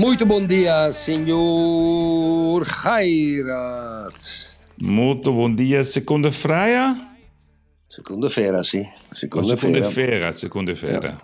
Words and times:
Muito 0.00 0.24
bom 0.24 0.46
dia, 0.46 0.90
senhor 0.92 2.64
Gairat. 2.64 4.22
Molto 4.80 5.30
buon 5.30 5.54
dia, 5.54 5.84
seconda 5.84 6.30
vera. 6.30 6.96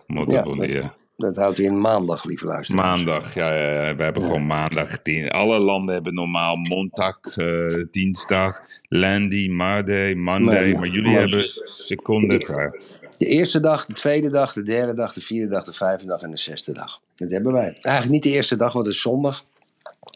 Molto 0.07 0.33
Ja, 0.33 0.43
buon 0.43 0.59
dat- 0.59 0.69
dia. 0.69 0.95
Dat 1.17 1.37
houdt 1.37 1.59
in 1.59 1.81
maandag, 1.81 2.25
lieve 2.25 2.47
luisteraars. 2.47 2.87
Maandag, 2.89 3.35
ja, 3.35 3.55
ja, 3.55 3.87
ja, 3.87 3.97
we 3.97 4.03
hebben 4.03 4.23
gewoon 4.23 4.47
maandag. 4.47 4.99
Alle 5.29 5.59
landen 5.59 5.95
hebben 5.95 6.15
normaal 6.15 6.57
mondag, 6.57 7.19
eh, 7.37 7.85
dinsdag, 7.91 8.61
landy, 8.89 9.49
Monday, 9.49 10.15
Monday. 10.15 10.63
Nee, 10.63 10.75
maar 10.75 10.89
jullie 10.89 11.11
maar- 11.13 11.21
hebben 11.21 11.49
seconde. 11.65 12.73
De 13.17 13.27
eerste 13.27 13.61
dag, 13.61 13.87
de 13.87 13.93
tweede 13.93 14.31
dag, 14.31 14.53
de 14.53 14.63
derde 14.63 14.95
dag, 14.95 15.13
de 15.13 15.21
vierde 15.21 15.49
dag, 15.49 15.65
de 15.65 15.73
vijfde 15.73 16.07
dag 16.07 16.21
en 16.21 16.31
de 16.31 16.37
zesde 16.37 16.73
dag. 16.73 17.01
Dat 17.15 17.31
hebben 17.31 17.53
wij. 17.53 17.79
Eigenlijk 17.81 18.09
niet 18.09 18.23
de 18.23 18.31
eerste 18.31 18.57
dag, 18.57 18.73
want 18.73 18.87
het 18.87 18.95
is 18.95 19.01
zondag. 19.01 19.45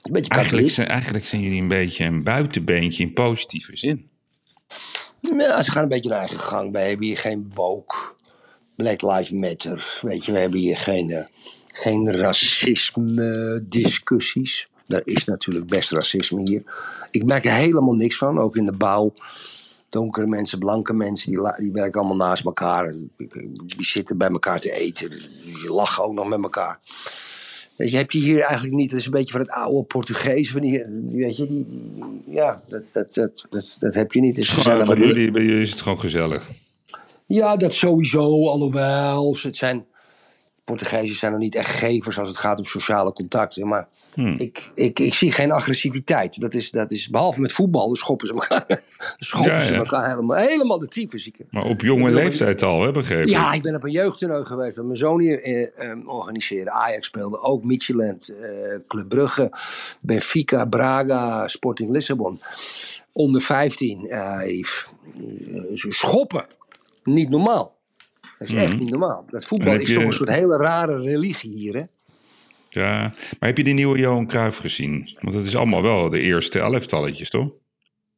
Een 0.02 0.12
beetje 0.12 0.34
Eigenlijk 0.34 0.70
zijn, 0.70 0.86
eigenlijk 0.86 1.26
zijn 1.26 1.42
jullie 1.42 1.62
een 1.62 1.68
beetje 1.68 2.04
een 2.04 2.22
buitenbeentje 2.22 3.02
in 3.02 3.12
positieve 3.12 3.76
zin. 3.76 4.08
Ja, 5.20 5.62
ze 5.62 5.70
gaan 5.70 5.82
een 5.82 5.88
beetje 5.88 6.10
hun 6.10 6.18
eigen 6.18 6.38
gang. 6.38 6.72
Wij 6.72 6.88
hebben 6.88 7.06
hier 7.06 7.18
geen 7.18 7.50
woke, 7.54 7.96
Black 8.76 9.02
Lives 9.02 9.30
Matter. 9.30 9.98
Weet 10.02 10.24
je, 10.24 10.32
we 10.32 10.38
hebben 10.38 10.58
hier 10.58 10.76
geen, 10.76 11.10
eh, 11.10 11.24
geen 11.72 12.12
racisme 12.12 13.64
discussies. 13.66 14.68
Er 14.88 15.02
is 15.04 15.24
natuurlijk 15.24 15.66
best 15.66 15.90
racisme 15.90 16.48
hier. 16.48 16.62
Ik 17.10 17.24
merk 17.24 17.44
er 17.44 17.52
helemaal 17.52 17.94
niks 17.94 18.16
van, 18.16 18.38
ook 18.38 18.56
in 18.56 18.66
de 18.66 18.76
bouw. 18.76 19.14
Donkere 19.90 20.26
mensen, 20.26 20.58
blanke 20.58 20.92
mensen, 20.92 21.32
die, 21.32 21.52
die 21.58 21.72
werken 21.72 22.00
allemaal 22.00 22.28
naast 22.28 22.44
elkaar. 22.44 22.94
Die 23.16 23.84
zitten 23.84 24.18
bij 24.18 24.28
elkaar 24.28 24.60
te 24.60 24.72
eten. 24.72 25.10
Die 25.44 25.70
lachen 25.70 26.04
ook 26.04 26.12
nog 26.12 26.28
met 26.28 26.42
elkaar. 26.42 26.80
Weet 27.76 27.90
je, 27.90 27.96
heb 27.96 28.10
je 28.10 28.18
hier 28.18 28.40
eigenlijk 28.40 28.74
niet, 28.74 28.90
dat 28.90 28.98
is 28.98 29.04
een 29.06 29.12
beetje 29.12 29.32
van 29.32 29.40
het 29.40 29.50
oude 29.50 29.82
Portugees. 29.82 30.50
Van 30.50 30.60
die, 30.60 30.84
weet 31.06 31.36
je, 31.36 31.46
die, 31.46 31.66
ja, 32.26 32.62
dat, 32.68 32.82
dat, 32.92 33.14
dat, 33.14 33.46
dat, 33.50 33.76
dat 33.78 33.94
heb 33.94 34.12
je 34.12 34.20
niet. 34.20 34.36
Het 34.36 34.44
is 34.44 34.50
gezellig. 34.50 34.86
bij, 34.86 34.96
maar- 34.96 35.06
jullie, 35.06 35.30
bij 35.30 35.42
jullie 35.42 35.60
is 35.62 35.70
het 35.70 35.80
gewoon 35.80 36.00
gezellig. 36.00 36.48
ja, 37.26 37.56
dat 37.56 37.72
sowieso, 37.74 38.46
alhoewel. 38.48 39.36
Het 39.42 39.56
zijn, 39.56 39.84
Portugezen 40.70 41.16
zijn 41.16 41.32
nog 41.32 41.40
niet 41.40 41.54
echt 41.54 41.70
gevers 41.70 42.18
als 42.18 42.28
het 42.28 42.38
gaat 42.38 42.58
om 42.58 42.64
sociale 42.64 43.12
contacten. 43.12 43.68
Maar 43.68 43.88
Hmm. 44.14 44.34
ik, 44.38 44.70
ik, 44.74 44.98
ik 44.98 45.14
zie 45.14 45.32
geen 45.32 45.52
agressiviteit. 45.52 46.40
Dat 46.40 46.54
is, 46.54 46.70
dat 46.70 46.92
is, 46.92 47.08
behalve 47.08 47.40
met 47.40 47.52
voetbal, 47.52 47.86
dan 47.86 47.96
schoppen 47.96 48.26
ze 48.26 48.32
elkaar, 48.32 48.66
schoppen 49.18 49.52
Ja, 49.52 49.60
ze 49.64 49.74
elkaar 49.74 50.08
helemaal, 50.08 50.36
helemaal 50.36 50.78
de 50.78 50.88
tyfus. 50.88 51.30
Maar 51.50 51.64
op 51.64 51.80
jonge 51.80 52.08
Ik 52.08 52.14
leeftijd 52.14 52.62
al, 52.62 52.82
hè, 52.82 52.92
begrepen? 52.92 53.30
Ja, 53.30 53.52
ik 53.52 53.62
ben 53.62 53.74
op 53.74 53.84
een 53.84 53.90
jeugdtoernooi 53.90 54.44
geweest. 54.44 54.76
Mijn 54.76 54.96
zoon 54.96 55.20
hier 55.20 55.42
eh, 55.42 55.90
eh, 55.90 56.08
organiseerde. 56.08 56.70
Ajax 56.70 57.06
speelde 57.06 57.40
ook, 57.42 57.64
Midtjylland, 57.64 58.28
eh 58.28 58.78
Club 58.88 59.08
Brugge, 59.08 59.52
Benfica, 60.00 60.64
Braga, 60.64 61.48
Sporting 61.48 61.90
Lissabon. 61.90 62.40
Onder 63.12 63.40
15. 63.40 64.08
eh, 64.08 64.48
eh, 64.48 64.64
ze 65.74 65.86
schoppen. 65.90 66.46
Niet 67.04 67.28
normaal. 67.30 67.78
Dat 68.40 68.48
is 68.48 68.54
echt 68.54 68.78
niet 68.78 68.90
normaal. 68.90 69.24
Dat 69.30 69.44
voetbal 69.44 69.74
is 69.74 69.88
je- 69.88 69.94
toch 69.94 70.02
een 70.04 70.12
soort 70.12 70.30
hele 70.30 70.56
rare 70.56 71.00
religie 71.00 71.54
hier, 71.54 71.74
hè? 71.74 71.82
Ja, 72.68 72.98
maar 73.38 73.48
heb 73.48 73.56
je 73.56 73.64
die 73.64 73.74
nieuwe 73.74 73.98
Johan 73.98 74.26
Cruijff 74.26 74.58
gezien? 74.58 75.16
Want 75.20 75.34
het 75.34 75.46
is 75.46 75.56
allemaal 75.56 75.82
wel 75.82 76.08
de 76.08 76.20
eerste 76.20 76.58
elftalletjes, 76.58 77.30
toch? 77.30 77.48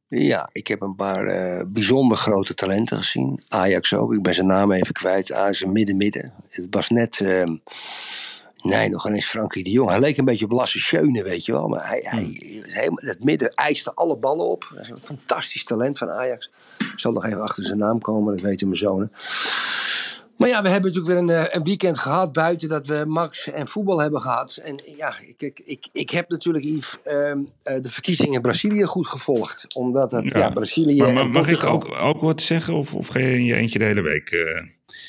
Ja, 0.08 0.48
ik 0.52 0.66
heb 0.66 0.80
een 0.80 0.94
paar 0.94 1.26
eh, 1.26 1.64
bijzonder 1.66 2.16
grote 2.16 2.54
talenten 2.54 2.96
gezien. 2.96 3.40
Ajax 3.48 3.94
ook, 3.94 4.12
ik 4.14 4.22
ben 4.22 4.34
zijn 4.34 4.46
naam 4.46 4.72
even 4.72 4.92
kwijt. 4.92 5.32
Ajax 5.32 5.64
midden-midden. 5.64 6.32
Het 6.48 6.66
was 6.70 6.88
net, 6.90 7.20
ehm, 7.20 7.56
nee, 8.62 8.88
nog 8.88 9.08
eens 9.08 9.26
Frankie 9.26 9.64
de 9.64 9.70
Jong. 9.70 9.90
Hij 9.90 10.00
leek 10.00 10.16
een 10.16 10.24
beetje 10.24 10.44
op 10.44 10.50
Lasse 10.50 10.78
Schöne, 10.80 11.22
weet 11.22 11.44
je 11.44 11.52
wel. 11.52 11.68
Maar 11.68 11.88
hij, 11.88 12.00
hij 12.08 12.24
was 12.64 12.74
helemaal, 12.74 12.98
het 13.04 13.24
midden 13.24 13.48
eiste 13.48 13.94
alle 13.94 14.16
ballen 14.16 14.46
op. 14.46 14.70
Dat 14.74 14.80
is 14.82 14.88
een 14.90 14.96
fantastisch 15.02 15.64
talent 15.64 15.98
van 15.98 16.10
Ajax. 16.10 16.50
Ik 16.78 16.92
zal 16.98 17.12
nog 17.12 17.24
even 17.26 17.40
achter 17.40 17.64
zijn 17.64 17.78
naam 17.78 18.00
komen, 18.00 18.32
dat 18.34 18.42
weten 18.44 18.66
mijn 18.66 18.78
zonen. 18.78 19.12
Maar 20.42 20.50
ja, 20.50 20.62
we 20.62 20.68
hebben 20.68 20.92
natuurlijk 20.92 21.28
weer 21.28 21.36
een, 21.36 21.44
eh, 21.44 21.54
een 21.54 21.62
weekend 21.62 21.98
gehad 21.98 22.32
buiten 22.32 22.68
dat 22.68 22.86
we 22.86 23.04
Max 23.06 23.50
en 23.50 23.68
voetbal 23.68 24.00
hebben 24.00 24.20
gehad. 24.20 24.60
En 24.62 24.76
ja, 24.96 25.14
ik, 25.36 25.60
ik, 25.64 25.88
ik, 25.92 26.10
heb 26.10 26.30
natuurlijk 26.30 26.64
Yves, 26.64 26.98
ehm, 27.04 27.38
eh, 27.62 27.80
de 27.80 27.90
verkiezingen 27.90 28.34
in 28.34 28.40
Brazilië 28.40 28.84
goed 28.84 29.08
gevolgd. 29.08 29.74
Omdat 29.74 30.10
dat, 30.10 30.30
ja, 30.30 30.38
Ja. 30.38 30.48
Brazilië 30.48 30.98
Maar, 30.98 31.08
en 31.08 31.14
maar 31.14 31.28
mag 31.28 31.48
ik 31.48 31.64
ook, 31.64 31.94
ook 32.00 32.20
wat 32.20 32.40
zeggen? 32.40 32.74
Of, 32.74 32.94
of 32.94 33.06
ga 33.06 33.18
je 33.18 33.32
in 33.32 33.44
je 33.44 33.54
eentje 33.54 33.78
de 33.78 33.84
hele 33.84 34.00
week? 34.00 34.30
eh? 34.30 34.62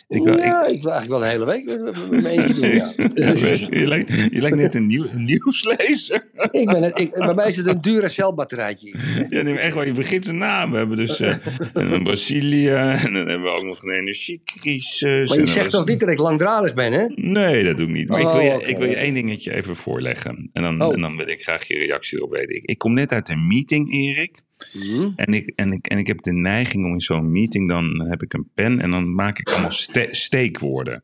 Ik, 0.07 0.23
wil- 0.23 0.37
ja, 0.37 0.65
ik, 0.65 0.81
wil 0.81 0.91
eigenlijk 0.91 1.07
wel 1.09 1.19
de 1.19 1.25
hele 1.25 1.45
week 1.45 1.65
mijn 2.09 2.25
eentje 2.25 2.53
doen, 2.53 2.69
ja. 2.69 2.93
je, 3.79 3.87
lijkt, 3.87 4.09
je 4.33 4.41
lijkt 4.41 4.57
net 4.57 4.75
een, 4.75 4.85
nieuw, 4.85 5.05
een 5.11 5.25
nieuwslezer. 5.25 6.25
ik 6.51 6.65
ben 6.69 6.83
het, 6.83 6.99
ik, 6.99 7.11
bij 7.13 7.33
mij 7.33 7.47
is 7.47 7.55
het 7.55 7.65
een 7.67 7.81
Duracell 7.81 8.31
batterijtje. 8.35 8.93
Ja, 9.29 9.41
nee, 9.41 9.57
echt 9.59 9.73
wel, 9.73 9.85
je 9.85 9.91
begint 9.91 10.27
een 10.27 10.37
naam. 10.37 10.71
We 10.71 10.77
hebben 10.77 10.97
dus 10.97 11.19
eh, 11.19 11.35
een 11.73 12.03
Brazilië 12.03 12.69
en 12.69 13.13
dan 13.13 13.27
hebben 13.27 13.41
we 13.41 13.49
ook 13.49 13.63
nog 13.63 13.83
een 13.83 13.91
energiecrisis. 13.93 15.29
Maar 15.29 15.39
je 15.39 15.45
zegt 15.47 15.71
toch 15.71 15.85
niet 15.87 15.99
dat 15.99 16.09
ik 16.09 16.19
langdradig 16.19 16.73
ben, 16.73 16.93
hè? 16.93 17.05
Nee, 17.15 17.63
dat 17.63 17.77
doe 17.77 17.87
ik 17.87 17.93
niet. 17.93 18.07
Maar 18.07 18.19
ik, 18.19 18.27
wil 18.27 18.39
je, 18.39 18.51
Oh, 18.51 18.67
ik 18.67 18.77
wil 18.77 18.89
je 18.89 18.95
één 18.95 19.13
dingetje 19.13 19.53
even 19.55 19.75
voorleggen. 19.75 20.49
En 20.53 20.61
dan, 20.61 20.81
Oh. 20.81 20.93
en 20.93 21.01
dan 21.01 21.17
wil 21.17 21.27
ik 21.27 21.41
graag 21.41 21.67
je 21.67 21.77
reactie 21.77 22.17
erop 22.17 22.31
weten. 22.31 22.55
Ik, 22.55 22.65
ik 22.65 22.77
kom 22.77 22.93
net 22.93 23.11
uit 23.11 23.29
een 23.29 23.47
meeting, 23.47 23.93
Erik. 23.93 24.37
Hm? 24.71 25.09
En 25.15 25.33
ik, 25.33 25.53
en, 25.55 25.71
ik, 25.71 25.87
en 25.87 25.97
ik 25.97 26.07
heb 26.07 26.21
de 26.21 26.33
neiging 26.33 26.85
om 26.85 26.93
in 26.93 27.01
zo'n 27.01 27.31
meeting, 27.31 27.69
dan 27.69 28.07
heb 28.09 28.21
ik 28.21 28.33
een 28.33 28.49
pen 28.53 28.79
en 28.79 28.91
dan 28.91 29.15
maak 29.15 29.39
ik 29.39 29.49
allemaal 29.49 29.71
ste 29.71 30.07
steekwoorden. 30.11 31.03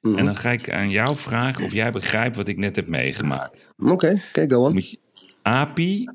Mhm. 0.00 0.18
En 0.18 0.24
dan 0.24 0.36
ga 0.36 0.50
ik 0.50 0.70
aan 0.70 0.90
jou 0.90 1.16
vragen 1.16 1.64
of 1.64 1.72
jij 1.72 1.90
begrijpt 1.92 2.36
wat 2.36 2.48
ik 2.48 2.56
net 2.56 2.76
heb 2.76 2.86
meegemaakt. 2.86 3.72
Oké, 3.76 4.22
oké, 4.28 4.48
go 4.48 4.64
on. 4.64 4.72
Moet 4.72 4.90
je, 4.90 4.98
API, 5.42 6.08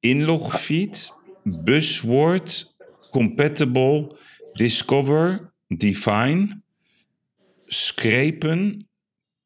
inlogfeed, 0.00 1.14
buswoord, 1.42 2.76
compatible, 3.10 4.16
discover, 4.52 5.52
define, 5.66 6.62
scrapen, 7.66 8.88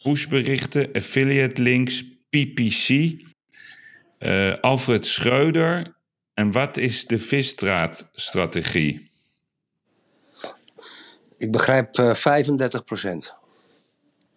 pushberichten, 0.02 0.92
affiliate 0.92 1.62
links, 1.62 2.04
PPC, 2.30 3.12
eh, 4.18 4.54
Alfred 4.60 5.06
Schreuder. 5.06 6.00
En 6.34 6.52
wat 6.52 6.76
is 6.76 7.06
de 7.06 7.18
visstraatstrategie? 7.18 9.10
Ik 11.38 11.50
begrijp 11.52 11.98
eh 11.98 12.14
35 12.14 12.84
procent. 12.84 13.34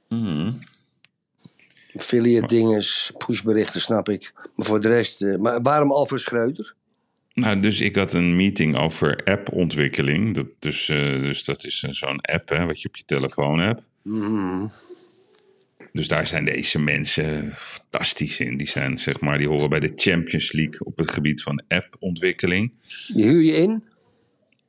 Mhm. 0.10 0.52
Affiliate 1.96 2.48
dinges, 2.48 3.12
pushberichten, 3.18 3.82
snap 3.82 4.10
ik. 4.10 4.34
Maar 4.56 4.66
voor 4.66 4.82
de 4.82 4.88
rest... 4.88 5.22
eh, 5.22 5.36
maar 5.38 5.62
waarom 5.62 5.92
Alfred 5.92 6.22
Schreuder? 6.22 6.76
Nou, 7.34 7.60
dus 7.60 7.82
ik 7.82 7.96
had 7.96 8.14
een 8.14 8.36
meeting 8.36 8.78
over 8.78 9.24
appontwikkeling. 9.24 10.36
Dat, 10.36 10.48
dus, 10.60 10.90
eh, 10.90 10.98
dus 10.98 11.44
dat 11.44 11.66
is 11.66 11.80
zo'n 11.80 12.22
app 12.22 12.50
hè, 12.50 12.66
wat 12.66 12.82
je 12.82 12.88
op 12.88 12.96
je 12.96 13.04
telefoon 13.06 13.60
hebt. 13.60 13.82
Mhm. 14.02 14.68
Dus 15.96 16.08
daar 16.08 16.28
zijn 16.28 16.46
deze 16.46 16.80
mensen 16.80 17.54
fantastisch 17.56 18.40
in. 18.40 18.58
Die, 18.58 18.68
zijn, 18.68 18.98
zeg 18.98 19.20
maar, 19.20 19.38
die 19.38 19.48
horen 19.48 19.70
bij 19.70 19.80
de 19.80 19.92
Champions 19.96 20.52
League 20.52 20.80
op 20.80 20.98
het 20.98 21.12
gebied 21.12 21.42
van 21.42 21.64
appontwikkeling. 21.68 22.72
Die 23.14 23.24
huur 23.24 23.42
je 23.42 23.52
in? 23.52 23.84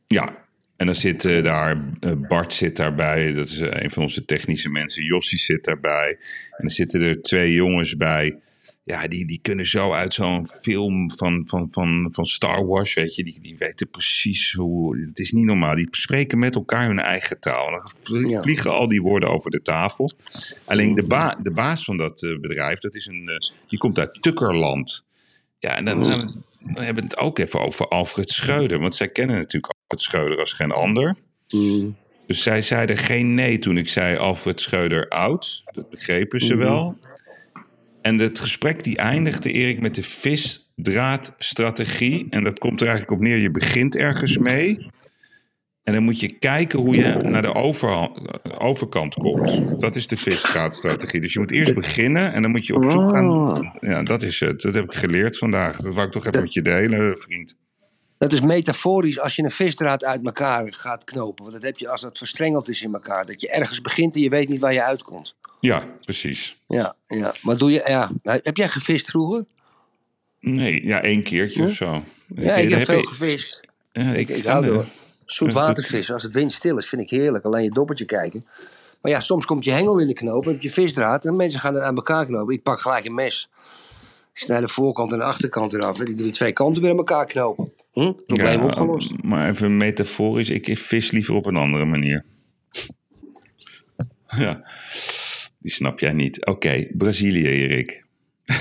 Ja, 0.07 0.45
en 0.77 0.87
dan 0.87 0.95
zit 0.95 1.23
daar, 1.23 1.85
eh, 2.01 2.13
Bart 2.29 2.53
zit 2.53 2.77
daarbij, 2.77 3.35
dat 3.35 3.49
is 3.49 3.59
eh, 3.59 3.83
een 3.83 3.91
van 3.91 4.03
onze 4.03 4.25
technische 4.25 4.69
mensen. 4.69 5.05
Jossie 5.05 5.39
zit 5.39 5.65
daarbij. 5.65 6.11
En 6.51 6.59
dan 6.59 6.71
zitten 6.71 7.01
er 7.03 7.23
twee 7.23 7.53
jongens 7.53 7.97
bij. 7.97 8.39
Ja, 8.87 9.09
die, 9.09 9.27
die 9.27 9.39
kunnen 9.43 9.67
zo 9.67 9.93
uit 9.93 10.15
zo'n 10.15 10.47
film 10.47 11.11
van, 11.17 11.43
van, 11.47 11.69
van, 11.71 12.09
van 12.13 12.25
Star 12.27 12.67
Wars, 12.67 12.95
weet 12.95 13.15
je. 13.15 13.25
Die, 13.25 13.41
die 13.41 13.57
weten 13.59 13.89
precies 13.91 14.53
hoe... 14.53 15.01
Het 15.01 15.19
is 15.19 15.33
niet 15.33 15.45
normaal. 15.45 15.75
Die 15.75 15.89
spreken 15.91 16.39
met 16.39 16.55
elkaar 16.55 16.87
hun 16.87 16.99
eigen 16.99 17.41
taal. 17.41 17.67
En 17.67 17.81
dan 18.03 18.29
Ja. 18.29 18.43
vliegen 18.43 18.71
al 18.73 18.89
die 18.89 19.03
woorden 19.03 19.29
over 19.31 19.51
de 19.51 19.63
tafel. 19.63 20.13
Alleen 20.65 20.95
de, 20.95 21.03
ba 21.03 21.39
de 21.43 21.51
baas 21.51 21.85
van 21.85 21.97
dat 21.97 22.23
eh, 22.23 22.39
bedrijf, 22.41 22.79
dat 22.79 22.95
is 22.95 23.07
een... 23.07 23.29
eh, 23.29 23.37
die 23.69 23.79
komt 23.79 23.99
uit 23.99 24.19
Tukkerland. 24.23 25.05
Ja, 25.59 25.77
en 25.77 25.85
dan, 25.85 26.01
dan 26.01 26.45
hebben 26.85 26.95
we 27.03 27.09
het 27.11 27.19
ook 27.19 27.39
even 27.39 27.61
over 27.61 27.89
Alfred 27.89 28.31
Schreuder. 28.31 28.79
Want 28.79 28.95
zij 28.95 29.09
kennen 29.09 29.37
natuurlijk 29.37 29.73
Alfred 29.79 30.01
Schreuder 30.01 30.39
als 30.39 30.53
geen 30.53 30.73
ander. 30.73 31.17
Mm. 31.55 31.97
Dus 32.27 32.43
zij 32.43 32.63
zeiden 32.63 32.97
geen 32.97 33.35
nee 33.35 33.59
toen 33.59 33.77
ik 33.77 33.89
zei 33.89 34.17
Alfred 34.17 34.61
Schreuder 34.61 35.09
oud. 35.09 35.63
Dat 35.73 35.91
begrepen 35.91 36.41
ze 36.41 36.57
wel. 36.57 36.99
En 38.07 38.19
het 38.19 38.39
gesprek 38.39 38.85
die 38.85 38.97
eindigde, 38.97 39.53
Erik, 39.53 39.81
met 39.81 39.95
de 39.95 40.03
visdraadstrategie. 40.03 42.27
En 42.31 42.45
dat 42.45 42.59
komt 42.59 42.81
er 42.81 42.87
eigenlijk 42.87 43.21
op 43.21 43.27
neer, 43.27 43.37
je 43.37 43.51
begint 43.51 43.97
ergens 43.97 44.39
mee. 44.39 44.91
En 45.83 45.93
dan 45.93 46.03
moet 46.03 46.21
je 46.21 46.39
kijken 46.39 46.79
hoe 46.79 46.97
je 46.97 47.19
naar 47.23 47.43
de 47.43 47.55
over, 47.55 48.11
overkant 48.59 49.15
komt. 49.15 49.81
Dat 49.81 49.97
is 49.97 50.07
de 50.07 50.17
visdraadstrategie. 50.17 51.21
Dus 51.21 51.33
je 51.33 51.39
moet 51.39 51.51
eerst 51.51 51.75
beginnen 51.75 52.33
en 52.33 52.43
dan 52.43 52.51
moet 52.51 52.67
je 52.67 52.75
op 52.75 52.85
zoek 52.85 53.09
gaan. 53.09 53.73
Ja, 53.81 54.03
dat 54.03 54.23
is 54.23 54.41
het. 54.41 54.61
Dat 54.61 54.75
heb 54.75 54.85
ik 54.85 54.95
geleerd 54.95 55.39
vandaag. 55.39 55.77
Dat 55.77 55.95
wou 55.95 56.07
ik 56.07 56.13
toch 56.13 56.27
even 56.27 56.43
met 56.43 56.53
je 56.53 56.63
delen, 56.63 57.21
vriend. 57.21 57.57
Dat 58.19 58.33
is 58.33 58.41
metaforisch 58.41 59.21
als 59.21 59.37
je 59.37 59.43
een 59.43 59.51
visdraad 59.51 60.05
uit 60.05 60.27
elkaar 60.27 60.73
gaat 60.73 61.05
knopen. 61.05 61.45
Want 61.45 61.55
dat 61.55 61.65
heb 61.65 61.79
je 61.79 61.89
als 61.89 62.01
dat 62.01 62.19
verstrengeld 62.19 62.69
is 62.69 62.83
in 62.83 62.93
elkaar. 62.95 63.27
Dat 63.27 63.41
je 63.41 63.51
ergens 63.51 63.81
begint 63.81 64.15
en 64.15 64.21
je 64.21 64.29
weet 64.29 64.49
niet 64.49 64.61
waar 64.61 64.73
je 64.73 64.83
uitkomt. 64.83 65.35
Ja, 65.61 65.85
precies. 66.05 66.57
Ja, 66.67 66.97
ja. 67.07 67.35
maar 67.43 67.57
doe 67.57 67.71
je, 67.71 67.83
ja. 67.87 68.11
heb 68.23 68.57
jij 68.57 68.69
gevist 68.69 69.11
vroeger? 69.11 69.45
Nee, 70.41 70.87
ja, 70.87 71.03
één 71.03 71.23
keertje 71.23 71.63
of 71.63 71.73
zo. 71.73 72.03
Ja, 72.35 72.55
ik, 72.55 72.71
heb, 72.71 72.85
veel 72.85 73.03
gevist. 73.03 73.61
Ja, 73.93 74.15
ik, 74.15 74.29
ik, 74.29 74.45
hou 74.45 74.67
er 74.67 74.85
Zoetwatervissen, 75.27 76.15
als 76.15 76.23
het 76.23 76.33
windstil 76.33 76.79
is, 76.79 76.89
vind 76.89 77.03
ik 77.03 77.11
heerlijk. 77.11 77.45
Alleen 77.45 77.65
je 77.65 77.71
doppertje 77.71 78.05
kijken. 78.05 78.45
Maar 79.01 79.13
ja, 79.13 79.21
soms 79.21 79.45
komt 79.45 79.65
je 79.65 79.71
hengel 79.71 79.99
in 79.99 80.07
de 80.07 80.13
knoop, 80.13 80.45
heb 80.45 80.61
je 80.61 80.71
visdraad 80.71 81.25
en 81.25 81.37
mensen 81.37 81.61
gaan 81.61 81.75
het 81.75 81.83
aan 81.83 81.97
elkaar 81.97 82.27
knopen. 82.27 82.55
Ik 82.55 82.63
pak 82.63 82.81
gelijk 82.81 83.05
een 83.05 83.15
mes. 83.15 83.49
Ik 84.33 84.43
snij 84.43 84.61
de 84.61 84.69
voorkant 84.69 85.13
en 85.13 85.19
de 85.19 85.25
achterkant 85.25 85.73
eraf. 85.73 85.97
Die 85.97 86.15
die 86.15 86.33
twee 86.33 86.53
kanten 86.53 86.83
weer 86.83 86.91
aan 86.91 86.97
elkaar 86.97 87.27
knopen. 87.27 87.73
Hm? 87.97 88.13
Probleem 88.27 88.63
opgelost. 88.63 89.23
Maar 89.23 89.49
even 89.49 89.77
metaforisch, 89.77 90.51
ik 90.51 90.79
vis 90.79 91.11
liever 91.11 91.35
op 91.35 91.47
een 91.47 91.57
andere 91.57 91.85
manier. 91.85 92.25
ja, 94.45 94.65
die 95.59 95.71
snap 95.71 95.99
jij 95.99 96.13
niet. 96.13 96.47
Oké, 96.47 96.87
Brazilië, 96.93 97.47
Erik. 97.47 98.05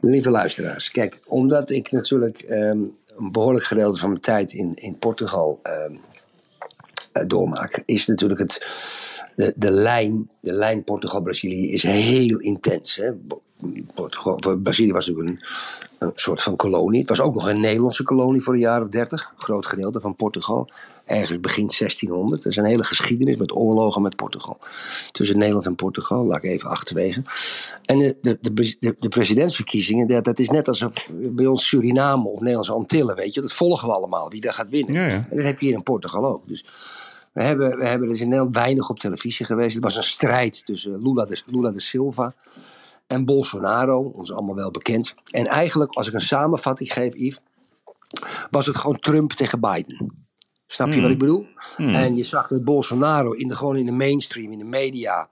Lieve 0.00 0.30
luisteraars, 0.30 0.90
kijk, 0.90 1.20
omdat 1.24 1.70
ik 1.70 1.90
natuurlijk 1.90 2.38
ehm, 2.38 2.78
een 3.16 3.32
behoorlijk 3.32 3.64
gedeelte 3.64 3.98
van 3.98 4.08
mijn 4.08 4.20
tijd 4.20 4.52
in, 4.52 4.74
in 4.74 4.98
Portugal 4.98 5.60
um, 5.62 6.00
doormaak, 7.26 7.82
is 7.86 8.06
natuurlijk 8.06 8.40
het, 8.40 8.52
de, 9.36 9.52
de 9.56 9.70
lijn, 9.70 10.30
de 10.40 10.52
lijn 10.52 10.84
Portugal-Brazilië 10.84 11.72
is 11.72 11.82
heel 11.82 12.38
intens. 12.38 12.96
Hè? 12.96 13.10
Portugal, 13.94 14.58
Brazilië 14.62 14.92
was 14.92 15.06
natuurlijk 15.06 15.40
een, 15.40 15.46
een, 15.98 16.12
soort 16.14 16.42
van 16.42 16.56
kolonie. 16.56 17.00
Het 17.00 17.08
was 17.08 17.20
ook 17.20 17.34
nog 17.34 17.48
een 17.48 17.60
Nederlandse 17.60 18.02
kolonie 18.02 18.42
voor 18.42 18.58
jaar 18.58 18.82
of 18.82 18.88
dertig, 18.88 19.32
groot 19.36 19.66
gedeelte 19.66 20.00
van 20.00 20.16
Portugal 20.16 20.68
ergens 21.04 21.40
begin 21.40 21.66
1600. 21.66 22.44
Er 22.44 22.50
is 22.50 22.56
een 22.56 22.64
hele 22.64 22.84
geschiedenis 22.84 23.36
met 23.36 23.52
oorlogen 23.52 24.02
met 24.02 24.16
Portugal. 24.16 24.58
Tussen 25.12 25.38
Nederland 25.38 25.66
en 25.66 25.74
Portugal, 25.74 26.24
laat 26.24 26.44
ik 26.44 26.50
even 26.50 26.70
achterwege. 26.70 27.22
En 27.84 27.98
de, 27.98 28.16
de, 28.20 28.38
de, 28.42 28.96
de 28.98 29.08
presidentsverkiezingen, 29.08 30.06
dat, 30.06 30.24
dat 30.24 30.38
is 30.38 30.50
net 30.50 30.68
alsof 30.68 31.08
bij 31.10 31.46
ons 31.46 31.66
Suriname 31.66 32.28
of 32.28 32.38
Nederlandse 32.38 32.72
Antillen, 32.72 33.16
weet 33.16 33.34
je. 33.34 33.40
Dat 33.40 33.52
volgen 33.52 33.88
we 33.88 33.94
allemaal, 33.94 34.30
wie 34.30 34.40
daar 34.40 34.52
gaat 34.52 34.68
winnen. 34.68 34.94
Ja, 34.94 35.06
ja. 35.06 35.26
En 35.30 35.36
dat 35.36 35.44
heb 35.44 35.60
je 35.60 35.66
hier 35.66 35.74
in 35.74 35.82
Portugal 35.82 36.24
ook. 36.24 36.48
Dus 36.48 36.64
we 37.32 37.42
hebben, 37.42 37.78
we 37.78 37.86
hebben 37.86 38.08
dus 38.08 38.20
in 38.20 38.28
Nederland 38.28 38.56
weinig 38.56 38.90
op 38.90 38.98
televisie 38.98 39.46
geweest. 39.46 39.74
Het 39.74 39.84
was 39.84 39.96
een 39.96 40.04
strijd 40.04 40.66
tussen 40.66 41.02
Lula 41.02 41.24
de, 41.24 41.42
Lula 41.46 41.70
de 41.70 41.80
Silva 41.80 42.34
en 43.06 43.24
Bolsonaro, 43.24 44.00
ons 44.00 44.32
allemaal 44.32 44.54
wel 44.54 44.70
bekend. 44.70 45.14
En 45.30 45.46
eigenlijk, 45.46 45.92
als 45.92 46.08
ik 46.08 46.14
een 46.14 46.20
samenvatting 46.20 46.92
geef, 46.92 47.14
Yves, 47.14 47.40
was 48.50 48.66
het 48.66 48.76
gewoon 48.76 48.98
Trump 48.98 49.32
tegen 49.32 49.60
Biden. 49.60 50.26
Snap 50.66 50.92
je 50.92 51.00
wat 51.00 51.10
ik 51.10 51.18
hmm. 51.20 51.26
bedoel? 51.26 51.46
Hmm. 51.76 51.94
En 51.94 52.16
je 52.16 52.24
zag 52.24 52.48
dat 52.48 52.64
Bolsonaro 52.64 53.32
in 53.32 53.48
de, 53.48 53.56
gewoon 53.56 53.76
in 53.76 53.86
de 53.86 53.92
mainstream, 53.92 54.52
in 54.52 54.58
de 54.58 54.64
media, 54.64 55.28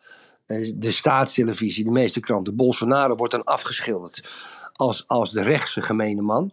eh, 0.47 0.73
de 0.77 0.91
staatstelevisie, 0.91 1.85
de 1.85 1.91
meeste 1.91 2.21
kranten. 2.21 2.57
Bolsonaro 2.57 3.15
wordt 3.15 3.33
dan 3.33 3.45
afgeschilderd 3.45 4.31
als, 4.73 5.05
als 5.07 5.31
de 5.31 5.43
rechtse 5.43 5.83
gemene 5.83 6.23
man. 6.23 6.51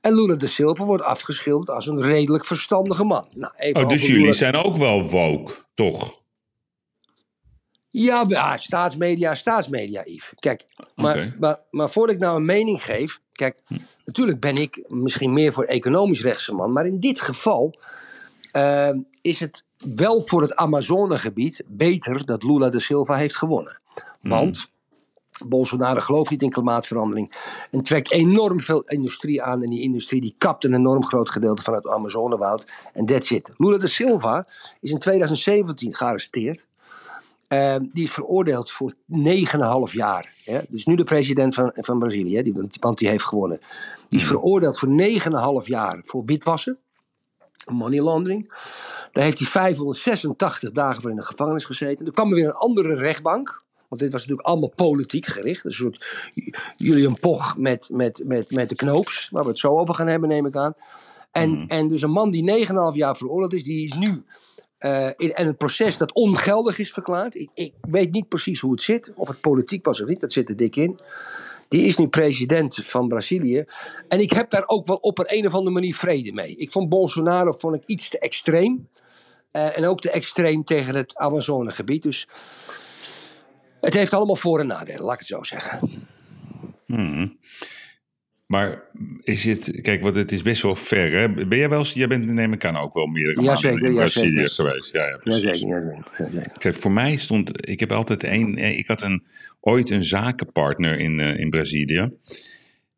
En 0.00 0.14
Lula 0.14 0.34
de 0.34 0.46
Silva 0.46 0.84
wordt 0.84 1.02
afgeschilderd 1.02 1.70
als 1.70 1.86
een 1.86 2.02
redelijk 2.02 2.44
verstandige 2.44 3.04
man. 3.04 3.26
Nou, 3.34 3.52
even 3.56 3.82
oh, 3.82 3.88
dus 3.88 4.06
jullie 4.06 4.32
zijn 4.32 4.54
ook 4.54 4.76
wel 4.76 5.08
woke, 5.08 5.52
toch? 5.74 6.23
Ja, 7.96 8.24
ja, 8.28 8.56
staatsmedia, 8.56 9.34
staatsmedia, 9.34 10.02
Yves. 10.04 10.32
Kijk, 10.34 10.66
maar, 10.96 11.34
maar, 11.38 11.60
maar 11.70 11.90
voordat 11.90 12.14
ik 12.14 12.20
nou 12.20 12.36
een 12.36 12.44
mening 12.44 12.84
geef. 12.84 13.20
Kijk, 13.32 13.58
natuurlijk 14.04 14.40
ben 14.40 14.56
ik 14.56 14.84
misschien 14.88 15.32
meer 15.32 15.52
voor 15.52 15.64
economisch 15.64 16.22
rechtse 16.22 16.54
man. 16.54 16.72
Maar 16.72 16.86
in 16.86 17.00
dit 17.00 17.20
geval 17.20 17.78
uh, 18.52 18.90
is 19.20 19.38
het 19.38 19.64
wel 19.96 20.20
voor 20.20 20.42
het 20.42 20.54
Amazonegebied 20.54 21.62
beter 21.66 22.26
dat 22.26 22.42
Lula 22.42 22.68
de 22.68 22.80
Silva 22.80 23.16
heeft 23.16 23.36
gewonnen. 23.36 23.80
Hmm. 24.20 24.30
Want 24.30 24.68
Bolsonaro 25.46 26.00
gelooft 26.00 26.30
niet 26.30 26.42
in 26.42 26.50
klimaatverandering 26.50 27.34
en 27.70 27.82
trekt 27.82 28.10
enorm 28.10 28.60
veel 28.60 28.82
industrie 28.82 29.42
aan. 29.42 29.62
En 29.62 29.70
die 29.70 29.82
industrie 29.82 30.20
die 30.20 30.34
kapt 30.38 30.64
een 30.64 30.74
enorm 30.74 31.04
groot 31.04 31.30
gedeelte 31.30 31.62
van 31.62 31.74
het 31.74 31.86
Amazonewoud. 31.86 32.66
En 32.92 33.06
that's 33.06 33.30
it. 33.30 33.50
Lula 33.56 33.78
de 33.78 33.88
Silva 33.88 34.46
is 34.80 34.90
in 34.90 34.98
2017 34.98 35.94
gearresteerd. 35.94 36.66
Uh, 37.54 37.76
die 37.92 38.04
is 38.04 38.10
veroordeeld 38.10 38.70
voor 38.70 38.94
9,5 38.94 39.92
jaar. 39.92 40.32
Hè? 40.44 40.60
Dus 40.68 40.84
nu 40.84 40.94
de 40.94 41.04
president 41.04 41.54
van, 41.54 41.72
van 41.74 41.98
Brazilië, 41.98 42.42
die, 42.42 42.68
want 42.80 42.98
die 42.98 43.08
heeft 43.08 43.24
gewonnen. 43.24 43.58
Die 44.08 44.20
is 44.20 44.28
hmm. 44.28 44.36
veroordeeld 44.36 44.78
voor 44.78 44.88
9,5 45.62 45.66
jaar 45.66 46.00
voor 46.04 46.22
witwassen 46.24 46.78
money 47.72 48.02
laundering. 48.02 48.48
Daar 49.12 49.24
heeft 49.24 49.38
hij 49.38 49.48
586 49.48 50.70
dagen 50.70 51.02
voor 51.02 51.10
in 51.10 51.16
de 51.16 51.22
gevangenis 51.22 51.64
gezeten. 51.64 52.06
Er 52.06 52.12
kwam 52.12 52.28
er 52.28 52.34
weer 52.34 52.46
een 52.46 52.52
andere 52.52 52.94
rechtbank. 52.94 53.62
Want 53.88 54.00
dit 54.00 54.12
was 54.12 54.20
natuurlijk 54.20 54.48
allemaal 54.48 54.72
politiek 54.76 55.26
gericht. 55.26 55.64
Een 55.64 55.72
soort 55.72 56.30
Julian 56.76 57.18
Poch 57.18 57.56
met, 57.56 57.88
met, 57.92 58.22
met, 58.24 58.50
met 58.50 58.68
de 58.68 58.74
knoops. 58.74 59.28
Waar 59.30 59.42
we 59.42 59.48
het 59.48 59.58
zo 59.58 59.78
over 59.78 59.94
gaan 59.94 60.06
hebben, 60.06 60.28
neem 60.28 60.46
ik 60.46 60.56
aan. 60.56 60.74
En, 61.30 61.50
mhm. 61.50 61.66
en 61.66 61.88
dus 61.88 62.02
een 62.02 62.10
man 62.10 62.30
die 62.30 62.66
9,5 62.66 62.74
jaar 62.92 63.16
veroordeeld 63.16 63.52
is, 63.52 63.64
die 63.64 63.84
is 63.84 63.92
nu 63.92 64.24
in, 65.16 65.34
en 65.34 65.46
een 65.46 65.56
proces 65.56 65.96
dat 65.96 66.12
ongeldig 66.12 66.78
is 66.78 66.92
verklaard. 66.92 67.34
Ik, 67.34 67.50
ik, 67.54 67.72
weet 67.80 68.12
niet 68.12 68.28
precies 68.28 68.60
hoe 68.60 68.70
het 68.70 68.82
zit, 68.82 69.12
of 69.16 69.28
het 69.28 69.40
politiek 69.40 69.84
was 69.84 70.00
of 70.02 70.08
niet, 70.08 70.20
dat 70.20 70.32
zit 70.32 70.48
er 70.48 70.56
dik 70.56 70.76
in. 70.76 70.98
Die 71.68 71.86
is 71.86 71.96
nu 71.96 72.08
president 72.08 72.80
van 72.84 73.08
Brazilië. 73.08 73.64
En 74.08 74.20
ik 74.20 74.30
heb 74.30 74.50
daar 74.50 74.62
ook 74.66 74.86
wel 74.86 74.96
op 74.96 75.18
een, 75.18 75.46
of 75.46 75.54
andere 75.54 75.74
manier 75.74 75.94
vrede 75.94 76.32
mee. 76.32 76.56
Ik 76.56 76.72
vond 76.72 76.88
Bolsonaro 76.88 77.52
vond 77.58 77.74
ik 77.74 77.82
iets 77.86 78.08
te 78.10 78.18
extreem. 78.18 78.88
Uh, 79.52 79.78
en 79.78 79.86
ook 79.86 80.00
te 80.00 80.10
extreem 80.10 80.64
tegen 80.64 80.94
het 80.94 81.16
Amazonegebied. 81.16 82.02
Dus 82.02 82.26
het 83.80 83.94
heeft 83.94 84.12
allemaal 84.12 84.36
voor- 84.36 84.60
en 84.60 84.66
nadelen, 84.66 85.02
laat 85.02 85.12
ik 85.12 85.18
het 85.18 85.28
zo 85.28 85.42
zeggen. 85.42 85.80
Hmm. 86.86 87.38
Maar 88.46 88.82
is 89.22 89.44
het, 89.44 89.78
kijk, 89.80 90.02
want 90.02 90.16
het 90.16 90.32
is 90.32 90.42
best 90.42 90.62
wel 90.62 90.74
ver, 90.76 91.10
hè? 91.10 91.46
Ben 91.46 91.58
jij 91.58 91.68
wel 91.68 91.84
jij 91.84 92.08
bent 92.08 92.26
neem 92.26 92.52
ik 92.52 92.64
aan 92.64 92.76
ook 92.76 92.94
wel 92.94 93.06
meerdere 93.06 93.40
ja, 93.40 93.46
maanden 93.46 93.72
zeker, 93.72 93.86
in 93.86 93.94
Brazilië 93.94 94.40
ja, 94.40 94.46
geweest. 94.46 94.92
Ja, 94.92 95.06
ja, 95.06 95.16
precies. 95.16 95.42
Ja, 95.42 95.54
zeker, 95.54 96.04
ja, 96.18 96.28
zeker. 96.30 96.58
Kijk, 96.58 96.74
voor 96.74 96.90
mij 96.90 97.16
stond, 97.16 97.68
ik 97.68 97.80
heb 97.80 97.92
altijd 97.92 98.24
één, 98.24 98.58
ik 98.58 98.86
had 98.86 99.02
een, 99.02 99.24
ooit 99.60 99.90
een 99.90 100.04
zakenpartner 100.04 100.98
in, 100.98 101.18
uh, 101.18 101.38
in 101.38 101.50
Brazilië. 101.50 102.10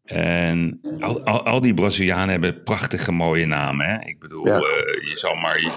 En 0.04 0.80
al, 1.00 1.24
al, 1.24 1.44
al, 1.44 1.60
die 1.60 1.74
Brazilianen 1.74 2.28
hebben 2.28 2.62
prachtige 2.62 3.12
mooie 3.12 3.46
namen. 3.46 3.86
Hè? 3.86 4.08
Ik 4.08 4.18
bedoel, 4.18 4.46
ja. 4.46 4.56
uh, 4.56 4.62
je 5.08 5.12
zal 5.14 5.34
maar 5.34 5.68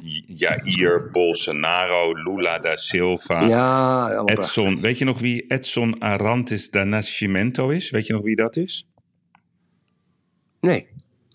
Jair 0.62 1.10
Bolsonaro, 1.12 2.14
Lula 2.14 2.60
da 2.60 2.76
Silva, 2.76 3.42
ja, 3.46 4.24
Edson. 4.26 4.82
Weet 4.82 4.98
je 4.98 5.06
nog 5.06 5.20
wie 5.20 5.46
Edson 5.48 6.02
Arantes 6.02 6.70
da 6.70 6.84
Nascimento 6.84 7.70
is? 7.70 7.90
Weet 7.90 8.08
je 8.08 8.14
nog 8.14 8.24
wie 8.24 8.36
dat 8.36 8.56
is? 8.56 8.88
Nee. 10.60 10.88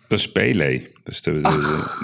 Dat 0.09 0.19
is 0.19 0.33
Pele. 0.33 0.91
Dat 1.03 1.15
is 1.15 1.23
de, 1.23 1.41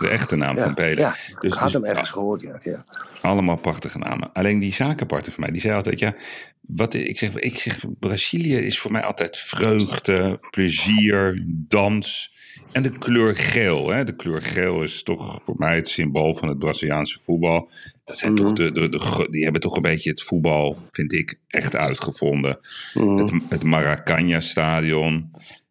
de, 0.01 0.09
echte 0.09 0.37
naam 0.37 0.57
van 0.59 0.75
Pele. 0.75 1.01
Ja, 1.01 1.17
dus, 1.41 1.53
ik 1.53 1.59
had 1.59 1.73
hem 1.73 1.85
ergens 1.85 2.11
gehoord, 2.11 2.41
ja, 2.41 2.61
ja. 2.63 2.85
Allemaal 3.23 3.57
prachtige 3.57 3.99
namen. 3.99 4.33
Alleen 4.33 4.59
die 4.59 4.73
zakenpartner 4.73 5.33
van 5.33 5.43
mij, 5.43 5.53
die 5.53 5.61
zei 5.61 5.75
altijd, 5.75 5.99
ja, 5.99 6.15
wat, 6.61 6.95
ik, 6.95 7.19
zeg, 7.19 7.35
ik 7.35 7.59
zeg, 7.59 7.85
Brazilië 7.99 8.57
is 8.57 8.79
voor 8.79 8.93
mij 8.93 9.03
altijd 9.03 9.37
vreugde, 9.37 10.41
plezier, 10.51 11.45
dans 11.47 12.33
en 12.73 12.83
de 12.83 12.99
kleur 12.99 13.37
geel. 13.37 13.91
Hè? 13.91 14.05
De 14.05 14.17
kleur 14.17 14.43
geel 14.43 14.83
is 14.83 15.03
toch 15.03 15.41
voor 15.45 15.55
mij 15.59 15.75
het 15.75 15.89
symbool 15.89 16.35
van 16.35 16.49
het 16.49 16.59
Braziliaanse 16.59 17.19
voetbal. 17.23 17.71
Dat 18.05 18.19
zijn 18.19 18.35
toch 18.35 18.47
mhm. 18.47 18.55
de, 18.55 18.73
de, 18.73 18.89
de, 18.89 19.27
die 19.31 19.43
hebben 19.43 19.61
toch 19.61 19.77
een 19.77 19.83
beetje 19.83 20.11
het 20.11 20.23
voetbal, 20.23 20.79
vind 20.91 21.13
ik, 21.13 21.39
echt 21.49 21.77
uitgevonden. 21.77 22.59
Mm. 22.95 23.19
Het, 23.19 23.33
het 23.49 23.65
Maracanã-stadion. 23.65 25.31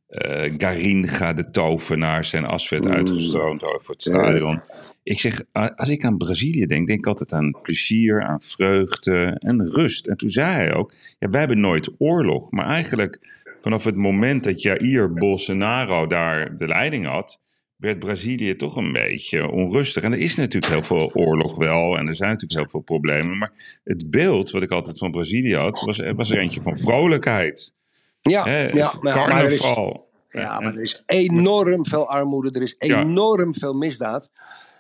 Uh, 0.10 0.54
Garinga, 0.58 1.34
de 1.34 1.50
tovenaar, 1.50 2.25
zijn 2.25 2.46
as 2.46 2.70
werd 2.70 2.89
uitgestroomd 2.89 3.63
over 3.63 3.92
het 3.92 4.01
stadion. 4.01 4.62
Ik 5.04 5.20
zeg, 5.20 5.44
als 5.75 5.89
ik 5.89 6.06
aan 6.06 6.18
Brazilië 6.18 6.66
denk, 6.66 6.88
denk 6.88 7.00
ik 7.00 7.08
altijd 7.08 7.34
aan 7.34 7.58
plezier, 7.62 8.24
aan 8.24 8.42
vreugde 8.42 9.36
en 9.39 9.66
rust. 9.66 10.08
En 10.08 10.18
toen 10.18 10.30
zei 10.30 10.51
hij 10.51 10.74
ook, 10.74 10.94
ja, 11.20 11.30
wij 11.30 11.39
hebben 11.39 11.60
nooit 11.60 11.92
oorlog. 11.98 12.51
Maar 12.51 12.66
eigenlijk 12.66 13.44
vanaf 13.62 13.84
het 13.84 13.96
moment 13.96 14.44
dat 14.44 14.62
Jair 14.62 15.13
Bolsonaro 15.13 16.08
daar 16.08 16.56
de 16.56 16.68
leiding 16.68 17.06
had, 17.06 17.39
werd 17.75 18.00
Brazilië 18.00 18.56
toch 18.56 18.75
een 18.75 18.92
beetje 18.92 19.51
onrustig. 19.51 20.04
En 20.04 20.13
er 20.13 20.20
is 20.20 20.36
natuurlijk 20.36 20.74
heel 20.74 20.84
veel 20.84 21.12
oorlog 21.13 21.56
wel 21.56 21.98
en 21.98 22.08
er 22.08 22.16
zijn 22.16 22.32
natuurlijk 22.32 22.60
heel 22.60 22.70
veel 22.70 22.98
problemen. 22.98 23.38
Maar 23.38 23.82
het 23.84 24.10
beeld 24.10 24.51
wat 24.51 24.63
ik 24.63 24.72
altijd 24.72 24.98
van 24.98 25.12
Brazilië 25.12 25.56
had, 25.56 25.82
was, 25.82 26.01
was 26.16 26.32
er 26.32 26.38
eentje 26.38 26.62
van 26.62 26.78
vrolijkheid. 26.78 27.78
Ja, 28.22 28.44
Hè, 28.44 28.68
ja, 28.68 28.88
het 28.88 29.02
maar- 29.02 29.16
maar 29.28 29.44
er 29.46 29.52
is- 29.52 29.60
carnaval. 29.60 30.08
Ja, 30.30 30.60
maar 30.60 30.74
er 30.74 30.82
is 30.82 31.04
enorm 31.06 31.86
veel 31.86 32.10
armoede, 32.10 32.52
er 32.52 32.62
is 32.62 32.76
Ja. 32.80 33.00
enorm 33.00 33.54
veel 33.54 33.74
misdaad. 33.74 34.30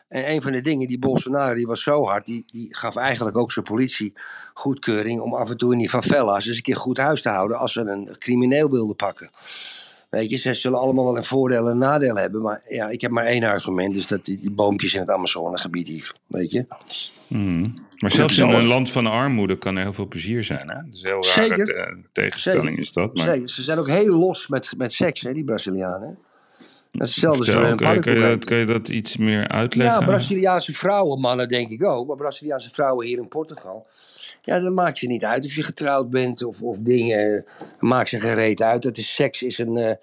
En 0.07 0.31
een 0.31 0.41
van 0.41 0.51
de 0.51 0.61
dingen, 0.61 0.87
die 0.87 0.99
Bolsonaro, 0.99 1.53
die 1.53 1.67
was 1.67 1.81
zo 1.81 2.05
hard, 2.05 2.25
die, 2.25 2.43
die 2.45 2.67
gaf 2.75 2.95
eigenlijk 2.95 3.37
ook 3.37 3.51
zijn 3.51 3.65
politie 3.65 4.13
goedkeuring 4.53 5.21
om 5.21 5.33
af 5.33 5.49
en 5.49 5.57
toe 5.57 5.71
in 5.71 5.77
die 5.77 5.89
favelas 5.89 6.47
eens 6.47 6.55
een 6.57 6.63
keer 6.63 6.75
goed 6.75 6.97
huis 6.97 7.21
te 7.21 7.29
houden 7.29 7.57
als 7.57 7.73
ze 7.73 7.81
een 7.81 8.15
crimineel 8.19 8.69
wilden 8.69 8.95
pakken. 8.95 9.29
Weet 10.09 10.29
je, 10.29 10.37
ze 10.37 10.53
zullen 10.53 10.79
allemaal 10.79 11.05
wel 11.05 11.17
een 11.17 11.23
voordeel 11.23 11.65
en 11.65 11.71
een 11.71 11.77
nadeel 11.77 12.15
hebben, 12.15 12.41
maar 12.41 12.61
ja, 12.67 12.89
ik 12.89 13.01
heb 13.01 13.11
maar 13.11 13.25
één 13.25 13.43
argument, 13.43 13.93
dus 13.93 14.07
dat 14.07 14.25
die, 14.25 14.39
die 14.39 14.51
boompjes 14.51 14.93
in 14.93 14.99
het 14.99 15.09
Amazonegebied 15.09 15.87
hief, 15.87 16.13
weet 16.27 16.51
je. 16.51 16.65
Maar 17.99 18.11
zelfs 18.11 18.37
in 18.39 18.49
een 18.49 18.67
land 18.67 18.91
van 18.91 19.05
armoede 19.07 19.57
kan 19.57 19.75
er 19.75 19.83
heel 19.83 19.93
veel 19.93 20.07
plezier 20.07 20.43
zijn. 20.43 20.69
Hè? 20.69 20.75
Dat 20.75 20.93
is 20.93 21.01
een 21.03 21.07
heel 21.09 21.23
rare 21.23 21.47
Zeker. 21.47 21.65
te- 21.65 21.97
tegenstelling 22.11 22.67
Zeker. 22.67 22.81
is 22.81 22.91
dat. 22.93 23.15
Maar 23.15 23.25
Zeker, 23.25 23.49
ze 23.49 23.63
zijn 23.63 23.77
ook 23.77 23.87
heel 23.89 24.17
los 24.17 24.47
met, 24.47 24.73
met 24.77 24.91
seks, 24.91 25.21
hè, 25.21 25.33
die 25.33 25.43
Brazilianen. 25.43 26.17
Dat 26.91 27.07
is 27.07 27.13
hetzelfde 27.13 27.39
als 27.39 27.49
vertel, 27.49 27.69
een 27.69 27.77
kun, 27.77 27.93
je, 27.93 27.99
kun, 27.99 28.13
je 28.13 28.19
dat, 28.19 28.45
kun 28.45 28.57
je 28.57 28.65
dat 28.65 28.87
iets 28.87 29.17
meer 29.17 29.47
uitleggen? 29.47 29.99
Ja, 29.99 30.05
Braziliaanse 30.05 30.73
vrouwen, 30.73 31.19
mannen 31.19 31.47
denk 31.47 31.71
ik 31.71 31.83
ook. 31.83 32.07
Maar 32.07 32.15
Braziliaanse 32.15 32.69
vrouwen 32.69 33.05
hier 33.07 33.17
in 33.17 33.27
Portugal. 33.27 33.87
Ja, 34.41 34.59
dan 34.59 34.73
maakt 34.73 34.99
je 34.99 35.07
niet 35.07 35.25
uit 35.25 35.45
of 35.45 35.53
je 35.53 35.63
getrouwd 35.63 36.09
bent 36.09 36.43
of, 36.43 36.61
of 36.61 36.77
dingen. 36.79 37.45
Maakt 37.79 38.09
ze 38.09 38.19
geen 38.19 38.33
reet 38.33 38.61
uit. 38.61 38.81
Dat 38.81 38.97
is, 38.97 39.15
seks 39.15 39.41
is 39.41 39.57
een, 39.57 39.77
eh, 39.77 39.95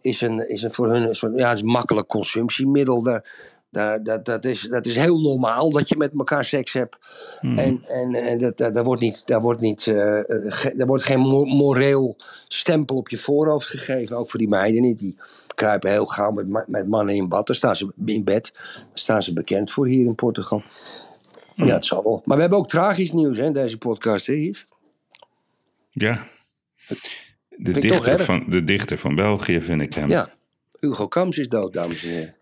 is 0.00 0.20
een, 0.20 0.48
is 0.48 0.62
een 0.62 0.72
voor 0.72 0.88
hun 0.88 1.08
een 1.08 1.14
soort, 1.14 1.38
ja, 1.38 1.48
het 1.48 1.56
is 1.56 1.62
een 1.62 1.70
makkelijk 1.70 2.08
consumptiemiddel. 2.08 3.02
Daar, 3.02 3.24
daar, 3.72 4.02
dat, 4.02 4.24
dat, 4.24 4.44
is, 4.44 4.60
dat 4.60 4.86
is 4.86 4.96
heel 4.96 5.20
normaal 5.20 5.70
dat 5.70 5.88
je 5.88 5.96
met 5.96 6.12
elkaar 6.18 6.44
seks 6.44 6.72
hebt. 6.72 6.96
En, 7.40 7.82
en, 7.82 8.14
en 8.14 8.38
dat, 8.38 8.56
dat, 8.58 8.74
daar 8.74 8.84
wordt, 8.84 9.00
niet, 9.00 9.26
daar 9.26 9.40
wordt, 9.40 9.60
niet, 9.60 9.86
eh, 9.86 10.18
eh, 10.18 10.24
ge- 10.44 10.72
daar 10.76 10.86
wordt 10.86 11.04
geen 11.04 11.20
mo- 11.20 11.44
moreel 11.44 12.16
stempel 12.48 12.96
op 12.96 13.08
je 13.08 13.18
voorhoofd 13.18 13.66
gegeven. 13.68 14.16
Ook 14.16 14.30
voor 14.30 14.38
die 14.38 14.48
meiden 14.48 14.82
niet. 14.82 14.98
Die 14.98 15.16
kruipen 15.54 15.90
heel 15.90 16.06
gauw 16.06 16.30
met, 16.30 16.68
met 16.68 16.88
mannen 16.88 17.14
in 17.14 17.28
bad. 17.28 17.46
Daar 17.46 17.56
staan 17.56 17.74
ze 17.76 17.92
in 18.06 18.24
bed. 18.24 18.50
Daar 18.54 18.86
staan 18.94 19.22
ze 19.22 19.32
bekend 19.32 19.70
voor 19.72 19.86
hier 19.86 20.06
in 20.06 20.14
Portugal. 20.14 20.62
Ja, 21.54 21.74
het 21.74 21.84
zal 21.84 22.02
wel. 22.02 22.22
Maar 22.24 22.36
we 22.36 22.42
hebben 22.42 22.58
ook 22.60 22.68
tragisch 22.68 23.12
nieuws 23.12 23.36
hè, 23.36 23.44
in 23.44 23.52
deze 23.52 23.78
podcast, 23.78 24.26
hè, 24.26 24.32
Yves? 24.32 24.66
Ja. 25.90 26.24
De 27.48 27.72
dichter, 27.80 28.18
van, 28.18 28.44
de 28.48 28.64
dichter 28.64 28.98
van 28.98 29.14
België 29.14 29.60
vind 29.60 29.80
ik 29.82 29.94
hem. 29.94 30.08
Ja. 30.10 30.28
Hugo 30.80 31.08
Kams 31.08 31.38
is 31.38 31.48
dood, 31.48 31.72
dames 31.72 32.02
en 32.04 32.08
heren. 32.10 32.34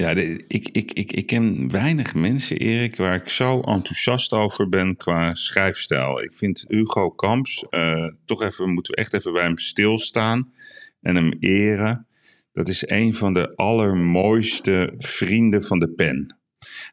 Ja, 0.00 0.10
ik, 0.10 0.68
ik, 0.72 0.92
ik, 0.92 1.12
ik 1.12 1.26
ken 1.26 1.70
weinig 1.70 2.14
mensen, 2.14 2.56
Erik, 2.56 2.96
waar 2.96 3.14
ik 3.14 3.28
zo 3.28 3.60
enthousiast 3.60 4.32
over 4.32 4.68
ben 4.68 4.96
qua 4.96 5.34
schrijfstijl. 5.34 6.22
Ik 6.22 6.34
vind 6.34 6.64
Hugo 6.68 7.10
Kamps, 7.10 7.66
eh, 7.70 8.06
toch 8.24 8.42
even, 8.42 8.70
moeten 8.70 8.94
we 8.94 9.00
echt 9.00 9.14
even 9.14 9.32
bij 9.32 9.42
hem 9.42 9.58
stilstaan 9.58 10.52
en 11.00 11.16
hem 11.16 11.32
eren. 11.40 12.06
Dat 12.52 12.68
is 12.68 12.88
een 12.88 13.14
van 13.14 13.32
de 13.32 13.56
allermooiste 13.56 14.94
vrienden 14.96 15.64
van 15.64 15.78
de 15.78 15.90
pen. 15.90 16.37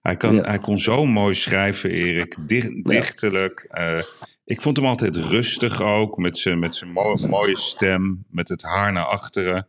Hij, 0.02 0.18
kan, 0.18 0.36
Ja. 0.36 0.44
hij 0.44 0.60
kon 0.60 0.78
zo 0.78 1.06
mooi 1.06 1.34
schrijven, 1.36 1.90
Erik. 1.90 2.36
Dicht, 2.48 2.84
dichterlijk. 2.84 3.66
eh, 3.70 4.00
ik 4.46 4.62
vond 4.62 4.78
hem 4.78 4.86
altijd 4.86 5.16
rustig 5.16 5.82
ook, 5.82 6.18
met 6.18 6.38
zijn, 6.38 6.60
met 6.60 6.76
zijn 6.76 6.92
mo- 6.92 7.16
mooie 7.30 7.58
stem, 7.58 8.26
met 8.30 8.48
het 8.50 8.62
haar 8.62 8.92
naar 8.92 9.06
achteren. 9.06 9.68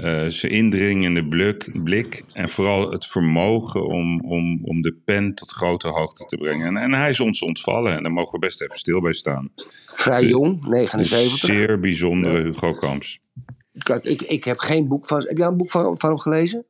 eh, 0.00 0.26
zijn 0.26 0.52
indringende 0.52 1.28
blik, 1.28 1.70
blik 1.84 2.24
en 2.32 2.48
vooral 2.48 2.90
het 2.90 3.06
vermogen 3.06 3.86
om, 3.86 4.20
om, 4.20 4.60
om 4.64 4.82
de 4.82 4.96
pen 5.04 5.34
tot 5.34 5.50
grote 5.50 5.88
hoogte 5.88 6.24
te 6.24 6.36
brengen. 6.36 6.66
En, 6.66 6.76
en 6.76 6.92
hij 6.92 7.10
is 7.10 7.20
ons 7.20 7.42
ontvallen 7.42 7.96
en 7.96 8.02
daar 8.02 8.12
mogen 8.12 8.32
we 8.32 8.38
best 8.46 8.60
even 8.62 8.78
stil 8.78 9.00
bij 9.00 9.12
staan. 9.12 9.50
Vrij 9.92 10.24
jong, 10.26 10.64
Een 10.64 10.70
79. 10.70 11.38
zeer 11.38 11.80
bijzondere 11.80 12.42
Hugo 12.42 12.72
Kamps. 12.72 13.20
Kijk, 13.78 14.04
ik, 14.04 14.22
ik 14.22 14.44
heb 14.44 14.58
geen 14.58 14.88
boek 14.88 15.06
van... 15.06 15.24
Heb 15.28 15.36
jij 15.38 15.46
een 15.46 15.56
boek 15.56 15.70
van, 15.70 15.98
van 15.98 16.08
hem 16.08 16.18
gelezen? 16.18 16.64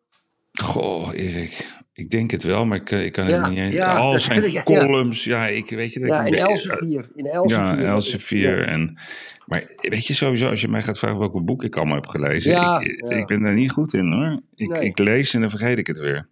Goh, 0.52 1.08
Erik. 1.14 1.66
Ik 2.00 2.10
denk 2.10 2.30
het 2.30 2.42
wel, 2.42 2.64
maar 2.66 2.76
ik, 2.78 2.90
ik 2.90 3.12
kan 3.12 3.28
Ja, 3.28 3.40
het 3.40 3.50
niet 3.50 3.58
eens. 3.58 3.74
ja, 3.74 3.96
Al 3.96 4.18
zijn 4.18 4.44
ik, 4.54 4.64
columns, 4.64 5.24
ja, 5.24 5.46
ik 5.46 5.70
weet 5.70 5.92
je 5.92 6.00
dat 6.00 6.08
Ja, 6.08 6.24
ik 6.24 6.32
in 6.34 6.38
Elsevier. 6.38 7.08
In 7.14 7.26
Elsevier. 7.26 7.80
Ja, 7.80 7.88
Elsevier. 7.88 8.64
En, 8.66 8.98
maar 9.46 9.64
weet 9.76 10.06
je 10.06 10.14
sowieso, 10.14 10.48
als 10.48 10.60
je 10.60 10.68
mij 10.68 10.82
gaat 10.82 10.98
vragen 10.98 11.18
welke 11.18 11.40
boek 11.40 11.62
ik 11.64 11.76
allemaal 11.76 11.94
heb 11.94 12.06
gelezen. 12.06 12.52
Ik, 12.80 13.12
ik 13.12 13.26
ben 13.26 13.42
daar 13.42 13.54
niet 13.54 13.70
goed 13.70 13.94
in 13.94 14.12
hoor. 14.12 14.40
Ik, 14.54 14.68
Nee. 14.68 14.84
ik 14.84 14.98
lees 14.98 15.34
en 15.34 15.40
dan 15.40 15.50
vergeet 15.50 15.78
ik 15.78 15.86
het 15.86 15.98
weer. 15.98 16.28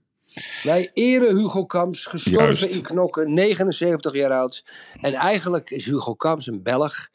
Wij 0.62 0.90
eren 0.94 1.36
Hugo 1.36 1.66
Kams, 1.66 2.04
gestorven 2.06 2.42
Juist. 2.46 2.64
in 2.74 2.82
Knokken, 2.82 3.32
79 3.34 4.14
jaar 4.14 4.30
oud. 4.32 4.64
En 5.00 5.12
eigenlijk 5.12 5.70
is 5.70 5.84
Hugo 5.84 6.14
Kams 6.14 6.46
een 6.46 6.62
Belg 6.62 7.08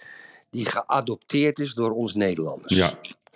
die 0.50 0.66
geadopteerd 0.66 1.60
is 1.60 1.74
door 1.74 1.92
ons 1.92 2.14
Nederlanders. 2.14 2.76
Ja, 2.76 2.92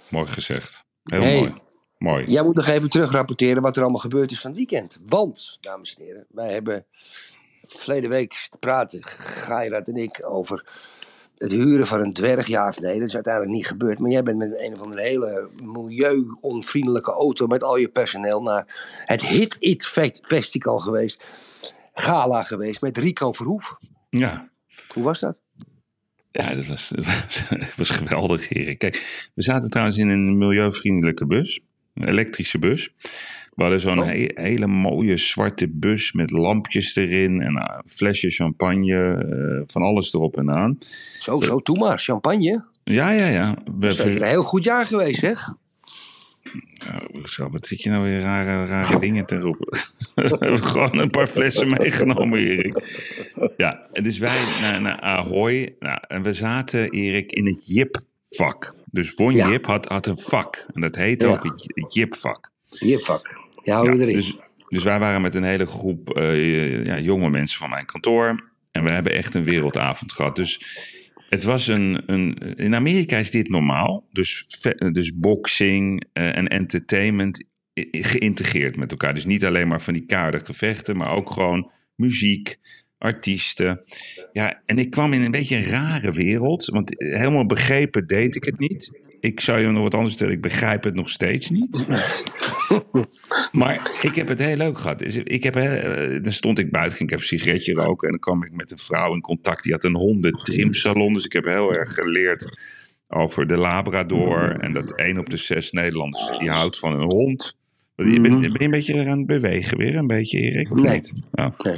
mooi 0.10 0.28
gezegd. 0.28 0.86
Heel 1.04 1.22
Hey. 1.22 1.38
mooi. 1.40 1.54
Mooi. 1.98 2.26
Jij 2.26 2.44
moet 2.44 2.56
nog 2.56 2.68
even 2.68 2.90
terugrapporteren 2.90 3.62
wat 3.62 3.76
er 3.76 3.82
allemaal 3.82 4.02
gebeurd 4.02 4.32
is 4.32 4.40
van 4.40 4.50
het 4.50 4.60
weekend. 4.60 5.00
Want, 5.06 5.58
dames 5.62 5.96
en 5.96 6.04
heren, 6.06 6.26
wij 6.30 6.54
hebben 6.54 6.86
verleden 7.68 8.10
week 8.10 8.48
te 8.52 8.58
praten, 8.58 9.04
Gairat 9.04 9.88
en 9.88 9.96
ik, 9.96 10.22
over 10.26 10.64
het 11.38 11.52
huren 11.52 11.88
van 11.88 12.00
een 12.02 12.14
dwerg. 12.14 12.48
Ja 12.48 12.68
of 12.68 12.80
nee, 12.80 13.00
dat 13.00 13.08
is 13.08 13.16
uiteindelijk 13.16 13.54
niet 13.56 13.68
gebeurd. 13.68 14.00
Maar 14.00 14.12
jij 14.12 14.24
bent 14.24 14.38
met 14.38 14.60
een 14.60 14.74
of 14.74 14.82
andere 14.82 15.02
hele 15.02 15.50
milieu-onvriendelijke 15.64 17.12
auto 17.12 17.48
met 17.48 17.64
al 17.64 17.78
je 17.78 17.88
personeel 17.88 18.42
naar 18.42 18.66
het 19.06 19.22
Hit 19.22 19.56
It 19.60 19.86
Fe- 19.86 20.20
Festival 20.22 20.78
geweest. 20.78 21.24
Gala 21.94 22.44
geweest 22.44 22.82
met 22.82 22.98
Rico 22.98 23.32
Verhoef. 23.32 23.78
Ja. 24.10 24.50
Hoe 24.94 25.04
was 25.04 25.20
dat? 25.20 25.38
Ja, 26.32 26.56
dat 26.56 26.66
was, 26.66 26.90
dat 26.90 27.06
was, 27.06 27.44
dat 27.50 27.76
was 27.76 27.90
geweldig, 27.90 28.52
Erik. 28.52 28.80
Kijk, 28.80 29.30
we 29.34 29.42
zaten 29.44 29.70
trouwens 29.70 29.98
in 29.98 30.08
een 30.10 30.38
milieuvriendelijke 30.38 31.26
bus. 31.26 31.62
Een 31.98 32.08
elektrische 32.08 32.60
bus. 32.60 32.90
We 33.56 33.64
hadden 33.64 33.82
zo'n 33.82 34.00
Oh. 34.00 34.06
he- 34.06 34.32
hele 34.34 34.68
mooie 34.68 35.18
zwarte 35.18 35.68
bus 35.70 36.12
met 36.12 36.32
lampjes 36.32 36.96
erin. 36.96 37.42
En 37.42 37.54
uh, 37.54 37.80
flesje 37.86 38.30
champagne. 38.30 38.96
eh, 39.14 39.64
van 39.68 39.82
alles 39.82 40.14
erop 40.14 40.38
en 40.38 40.52
aan. 40.52 40.78
Zo, 41.20 41.42
zo, 41.42 41.60
doe 41.60 41.78
maar. 41.78 42.00
Champagne. 42.00 42.66
Ja, 42.84 43.12
ja, 43.12 43.28
ja. 43.28 43.56
We, 43.66 43.72
Dat 43.88 44.06
is 44.06 44.16
een 44.16 44.24
heel 44.24 44.44
goed 44.44 44.64
jaar 44.64 44.86
geweest, 44.86 45.20
zeg. 45.20 45.50
Zo, 47.26 47.50
wat 47.50 47.66
zit 47.68 47.82
je 47.84 47.90
nou 47.90 48.04
weer 48.04 48.20
rare, 48.20 48.66
rare 48.66 49.00
dingen 49.00 49.26
te 49.26 49.38
roepen? 49.40 49.68
we 50.16 50.36
hebben 50.40 50.64
gewoon 50.64 50.98
een 50.98 51.10
paar 51.10 51.28
flessen 51.28 51.70
meegenomen, 51.70 52.40
Erik. 52.40 52.84
Ja, 53.58 53.88
en 53.94 54.04
dus 54.04 54.18
wij 54.18 54.44
naar, 54.62 54.82
naar 54.82 55.00
Ahoy. 55.00 55.76
Nou, 55.80 56.00
en 56.08 56.24
we 56.24 56.34
zaten, 56.34 56.90
Erik, 56.90 57.32
in 57.32 57.46
het 57.46 57.68
JIP-vak. 57.68 58.76
Dus 58.98 59.14
Won 59.14 59.34
Ja. 59.34 59.50
Jip 59.50 59.66
had, 59.66 59.86
had 59.86 60.06
een 60.06 60.20
vak. 60.20 60.66
En 60.74 60.82
dat 60.82 60.96
heette 60.96 61.28
Ja. 61.28 61.32
ook 61.34 61.44
het, 61.44 61.94
JIP-vak. 61.94 62.52
Hier, 62.80 63.00
vak. 63.00 63.38
Die 63.64 63.74
houden 63.74 63.94
we 63.98 64.00
Ja, 64.00 64.06
erin. 64.08 64.16
dus, 64.18 64.36
dus 64.70 64.84
wij 64.84 65.00
waren 65.00 65.22
met 65.22 65.36
een 65.36 65.44
hele 65.44 65.66
groep 65.66 66.10
eh, 66.18 66.86
ja, 66.86 67.00
jonge 67.00 67.30
mensen 67.30 67.60
van 67.60 67.70
mijn 67.70 67.86
kantoor. 67.86 68.52
En 68.72 68.84
we 68.84 68.90
hebben 68.90 69.14
echt 69.14 69.36
een 69.36 69.44
wereldavond 69.44 70.12
gehad. 70.12 70.36
Dus 70.36 70.62
het 71.30 71.44
was 71.44 71.68
een, 71.68 72.04
een. 72.06 72.38
In 72.56 72.76
Amerika 72.76 73.18
is 73.18 73.32
dit 73.32 73.50
normaal. 73.50 74.08
Dus, 74.12 74.46
dus 74.92 75.16
boxing 75.16 76.04
eh, 76.14 76.38
en 76.38 76.48
entertainment 76.48 77.44
i- 77.80 77.88
geïntegreerd 77.92 78.76
met 78.76 78.92
elkaar. 78.92 79.14
Dus 79.14 79.26
niet 79.26 79.46
alleen 79.46 79.68
maar 79.68 79.82
van 79.82 79.94
die 79.94 80.06
koude 80.06 80.40
gevechten, 80.46 80.98
maar 80.98 81.12
ook 81.12 81.32
gewoon 81.32 81.72
muziek, 81.96 82.58
artiesten. 82.98 83.82
Ja, 84.34 84.62
en 84.66 84.78
ik 84.78 84.90
kwam 84.90 85.14
in 85.14 85.22
een 85.22 85.32
beetje 85.32 85.56
een 85.56 85.66
rare 85.66 86.12
wereld. 86.12 86.66
Want 86.66 86.94
helemaal 86.98 87.46
begrepen 87.46 88.08
deed 88.08 88.36
ik 88.36 88.44
het 88.44 88.60
niet. 88.60 89.00
Ik 89.20 89.40
zou 89.40 89.60
je 89.60 89.68
nog 89.68 89.82
wat 89.84 89.94
anders 89.94 90.10
vertellen. 90.10 90.36
Ik 90.36 90.42
begrijp 90.42 90.84
het 90.84 90.94
nog 90.94 91.10
steeds 91.10 91.50
niet. 91.50 91.86
Maar 93.52 93.92
ik 94.02 94.16
heb 94.16 94.28
het 94.28 94.40
heel 94.40 94.56
leuk 94.58 94.78
gehad. 94.80 95.00
Dus 95.00 95.16
Ik 95.16 95.44
heb, 95.44 95.56
eh, 95.56 96.24
dan 96.24 96.32
stond 96.32 96.60
ik 96.60 96.72
buiten, 96.72 96.98
ging 96.98 97.12
ik 97.12 97.18
even 97.18 97.32
een 97.34 97.40
sigaretje 97.40 97.74
roken. 97.74 98.06
En 98.08 98.12
dan 98.12 98.20
kwam 98.20 98.44
ik 98.44 98.52
met 98.52 98.72
een 98.72 98.78
vrouw 98.78 99.14
in 99.14 99.22
contact. 99.22 99.64
Die 99.64 99.72
had 99.72 99.84
een 99.84 99.96
hondentrimsalon. 99.96 101.14
Dus 101.14 101.26
ik 101.26 101.34
heb 101.34 101.46
heel 101.46 101.74
erg 101.74 101.94
geleerd 101.94 102.58
over 103.08 103.48
de 103.48 103.58
Labrador. 103.58 104.60
En 104.60 104.74
dat 104.74 104.92
één 104.96 105.18
op 105.20 105.30
de 105.30 105.38
zes 105.38 105.72
Nederlanders 105.72 106.40
die 106.40 106.50
houdt 106.50 106.78
van 106.80 106.94
een 106.94 107.12
hond. 107.12 107.56
Je 107.96 108.20
bent, 108.22 108.40
ben 108.42 108.52
je 108.52 108.64
een 108.64 108.72
beetje 108.72 109.06
aan 109.06 109.18
het 109.18 109.28
bewegen 109.28 109.78
weer, 109.78 109.96
een 109.96 110.08
beetje 110.08 110.40
Erik? 110.40 110.72
Of 110.72 110.82
Nee. 110.82 110.94
niet? 110.94 111.14
Ja. 111.32 111.54
Nee. 111.58 111.76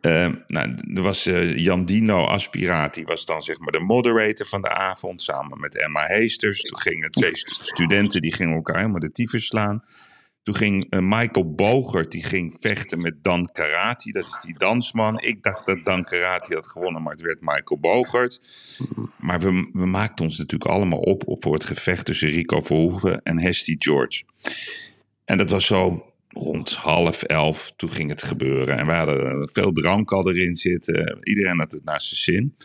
Eh, 0.00 0.28
nou, 0.46 0.74
er 0.94 1.02
was 1.02 1.26
eh 1.26 1.56
Jan 1.56 1.84
Dino 1.84 2.24
Aspiraat, 2.24 2.94
die 2.94 3.04
was 3.04 3.24
dan 3.24 3.42
zeg 3.42 3.58
maar 3.58 3.72
de 3.72 3.80
moderator 3.80 4.46
van 4.46 4.62
de 4.62 4.68
avond, 4.68 5.22
samen 5.22 5.60
met 5.60 5.76
Emma 5.78 6.06
Heesters. 6.06 6.60
Toen 6.60 6.78
gingen 6.78 7.10
twee 7.10 7.36
stu- 7.36 7.62
studenten, 7.64 8.20
die 8.20 8.32
gingen 8.34 8.54
elkaar 8.54 8.76
helemaal 8.76 9.00
de 9.00 9.10
tyfus 9.10 9.46
slaan. 9.46 9.84
Toen 10.42 10.54
ging 10.54 10.86
eh, 10.90 11.00
Michael 11.02 11.54
Bogert, 11.54 12.10
die 12.10 12.22
ging 12.24 12.56
vechten 12.60 13.00
met 13.00 13.14
Dan 13.22 13.48
Karati, 13.52 14.12
dat 14.12 14.26
is 14.26 14.40
die 14.42 14.58
dansman. 14.58 15.18
Ik 15.20 15.42
dacht 15.42 15.66
dat 15.66 15.84
Dan 15.84 16.04
Karati 16.04 16.54
had 16.54 16.66
gewonnen, 16.66 17.02
maar 17.02 17.12
het 17.12 17.22
werd 17.22 17.40
Michael 17.40 17.80
Bogert. 17.80 18.40
Maar 19.18 19.40
we, 19.40 19.68
we 19.72 19.86
maakten 19.86 20.24
ons 20.24 20.38
natuurlijk 20.38 20.70
allemaal 20.70 20.98
op, 20.98 21.28
op 21.28 21.42
voor 21.42 21.54
het 21.54 21.64
gevecht 21.64 22.04
tussen 22.04 22.28
Rico 22.28 22.60
Verhoeven 22.60 23.22
en 23.22 23.38
Hesty 23.40 23.76
George. 23.78 24.22
En 25.24 25.38
dat 25.38 25.50
was 25.50 25.66
zo 25.66 26.09
rond 26.32 26.74
half 26.74 27.22
elf, 27.22 27.72
toen 27.76 27.90
ging 27.90 28.10
het 28.10 28.22
gebeuren. 28.22 28.78
En 28.78 28.86
we 28.86 28.92
hadden 28.92 29.48
veel 29.52 29.72
drank 29.72 30.12
al 30.12 30.30
erin 30.30 30.56
zitten. 30.56 31.18
Iedereen 31.22 31.58
had 31.58 31.72
het 31.72 31.84
naar 31.84 32.00
zijn 32.00 32.20
zin. 32.20 32.56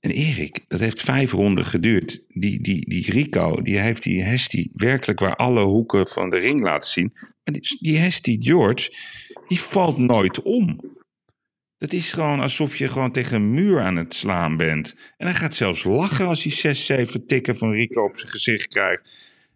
En 0.00 0.10
Erik, 0.10 0.64
dat 0.68 0.80
heeft 0.80 1.00
vijf 1.00 1.32
ronden 1.32 1.64
geduurd. 1.64 2.24
Die, 2.28 2.62
die, 2.62 2.88
die 2.88 3.10
Rico, 3.10 3.62
die 3.62 3.78
heeft 3.78 4.02
die 4.02 4.22
Hesti 4.22 4.70
werkelijk 4.72 5.20
waar 5.20 5.36
alle 5.36 5.62
hoeken 5.62 6.08
van 6.08 6.30
de 6.30 6.38
ring 6.38 6.62
laten 6.62 6.90
zien. 6.90 7.12
En 7.44 7.52
die, 7.52 7.78
die 7.80 7.96
Hesti 7.96 8.36
George, 8.42 8.92
die 9.48 9.60
valt 9.60 9.98
nooit 9.98 10.42
om. 10.42 10.80
Dat 11.78 11.92
is 11.92 12.12
gewoon 12.12 12.40
alsof 12.40 12.76
je 12.76 12.88
gewoon 12.88 13.12
tegen 13.12 13.36
een 13.36 13.50
muur 13.50 13.80
aan 13.80 13.96
het 13.96 14.14
slaan 14.14 14.56
bent. 14.56 14.94
En 15.16 15.26
hij 15.26 15.34
gaat 15.34 15.54
zelfs 15.54 15.84
lachen 15.84 16.26
als 16.26 16.42
hij 16.42 16.52
zes, 16.52 16.86
zeven 16.86 17.26
tikken 17.26 17.56
van 17.56 17.72
Rico 17.72 18.04
op 18.04 18.18
zijn 18.18 18.30
gezicht 18.30 18.68
krijgt. 18.68 19.04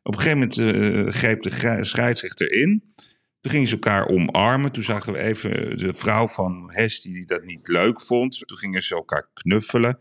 Op 0.03 0.13
een 0.15 0.21
gegeven 0.21 0.39
moment 0.39 0.59
uh, 0.59 1.13
greep 1.13 1.43
de 1.43 1.79
scheidsrechter 1.85 2.53
in. 2.53 2.93
Toen 3.41 3.51
gingen 3.51 3.69
ze 3.69 3.75
elkaar 3.75 4.09
omarmen. 4.09 4.73
Toen 4.73 4.83
zagen 4.83 5.13
we 5.13 5.19
even 5.19 5.79
de 5.79 5.95
vrouw 5.95 6.29
van 6.29 6.65
Hesti 6.67 7.13
die 7.13 7.27
dat 7.27 7.45
niet 7.45 7.69
leuk 7.69 8.01
vond. 8.01 8.47
Toen 8.47 8.59
gingen 8.59 8.83
ze 8.83 8.95
elkaar 8.95 9.29
knuffelen. 9.33 9.99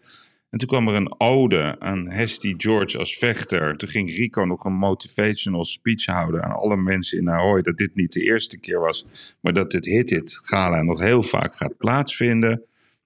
En 0.50 0.60
toen 0.60 0.67
kwam 0.67 0.88
er 0.88 0.93
een 0.93 1.19
ode 1.19 1.79
aan 1.79 2.10
Hesti 2.10 2.53
George 2.58 2.98
als 2.98 3.17
vechter. 3.17 3.77
Toen 3.77 3.89
ging 3.89 4.10
Rico 4.10 4.46
nog 4.46 4.65
een 4.65 4.74
motivational 4.74 5.65
speech 5.65 6.05
houden 6.05 6.43
aan 6.43 6.51
alle 6.51 6.77
mensen 6.77 7.17
in 7.17 7.29
Ahoy. 7.29 7.62
Dat 7.62 7.77
dit 7.77 7.96
niet 7.96 8.12
de 8.12 8.22
eerste 8.22 8.60
keer 8.60 8.79
was, 8.79 9.05
maar 9.41 9.53
dat 9.53 9.72
dit 9.72 9.86
Hit 9.86 10.12
It 10.12 10.39
Gala 10.43 10.81
nog 10.81 11.00
heel 11.00 11.24
vaak 11.24 11.55
gaat 11.55 11.77
plaatsvinden. 11.77 12.63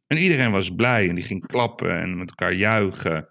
En 0.07 0.17
iedereen 0.17 0.51
was 0.51 0.75
blij 0.75 1.09
en 1.09 1.15
die 1.15 1.23
ging 1.23 1.47
klappen 1.47 1.99
en 1.99 2.17
met 2.17 2.29
elkaar 2.29 2.53
juichen. 2.53 3.27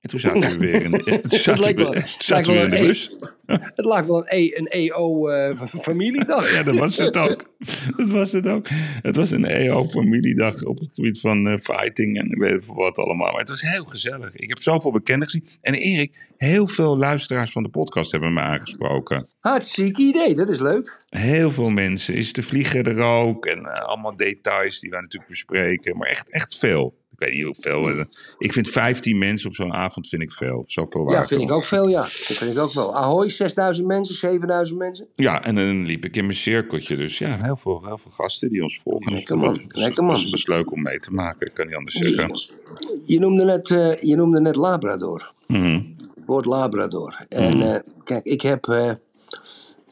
En 0.00 0.10
toen 0.10 0.20
zaten 0.20 0.50
we 0.50 0.56
weer 0.66 0.82
in, 0.82 0.90
toen 1.28 1.38
zaten 1.38 1.76
we, 1.76 1.84
toen 1.84 2.02
zaten 2.18 2.52
we 2.52 2.58
in 2.58 2.70
de 2.70 2.78
bus. 2.78 3.16
Het 3.46 3.84
lijkt 3.84 4.08
wel 4.08 4.18
een, 4.18 4.38
e, 4.38 4.50
een 4.54 4.66
EO-familiedag. 4.66 6.46
Uh, 6.46 6.52
ja, 6.52 6.62
dat 6.62 6.76
was 6.76 6.96
het 6.96 7.16
ook. 7.16 7.50
Dat 7.96 8.08
was 8.08 8.32
het 8.32 8.46
ook. 8.46 8.66
Het 9.02 9.16
was 9.16 9.30
een 9.30 9.44
EO-familiedag 9.44 10.62
op 10.62 10.78
het 10.78 10.88
gebied 10.92 11.20
van 11.20 11.46
uh, 11.46 11.58
fighting 11.58 12.18
en 12.18 12.38
weet 12.38 12.54
ik 12.54 12.64
wat 12.64 12.96
allemaal. 12.96 13.30
Maar 13.30 13.40
het 13.40 13.48
was 13.48 13.60
heel 13.60 13.84
gezellig. 13.84 14.34
Ik 14.34 14.48
heb 14.48 14.62
zoveel 14.62 14.92
bekenden 14.92 15.28
gezien. 15.28 15.48
En 15.60 15.74
Erik, 15.74 16.12
heel 16.36 16.66
veel 16.66 16.98
luisteraars 16.98 17.52
van 17.52 17.62
de 17.62 17.68
podcast 17.68 18.10
hebben 18.10 18.32
me 18.32 18.40
aangesproken. 18.40 19.26
Hartstikke 19.40 20.02
idee, 20.02 20.34
dat 20.34 20.48
is 20.48 20.60
leuk. 20.60 21.04
Heel 21.08 21.50
veel 21.50 21.70
mensen. 21.70 22.14
Is 22.14 22.32
de 22.32 22.42
vlieger 22.42 22.88
er 22.88 23.00
ook? 23.00 23.46
En 23.46 23.58
uh, 23.58 23.82
allemaal 23.82 24.16
details 24.16 24.80
die 24.80 24.90
wij 24.90 25.00
natuurlijk 25.00 25.30
bespreken. 25.30 25.96
Maar 25.96 26.08
echt, 26.08 26.30
echt 26.30 26.58
veel. 26.58 26.97
Ik 27.18 27.26
weet 27.26 27.34
niet 27.34 27.44
hoeveel. 27.44 28.04
Ik 28.38 28.52
vind 28.52 28.68
15 28.68 29.18
mensen 29.18 29.48
op 29.48 29.54
zo'n 29.54 29.72
avond 29.72 30.08
vind 30.08 30.22
ik 30.22 30.32
veel. 30.32 30.62
Zoveel 30.66 31.04
waard. 31.04 31.28
Ja, 31.28 31.36
vind 31.36 31.50
ik 31.50 31.56
ook 31.56 31.64
veel, 31.64 31.88
ja. 31.88 32.00
Dat 32.00 32.10
vind 32.10 32.52
ik 32.52 32.58
ook 32.58 32.72
wel. 32.72 32.96
Ahoy, 32.96 33.28
6000 33.28 33.86
mensen, 33.86 34.14
7000 34.14 34.78
mensen. 34.78 35.06
Ja, 35.14 35.44
en 35.44 35.54
dan 35.54 35.86
liep 35.86 36.04
ik 36.04 36.16
in 36.16 36.26
mijn 36.26 36.36
cirkeltje. 36.36 36.96
Dus 36.96 37.18
ja, 37.18 37.38
heel 37.42 37.56
veel, 37.56 37.82
heel 37.84 37.98
veel 37.98 38.10
gasten 38.10 38.50
die 38.50 38.62
ons 38.62 38.80
volgen. 38.82 39.12
Lekker 39.12 39.38
man, 39.38 39.60
lekker 39.68 40.04
man. 40.04 40.20
Het 40.20 40.48
leuk 40.48 40.72
om 40.72 40.82
mee 40.82 40.98
te 40.98 41.12
maken, 41.12 41.46
ik 41.46 41.54
kan 41.54 41.66
niet 41.66 41.76
anders 41.76 41.94
zeggen. 41.94 42.28
Je, 42.28 43.02
je 43.06 43.18
noemde, 43.18 43.44
net, 43.44 43.70
uh, 43.70 43.96
je 43.96 44.16
noemde 44.16 44.40
net 44.40 44.56
Labrador. 44.56 45.32
Mm 45.46 45.60
-hmm. 45.60 45.96
Het 46.14 46.26
woord 46.26 46.44
Labrador. 46.44 47.26
En 47.28 47.54
mm 47.54 47.60
-hmm. 47.60 47.70
uh, 47.70 47.78
kijk, 48.04 48.24
ik 48.24 48.40
heb... 48.40 48.66
Uh, 48.66 48.90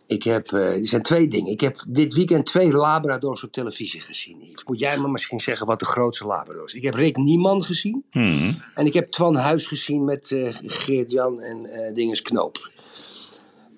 ik 0.06 0.22
heb, 0.22 0.50
uh, 0.50 0.78
er 0.78 0.86
zijn 0.86 1.02
twee 1.02 1.28
dingen. 1.28 1.52
Ik 1.52 1.60
heb 1.60 1.76
dit 1.88 2.14
weekend 2.14 2.46
twee 2.46 2.72
Labradors 2.72 3.44
op 3.44 3.52
televisie 3.52 4.00
gezien. 4.00 4.56
Moet 4.66 4.80
jij 4.80 4.98
me 4.98 5.08
misschien 5.08 5.40
zeggen 5.40 5.66
wat 5.66 5.78
de 5.78 5.84
grootste 5.84 6.26
Labradors 6.26 6.74
Ik 6.74 6.82
heb 6.82 6.94
Rick 6.94 7.16
Nieman 7.16 7.62
gezien. 7.62 8.04
Hmm. 8.10 8.62
En 8.74 8.86
ik 8.86 8.92
heb 8.92 9.10
Twan 9.10 9.36
Huis 9.36 9.66
gezien 9.66 10.04
met 10.04 10.30
uh, 10.30 10.54
Geert-Jan 10.62 11.40
en 11.40 11.66
uh, 11.66 11.94
Dinges 11.94 12.22
Knoop. 12.22 12.70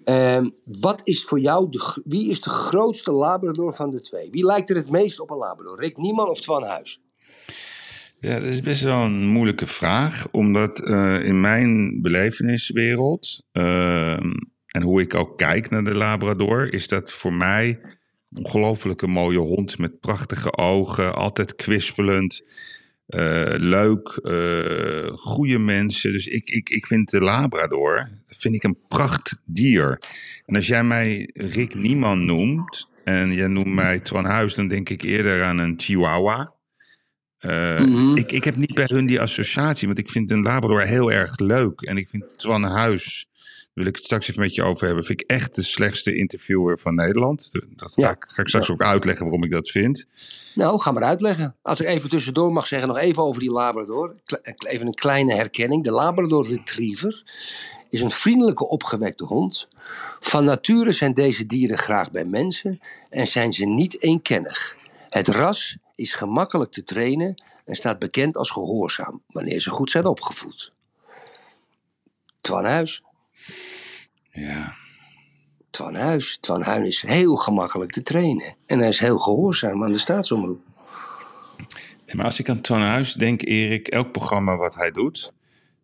Ehm, 0.05 0.49
wat 0.65 1.01
is 1.05 1.25
voor 1.25 1.41
jou, 1.41 1.71
de, 1.71 2.03
wie 2.05 2.31
is 2.31 2.41
de 2.41 2.51
grootste 2.51 3.11
Labrador 3.11 3.75
van 3.75 3.91
de 3.91 4.01
twee? 4.01 4.31
Wie 4.31 4.45
lijkt 4.45 4.71
er 4.71 4.77
het 4.77 4.91
meest 4.91 5.21
op 5.21 5.31
een 5.31 5.37
Labrador? 5.37 5.81
Rick 5.81 5.97
Nieman 5.97 6.29
of 6.29 6.41
Twan 6.41 6.63
Huis? 6.63 7.01
Ja, 8.21 8.41
dat 8.41 8.49
is 8.49 8.61
best 8.61 8.83
wel 8.83 9.01
een 9.01 9.27
moeilijke 9.27 9.67
vraag. 9.67 10.29
Omdat 10.31 10.81
in 11.23 11.41
mijn 11.41 12.03
beleveniswereld 12.03 13.43
ehm, 13.53 14.33
en 14.69 14.83
hoe 14.83 15.01
ik 15.01 15.15
ook 15.15 15.39
kijk 15.39 15.71
naar 15.71 15.85
de 15.85 15.95
Labrador, 15.95 16.73
is 16.73 16.89
dat 16.89 17.13
voor 17.13 17.33
mij 17.33 17.81
een 18.31 18.45
ongelooflijke 18.45 19.07
mooie 19.07 19.39
hond 19.39 19.79
met 19.79 20.01
prachtige 20.01 20.57
ogen, 20.57 21.15
altijd 21.15 21.55
kwispelend, 21.55 22.43
uh, 23.09 23.55
leuk, 23.57 24.19
uh, 24.23 25.09
goede 25.15 25.59
mensen. 25.59 26.13
Dus 26.13 26.27
ik, 26.27 26.49
ik, 26.49 26.69
ik 26.69 26.87
vind 26.87 27.11
de 27.11 27.21
Labrador 27.21 28.09
vind 28.27 28.55
ik 28.55 28.63
een 28.63 28.79
prachtdier. 28.89 30.03
En 30.47 30.57
als 30.57 30.67
jij 30.67 30.85
mij 30.85 31.31
Rick 31.35 31.75
Nieman 31.75 32.27
noemt 32.27 32.89
en 33.05 33.33
jij 33.33 33.47
noemt 33.47 33.75
mij 33.75 34.01
Twan 34.01 34.25
Huis, 34.25 34.55
dan 34.55 34.69
denk 34.69 34.89
ik 34.89 35.03
eerder 35.03 35.43
aan 35.43 35.59
een 35.59 35.75
Chihuahua. 35.77 36.53
Uh, 37.41 37.81
mm 37.81 37.95
-hmm. 37.95 38.17
ik, 38.17 38.33
ik 38.33 38.45
heb 38.45 38.57
niet 38.57 38.75
bij 38.75 38.89
hun 38.89 39.07
die 39.07 39.21
associatie, 39.21 39.87
want 39.87 39.99
ik 39.99 40.11
vind 40.11 40.31
een 40.31 40.43
Labrador 40.43 40.83
heel 40.83 41.13
erg 41.13 41.39
leuk. 41.39 41.81
En 41.81 41.97
ik 41.97 42.09
vind 42.09 42.25
Twan 42.37 42.63
Huis 42.63 43.28
wil 43.79 43.87
ik 43.87 43.97
het 43.97 44.05
straks 44.05 44.29
even 44.29 44.41
met 44.41 44.55
je 44.55 44.63
over 44.63 44.87
hebben. 44.87 45.05
Vind 45.05 45.21
ik 45.21 45.31
echt 45.31 45.55
de 45.55 45.63
slechtste 45.63 46.15
interviewer 46.15 46.79
van 46.79 46.95
Nederland. 46.95 47.51
Dat 47.53 47.93
ga, 47.93 48.03
ja. 48.03 48.11
ik, 48.11 48.25
ga 48.29 48.43
ik 48.43 48.49
straks 48.49 48.67
ja. 48.67 48.73
ook 48.73 48.83
uitleggen 48.83 49.25
waarom 49.25 49.45
ik 49.45 49.51
dat 49.51 49.69
vind. 49.69 50.07
Nou, 50.55 50.81
ga 50.81 50.93
maar 50.93 51.03
uitleggen. 51.03 51.57
Als 51.63 51.81
ik 51.81 51.87
even 51.87 52.11
tussendoor 52.11 52.53
mag 52.53 52.67
zeggen, 52.67 52.89
nog 52.89 52.99
even 52.99 53.23
over 53.23 53.41
die 53.41 53.51
Labrador. 53.51 54.15
Even 54.57 54.87
een 54.87 54.95
kleine 54.95 55.35
herkenning. 55.35 55.85
De 55.85 55.91
Labrador 55.91 56.47
Retriever 56.47 57.23
is 57.91 58.01
een 58.01 58.11
vriendelijke 58.11 58.69
opgewekte 58.69 59.25
hond. 59.25 59.69
Van 60.21 60.45
nature 60.45 60.93
zijn 60.93 61.15
deze 61.15 61.47
dieren 61.47 61.79
graag 61.79 62.11
bij 62.11 62.25
mensen 62.25 62.81
en 63.11 63.27
zijn 63.27 63.53
ze 63.53 63.67
niet 63.67 64.03
eenkennig. 64.03 64.77
Het 65.09 65.29
ras 65.29 65.77
is 65.95 66.15
gemakkelijk 66.15 66.71
te 66.71 66.85
trainen 66.85 67.43
en 67.65 67.75
staat 67.75 67.99
bekend 67.99 68.37
als 68.37 68.51
gehoorzaam 68.51 69.23
wanneer 69.27 69.61
ze 69.61 69.71
goed 69.71 69.91
zijn 69.91 70.07
opgevoed. 70.07 70.73
Twan 72.41 72.65
Huis. 72.65 73.03
Ja. 74.33 74.73
Twan 75.71 75.95
Huis. 75.95 76.39
Twan 76.41 76.63
Huis 76.63 76.89
is 76.89 77.03
heel 77.07 77.37
gemakkelijk 77.37 77.91
te 77.91 78.03
trainen. 78.03 78.57
En 78.67 78.79
hij 78.79 78.89
is 78.89 78.99
heel 78.99 79.19
gehoorzaam 79.19 79.85
aan 79.85 79.93
de 79.93 79.99
staatsomroep. 79.99 80.61
Nee, 82.07 82.17
maar 82.17 82.25
als 82.25 82.39
ik 82.39 82.49
aan 82.49 82.61
Twan 82.61 82.81
Huis 82.81 83.13
denk, 83.13 83.43
Erik, 83.43 83.89
elk 83.89 84.13
programma 84.13 84.57
wat 84.57 84.75
hij 84.75 84.91
doet, 84.91 85.33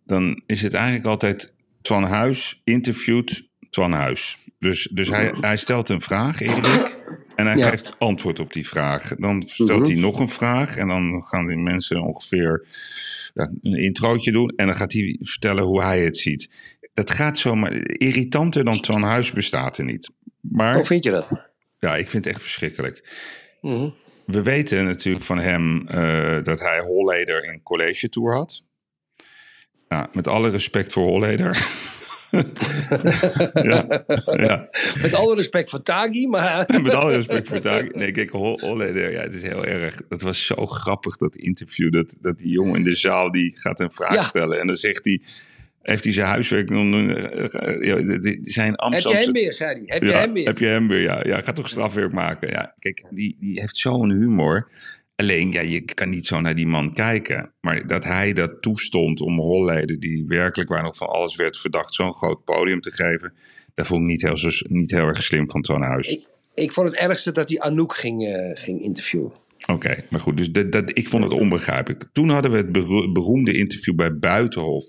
dan 0.04 0.42
is 0.46 0.62
het 0.62 0.74
eigenlijk 0.74 1.06
altijd 1.06 1.52
Twan 1.82 2.04
Huis 2.04 2.60
interviewt 2.64 3.48
Twan 3.70 3.92
Huis. 3.92 4.36
Dus, 4.58 4.88
dus 4.92 5.08
hij, 5.08 5.34
hij 5.40 5.56
stelt 5.56 5.88
een 5.88 6.00
vraag, 6.00 6.40
Erik, 6.40 6.98
en 7.36 7.46
hij 7.46 7.56
ja. 7.56 7.68
geeft 7.68 7.94
antwoord 7.98 8.40
op 8.40 8.52
die 8.52 8.66
vraag. 8.66 9.14
Dan 9.14 9.42
stelt 9.46 9.70
uh 9.70 9.76
-huh. 9.76 9.86
hij 9.86 9.94
nog 9.94 10.18
een 10.18 10.28
vraag 10.28 10.76
en 10.76 10.88
dan 10.88 11.24
gaan 11.24 11.46
die 11.46 11.56
mensen 11.56 12.02
ongeveer 12.02 12.66
ja, 13.34 13.50
een 13.62 13.78
introotje 13.78 14.32
doen. 14.32 14.52
En 14.56 14.66
dan 14.66 14.76
gaat 14.76 14.92
hij 14.92 15.16
vertellen 15.20 15.64
hoe 15.64 15.82
hij 15.82 16.04
het 16.04 16.16
ziet 16.16 16.73
dat 16.94 17.10
gaat 17.10 17.38
zomaar. 17.38 17.72
Irritanter 17.82 18.64
dan 18.64 18.80
Twan 18.80 19.02
Huis 19.02 19.32
bestaat 19.32 19.78
er 19.78 19.84
niet. 19.84 20.10
Maar, 20.40 20.74
Hoe 20.74 20.84
vind 20.84 21.04
je 21.04 21.10
dat? 21.10 21.32
Ja, 21.78 21.96
ik 21.96 22.10
vind 22.10 22.24
het 22.24 22.34
echt 22.34 22.42
verschrikkelijk. 22.42 23.12
Mm 23.60 23.74
-hmm. 23.74 23.94
We 24.26 24.42
weten 24.42 24.84
natuurlijk 24.84 25.24
van 25.24 25.38
hem 25.38 25.86
uh, 25.94 26.42
dat 26.42 26.60
hij 26.60 26.80
Holleder 26.80 27.44
in 27.44 27.62
college 27.62 28.08
tour 28.08 28.34
had. 28.34 28.62
Nou, 29.88 30.06
met 30.12 30.26
alle 30.26 30.50
respect 30.50 30.92
voor 30.92 31.08
Holleder. 31.08 31.66
ja, 33.70 34.04
ja. 34.24 34.68
Met 35.02 35.14
alle 35.14 35.34
respect 35.34 35.70
voor 35.70 35.82
Tagi, 35.82 36.28
maar... 36.28 36.66
Met 36.82 36.94
alle 36.94 37.12
respect 37.12 37.48
voor 37.48 37.60
Tagi. 37.60 37.88
Nee, 37.92 38.10
kijk, 38.10 38.30
Holleder, 38.30 39.12
ja, 39.12 39.20
het 39.20 39.34
is 39.34 39.42
heel 39.42 39.64
erg... 39.64 40.00
Dat 40.08 40.22
was 40.22 40.46
zo 40.46 40.66
grappig, 40.66 41.16
dat 41.16 41.36
interview. 41.36 41.92
Dat, 41.92 42.16
dat 42.20 42.38
die 42.38 42.50
jongen 42.50 42.76
in 42.76 42.82
de 42.82 42.94
zaal, 42.94 43.30
die 43.30 43.52
gaat 43.54 43.80
een 43.80 43.92
vraag 43.92 44.14
ja. 44.14 44.22
stellen. 44.22 44.60
En 44.60 44.66
dan 44.66 44.76
zegt 44.76 45.04
hij 45.04 45.20
heeft 45.84 46.04
hij 46.04 46.12
zijn 46.12 46.26
huiswerk 46.26 46.68
doen. 46.68 47.08
Ja, 47.80 48.20
zijn 48.40 48.76
Amsterdamse... 48.76 49.08
Heb 49.08 49.18
je 49.18 49.24
hem 49.24 49.32
weer, 49.32 49.52
zei 49.52 49.74
hij. 49.74 49.82
Heb 49.86 50.02
je 50.02 50.08
ja, 50.08 50.18
hem 50.18 50.32
weer? 50.32 50.46
Heb 50.46 50.58
je 50.58 50.66
hem 50.66 50.88
weer, 50.88 51.00
ja. 51.00 51.20
Ja, 51.24 51.40
ga 51.40 51.52
toch 51.52 51.68
strafwerk 51.68 52.12
maken. 52.12 52.48
Ja, 52.48 52.74
kijk, 52.78 53.04
die, 53.10 53.36
die 53.40 53.60
heeft 53.60 53.76
zo'n 53.76 54.10
humor. 54.10 54.68
Alleen, 55.16 55.52
ja, 55.52 55.60
je 55.60 55.80
kan 55.80 56.08
niet 56.08 56.26
zo 56.26 56.40
naar 56.40 56.54
die 56.54 56.66
man 56.66 56.94
kijken. 56.94 57.52
Maar 57.60 57.86
dat 57.86 58.04
hij 58.04 58.32
dat 58.32 58.62
toestond 58.62 59.20
om 59.20 59.38
Holleden, 59.38 60.00
die 60.00 60.24
werkelijk 60.26 60.70
waar 60.70 60.82
nog 60.82 60.96
van 60.96 61.08
alles 61.08 61.36
werd 61.36 61.58
verdacht, 61.58 61.94
zo'n 61.94 62.14
groot 62.14 62.44
podium 62.44 62.80
te 62.80 62.92
geven, 62.92 63.32
dat 63.74 63.86
vond 63.86 64.00
ik 64.00 64.06
niet 64.06 64.22
heel, 64.22 64.36
zo, 64.36 64.48
niet 64.68 64.90
heel 64.90 65.06
erg 65.06 65.22
slim 65.22 65.50
van 65.50 65.60
Twan 65.60 65.82
Huis. 65.82 66.08
Ik, 66.08 66.26
ik 66.54 66.72
vond 66.72 66.88
het 66.88 66.96
ergste 66.98 67.32
dat 67.32 67.48
hij 67.48 67.58
Anouk 67.58 67.94
ging, 67.94 68.22
uh, 68.22 68.50
ging 68.54 68.82
interviewen. 68.82 69.32
Oké, 69.66 69.72
okay, 69.72 70.04
maar 70.10 70.20
goed, 70.20 70.36
dus 70.36 70.50
dat, 70.50 70.72
dat, 70.72 70.98
ik 70.98 71.08
vond 71.08 71.24
het 71.24 71.32
onbegrijpelijk. 71.32 72.04
Toen 72.12 72.28
hadden 72.28 72.50
we 72.50 72.56
het 72.56 72.72
beroemde 73.12 73.52
interview 73.52 73.94
bij 73.94 74.18
Buitenhof 74.18 74.84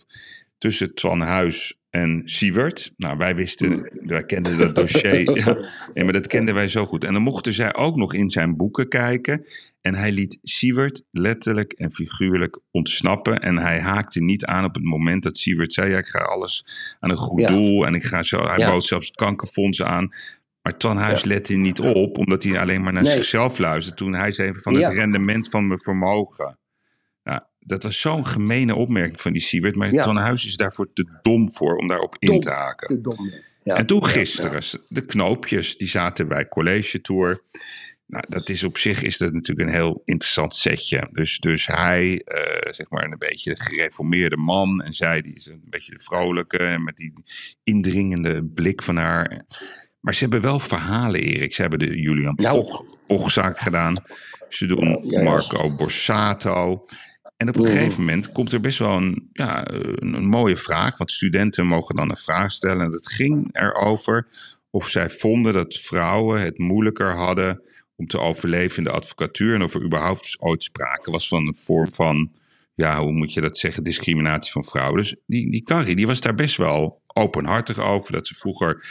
tussen 0.58 0.94
Twan 0.94 1.22
Huis 1.22 1.80
en 1.90 2.22
Siewert. 2.26 2.94
Nou, 2.98 3.18
wij 3.18 3.36
wisten, 3.36 3.92
wij 4.06 4.26
kenden 4.26 4.58
dat 4.58 4.76
dossier. 4.76 5.36
ja, 5.46 5.58
nee, 5.94 6.04
maar 6.04 6.14
dat 6.14 6.28
kenden 6.28 6.56
wij 6.56 6.68
zo 6.68 6.86
goed. 6.86 7.04
En 7.04 7.14
dan 7.14 7.22
mochten 7.22 7.54
zij 7.54 7.76
ook 7.76 7.96
nog 7.96 8.14
in 8.14 8.30
zijn 8.30 8.56
boeken 8.56 8.88
kijken. 8.88 9.46
En 9.82 9.96
hij 9.96 10.12
liet 10.12 10.40
Siewert 10.42 11.04
letterlijk 11.12 11.72
en 11.72 11.92
figuurlijk 11.92 12.60
ontsnappen. 12.72 13.40
En 13.40 13.58
hij 13.58 13.80
haakte 13.80 14.24
niet 14.24 14.46
aan 14.46 14.66
op 14.66 14.76
het 14.76 14.84
moment 14.84 15.24
dat 15.24 15.38
Siewert 15.38 15.74
zei: 15.74 15.90
ja, 15.90 15.98
Ik 15.98 16.08
ga 16.08 16.20
alles 16.20 16.66
aan 17.00 17.10
een 17.10 17.18
goed 17.18 17.42
ja. 17.42 17.48
doel. 17.48 17.86
En 17.86 17.94
ik 17.94 18.04
ga 18.04 18.24
zo. 18.24 18.48
Hij 18.48 18.58
ja. 18.58 18.70
bood 18.72 18.88
zelfs 18.88 19.08
het 19.08 19.16
kankerfonds 19.16 19.82
aan. 19.82 20.14
Maar 20.62 20.78
Twan 20.78 20.98
Huis 20.98 21.24
lette 21.24 21.54
niet 21.54 21.80
op, 21.80 22.18
omdat 22.18 22.44
hij 22.44 22.60
alleen 22.60 22.82
maar 22.82 22.94
naar 22.94 23.04
Nee. 23.04 23.16
zichzelf 23.16 23.58
luisterde. 23.58 23.98
Toen 23.98 24.14
hij 24.14 24.32
zei 24.32 24.54
van 24.56 24.76
het 24.76 24.94
rendement 24.94 25.50
van 25.50 25.68
mijn 25.68 25.80
vermogen. 25.80 26.58
Dat 27.68 27.84
was 27.84 28.00
zo'n 28.00 28.26
gemene 28.26 28.76
opmerking 28.76 29.22
van 29.22 29.34
die 29.34 29.42
Siewert. 29.42 29.76
Maar 29.76 29.94
Ja. 29.94 30.14
Huis 30.14 30.46
is 30.46 30.56
daarvoor 30.56 30.94
te 30.94 31.20
dom 31.22 31.52
voor 31.52 31.76
om 31.76 31.88
daarop 31.88 32.16
in 32.20 32.28
Dom. 32.30 32.40
te 32.40 32.50
haken. 32.50 32.88
Te 32.88 33.02
dom. 33.02 33.34
Ja. 33.60 33.76
En 33.76 33.86
toen 33.86 34.02
Ja, 34.02 34.08
gisteren, 34.08 34.64
de 34.88 35.06
knoopjes, 35.06 35.78
die 35.78 35.88
zaten 35.88 36.28
bij 36.28 36.48
College 36.48 37.02
Tour. 37.02 37.44
Nou, 38.08 38.24
dat 38.30 38.50
is 38.50 38.64
op 38.64 38.78
zich 38.78 39.02
is 39.02 39.18
dat 39.18 39.34
natuurlijk 39.34 39.68
een 39.68 39.76
heel 39.76 40.02
interessant 40.06 40.56
setje. 40.56 41.10
Dus, 41.12 41.40
dus 41.40 41.68
hij, 41.68 42.22
eh, 42.22 42.72
zeg 42.74 42.90
maar, 42.90 43.04
een 43.04 43.18
beetje 43.18 43.54
de 43.56 43.62
gereformeerde 43.62 44.38
man. 44.38 44.82
En 44.82 44.94
zij, 44.94 45.22
die 45.22 45.36
is 45.36 45.46
een 45.46 45.62
beetje 45.64 45.92
de 45.94 46.04
vrolijke. 46.04 46.58
En 46.58 46.84
met 46.84 46.96
die 46.96 47.14
indringende 47.64 48.44
blik 48.46 48.82
van 48.84 48.96
haar. 48.98 49.46
Maar 50.00 50.14
ze 50.14 50.20
hebben 50.22 50.42
wel 50.42 50.60
verhalen, 50.60 51.22
Erik. 51.22 51.54
Ze 51.54 51.62
hebben 51.62 51.80
de 51.80 52.02
Julian 52.02 52.34
Nou. 52.36 52.60
Poch, 52.60 52.84
Pochzaak 53.08 53.60
gedaan. 53.60 53.96
Ze 54.50 54.66
doen 54.66 54.88
Ja, 54.88 55.00
ja. 55.20 55.24
Marco 55.24 55.76
Borsato. 55.76 56.86
En 57.38 57.50
op 57.50 57.56
een 57.56 57.62
Mhm. 57.62 57.72
gegeven 57.72 58.00
moment 58.00 58.32
komt 58.32 58.52
er 58.52 58.60
best 58.60 58.80
wel 58.80 58.98
een, 58.98 59.30
ja, 59.34 59.72
een, 59.72 60.14
een 60.14 60.28
mooie 60.28 60.56
vraag. 60.56 60.98
Want 60.98 61.12
studenten 61.12 61.66
mogen 61.68 61.96
dan 61.96 62.10
een 62.10 62.18
vraag 62.18 62.52
stellen. 62.52 62.86
En 62.86 62.92
dat 62.92 63.08
ging 63.08 63.50
erover 63.52 64.28
of 64.70 64.90
zij 64.90 65.10
vonden 65.10 65.54
dat 65.54 65.76
vrouwen 65.76 66.42
het 66.42 66.58
moeilijker 66.58 67.16
hadden 67.16 67.62
om 67.96 68.08
te 68.08 68.20
overleven 68.20 68.78
in 68.78 68.84
de 68.84 68.92
advocatuur. 68.92 69.54
En 69.56 69.64
of 69.64 69.74
er 69.74 69.84
überhaupt 69.84 70.36
ooit 70.40 70.64
sprake 70.64 71.12
was 71.12 71.28
van 71.28 71.48
een 71.48 71.56
vorm 71.56 71.92
van, 71.92 72.32
ja, 72.74 73.00
hoe 73.02 73.12
moet 73.12 73.34
je 73.34 73.42
dat 73.42 73.58
zeggen, 73.58 73.84
discriminatie 73.84 74.52
van 74.52 74.64
vrouwen. 74.64 74.98
Dus 75.02 75.16
die, 75.26 75.52
die 75.52 75.64
Carrie, 75.64 75.96
die 75.96 76.08
was 76.08 76.22
daar 76.22 76.36
best 76.36 76.58
wel 76.58 77.02
openhartig 77.14 77.80
over. 77.80 78.12
Dat 78.12 78.28
ze 78.28 78.36
vroeger 78.36 78.86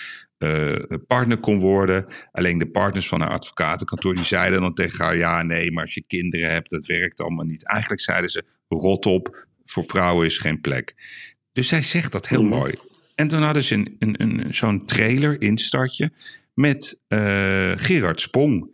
eh, 0.44 0.98
partner 1.06 1.38
kon 1.38 1.58
worden. 1.58 2.06
Alleen 2.32 2.58
de 2.58 2.70
partners 2.70 3.08
van 3.08 3.20
haar 3.20 3.30
advocatenkantoor, 3.30 4.14
die 4.14 4.24
zeiden 4.24 4.60
dan 4.60 4.74
tegen 4.74 5.04
haar, 5.04 5.16
ja, 5.16 5.42
nee, 5.42 5.72
maar 5.72 5.84
als 5.84 5.94
je 5.94 6.04
kinderen 6.06 6.50
hebt, 6.50 6.70
dat 6.70 6.86
werkt 6.86 7.20
allemaal 7.20 7.44
niet. 7.44 7.66
Eigenlijk 7.66 8.02
zeiden 8.02 8.30
ze, 8.30 8.44
rot 8.68 9.06
op, 9.06 9.46
voor 9.64 9.84
vrouwen 9.84 10.26
is 10.26 10.38
geen 10.38 10.60
plek. 10.60 10.94
Dus 11.52 11.68
zij 11.68 11.82
zegt 11.82 12.12
dat 12.12 12.28
heel 12.28 12.42
Mhm. 12.42 12.54
mooi. 12.58 12.74
En 13.14 13.28
toen 13.28 13.42
hadden 13.42 13.62
ze 13.62 13.74
een, 13.74 13.96
een, 13.98 14.22
een, 14.22 14.54
zo'n 14.54 14.86
trailer, 14.86 15.40
instartje, 15.40 16.10
met 16.54 17.00
eh, 17.08 17.72
Gerard 17.76 18.20
Spong. 18.20 18.70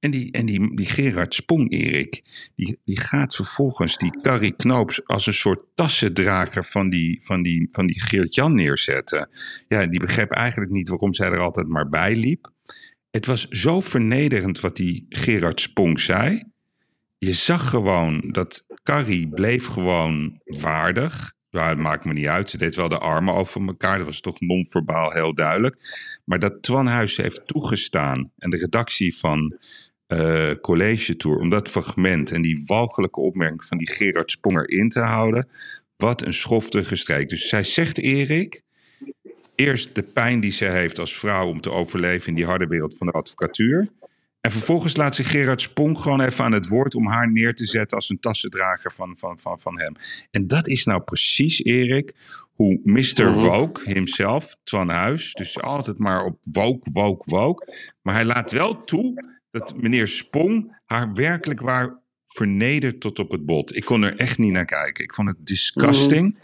En 0.00 0.10
die, 0.10 0.32
en 0.32 0.46
die, 0.46 0.76
die 0.76 0.86
Gerard 0.86 1.34
Spong, 1.34 1.72
Erik, 1.72 2.22
die, 2.56 2.78
die 2.84 3.00
gaat 3.00 3.34
vervolgens 3.34 3.96
die 3.96 4.20
Carrie 4.20 4.56
Knoops 4.56 5.06
als 5.06 5.26
een 5.26 5.34
soort 5.34 5.60
tassendrager 5.74 6.64
van 6.64 6.88
die, 6.88 7.20
van 7.22 7.42
die, 7.42 7.68
van 7.72 7.86
die 7.86 8.00
Geert-Jan 8.00 8.54
neerzetten. 8.54 9.28
Ja, 9.68 9.86
die 9.86 10.00
begreep 10.00 10.30
eigenlijk 10.30 10.70
niet 10.70 10.88
waarom 10.88 11.12
zij 11.12 11.30
er 11.30 11.38
altijd 11.38 11.68
maar 11.68 11.88
bij 11.88 12.16
liep. 12.16 12.52
Het 13.10 13.26
was 13.26 13.48
zo 13.48 13.80
vernederend 13.80 14.60
wat 14.60 14.76
die 14.76 15.06
Gerard 15.08 15.60
Spong 15.60 16.00
zei. 16.00 16.44
Je 17.18 17.32
zag 17.32 17.70
gewoon 17.70 18.28
dat 18.30 18.66
Carrie 18.82 19.28
bleef 19.28 19.66
gewoon 19.66 20.40
waardig. 20.44 21.32
Ja, 21.50 21.68
het 21.68 21.78
maakt 21.78 22.04
me 22.04 22.12
niet 22.12 22.26
uit. 22.26 22.50
Ze 22.50 22.56
deed 22.56 22.74
wel 22.74 22.88
de 22.88 22.98
armen 22.98 23.34
over 23.34 23.66
elkaar. 23.66 23.96
Dat 23.96 24.06
was 24.06 24.20
toch 24.20 24.40
non-verbaal 24.40 25.10
heel 25.10 25.34
duidelijk. 25.34 25.76
Maar 26.24 26.38
dat 26.38 26.62
Twan 26.62 26.86
Huis 26.86 27.16
heeft 27.16 27.46
toegestaan. 27.46 28.32
En 28.38 28.50
de 28.50 28.56
redactie 28.56 29.16
van 29.16 29.58
eh, 30.10 30.50
College 30.60 31.16
Tour. 31.16 31.38
Om 31.38 31.48
dat 31.48 31.68
fragment 31.68 32.30
en 32.30 32.42
die 32.42 32.62
walgelijke 32.64 33.20
opmerking 33.20 33.64
van 33.64 33.78
die 33.78 33.90
Gerard 33.90 34.30
Spong 34.30 34.56
erin 34.56 34.88
te 34.88 35.00
houden. 35.00 35.48
Wat 35.96 36.22
een 36.26 36.34
schoftige 36.34 36.96
streek. 36.96 37.28
Dus 37.28 37.48
zij 37.48 37.62
zegt 37.62 37.98
Erik. 37.98 38.62
Eerst 39.54 39.94
de 39.94 40.02
pijn 40.02 40.40
die 40.40 40.52
ze 40.52 40.64
heeft 40.64 40.98
als 40.98 41.18
vrouw 41.18 41.46
om 41.46 41.60
te 41.60 41.70
overleven 41.70 42.28
in 42.28 42.34
die 42.34 42.44
harde 42.44 42.66
wereld 42.66 42.96
van 42.96 43.06
de 43.06 43.12
advocatuur. 43.12 43.88
En 44.40 44.50
vervolgens 44.50 44.96
laat 44.96 45.14
zich 45.14 45.30
Gerard 45.30 45.60
Spong 45.60 45.98
gewoon 45.98 46.20
even 46.20 46.44
aan 46.44 46.52
het 46.52 46.68
woord 46.68 46.94
om 46.94 47.06
haar 47.06 47.32
neer 47.32 47.54
te 47.54 47.66
zetten 47.66 47.96
als 47.96 48.08
een 48.08 48.20
tassendrager 48.20 48.92
van, 48.92 49.14
van, 49.18 49.40
van, 49.40 49.60
van 49.60 49.80
hem. 49.80 49.94
En 50.30 50.46
dat 50.46 50.68
is 50.68 50.84
nou 50.84 51.00
precies, 51.02 51.64
Erik, 51.64 52.14
hoe 52.54 52.80
Mr. 52.84 53.32
Woke 53.32 53.92
himself, 53.92 54.56
Twan 54.62 54.88
Huis, 54.88 55.32
dus 55.32 55.60
altijd 55.60 55.98
maar 55.98 56.24
op 56.24 56.38
woke, 56.52 56.90
woke, 56.92 57.30
woke. 57.30 57.74
Maar 58.02 58.14
hij 58.14 58.24
laat 58.24 58.52
wel 58.52 58.84
toe 58.84 59.38
dat 59.50 59.74
meneer 59.76 60.08
Spong 60.08 60.76
haar 60.86 61.12
werkelijk 61.12 61.60
waar 61.60 61.98
vernedert 62.26 63.00
tot 63.00 63.18
op 63.18 63.30
het 63.30 63.46
bot. 63.46 63.76
Ik 63.76 63.84
kon 63.84 64.02
er 64.02 64.16
echt 64.16 64.38
niet 64.38 64.52
naar 64.52 64.64
kijken. 64.64 65.04
Ik 65.04 65.14
vond 65.14 65.28
het 65.28 65.46
disgusting. 65.46 66.38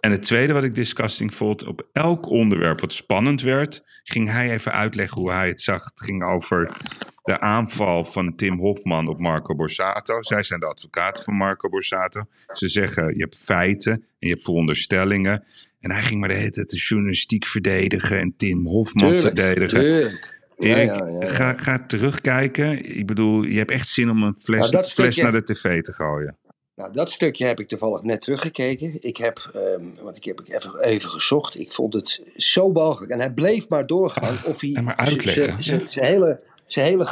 En 0.00 0.10
het 0.10 0.22
tweede 0.22 0.52
wat 0.52 0.64
ik 0.64 0.74
disgusting 0.74 1.34
vond, 1.34 1.66
op 1.66 1.88
elk 1.92 2.28
onderwerp 2.28 2.80
wat 2.80 2.92
spannend 2.92 3.42
werd, 3.42 3.82
ging 4.02 4.30
hij 4.30 4.50
even 4.50 4.72
uitleggen 4.72 5.20
hoe 5.20 5.30
hij 5.30 5.48
het 5.48 5.60
zag. 5.60 5.84
Het 5.84 6.00
ging 6.00 6.24
over 6.24 6.76
de 7.22 7.40
aanval 7.40 8.04
van 8.04 8.36
Tim 8.36 8.58
Hofman 8.58 9.08
op 9.08 9.18
Marco 9.18 9.54
Borsato. 9.54 10.22
Zij 10.22 10.42
zijn 10.42 10.60
de 10.60 10.66
advocaten 10.66 11.24
van 11.24 11.34
Marco 11.34 11.68
Borsato. 11.68 12.24
Ze 12.52 12.68
zeggen, 12.68 13.14
je 13.14 13.20
hebt 13.20 13.38
feiten 13.38 13.92
en 13.92 14.02
je 14.18 14.28
hebt 14.28 14.44
veronderstellingen. 14.44 15.44
En 15.80 15.90
hij 15.90 16.02
ging 16.02 16.20
maar 16.20 16.28
de 16.28 16.34
hele 16.34 16.50
tijd 16.50 16.70
de 16.70 16.76
journalistiek 16.76 17.46
verdedigen 17.46 18.18
en 18.18 18.34
Tim 18.36 18.66
Hofman 18.66 19.10
Tuurlijk, 19.10 19.36
verdedigen. 19.36 19.80
tuurlijk. 19.80 20.39
Erik, 20.60 20.94
ja, 20.94 21.06
ja, 21.06 21.20
ja. 21.20 21.26
Ga, 21.26 21.52
ga 21.52 21.84
terugkijken. 21.86 22.96
Ik 22.98 23.06
bedoel, 23.06 23.42
je 23.42 23.58
hebt 23.58 23.70
echt 23.70 23.88
zin 23.88 24.10
om 24.10 24.22
een 24.22 24.34
fles, 24.34 24.58
Nou, 24.70 24.70
fles 24.84 24.90
stukje- 24.90 25.22
naar 25.22 25.32
de 25.32 25.42
tv 25.42 25.80
te 25.82 25.92
gooien. 25.92 26.38
Nou, 26.74 26.92
dat 26.92 27.10
stukje 27.10 27.44
heb 27.46 27.60
ik 27.60 27.68
toevallig 27.68 28.02
net 28.02 28.20
teruggekeken. 28.20 28.96
Ik 29.00 29.16
heb, 29.16 29.50
ehm, 29.54 29.84
want 30.02 30.16
ik 30.16 30.24
heb 30.24 30.40
even, 30.44 30.80
even 30.80 31.10
gezocht. 31.10 31.58
Ik 31.58 31.72
vond 31.72 31.94
het 31.94 32.22
zo 32.36 32.72
walgelijk. 32.72 33.12
En 33.12 33.18
hij 33.18 33.32
bleef 33.32 33.68
maar 33.68 33.86
doorgaan. 33.86 34.34
of 34.44 34.60
hij 34.60 34.72
en 34.72 34.84
maar 34.84 34.96
uitleggen. 34.96 35.62
Zijn 35.64 36.06
hele, 36.06 36.40
zijn 36.66 36.86
hele 36.86 37.04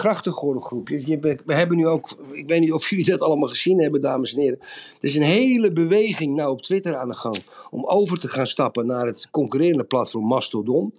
be- 1.20 1.38
We 1.46 1.54
hebben 1.54 1.76
nu 1.76 1.86
ook, 1.86 2.10
ik 2.32 2.48
weet 2.48 2.60
niet 2.60 2.72
of 2.72 2.88
jullie 2.90 3.04
dat 3.04 3.20
allemaal 3.20 3.48
gezien 3.48 3.80
hebben, 3.80 4.00
dames 4.00 4.34
en 4.34 4.40
heren. 4.40 4.58
Er 4.60 4.96
is 5.00 5.14
een 5.16 5.22
hele 5.22 5.72
beweging 5.72 6.34
nou 6.36 6.50
op 6.50 6.62
Twitter 6.62 6.96
aan 6.96 7.08
de 7.08 7.14
gang. 7.16 7.36
Om 7.70 7.86
over 7.86 8.18
te 8.20 8.28
gaan 8.28 8.46
stappen 8.46 8.86
naar 8.86 9.06
het 9.06 9.28
concurrerende 9.30 9.84
platform 9.84 10.24
Mastodon. 10.24 10.92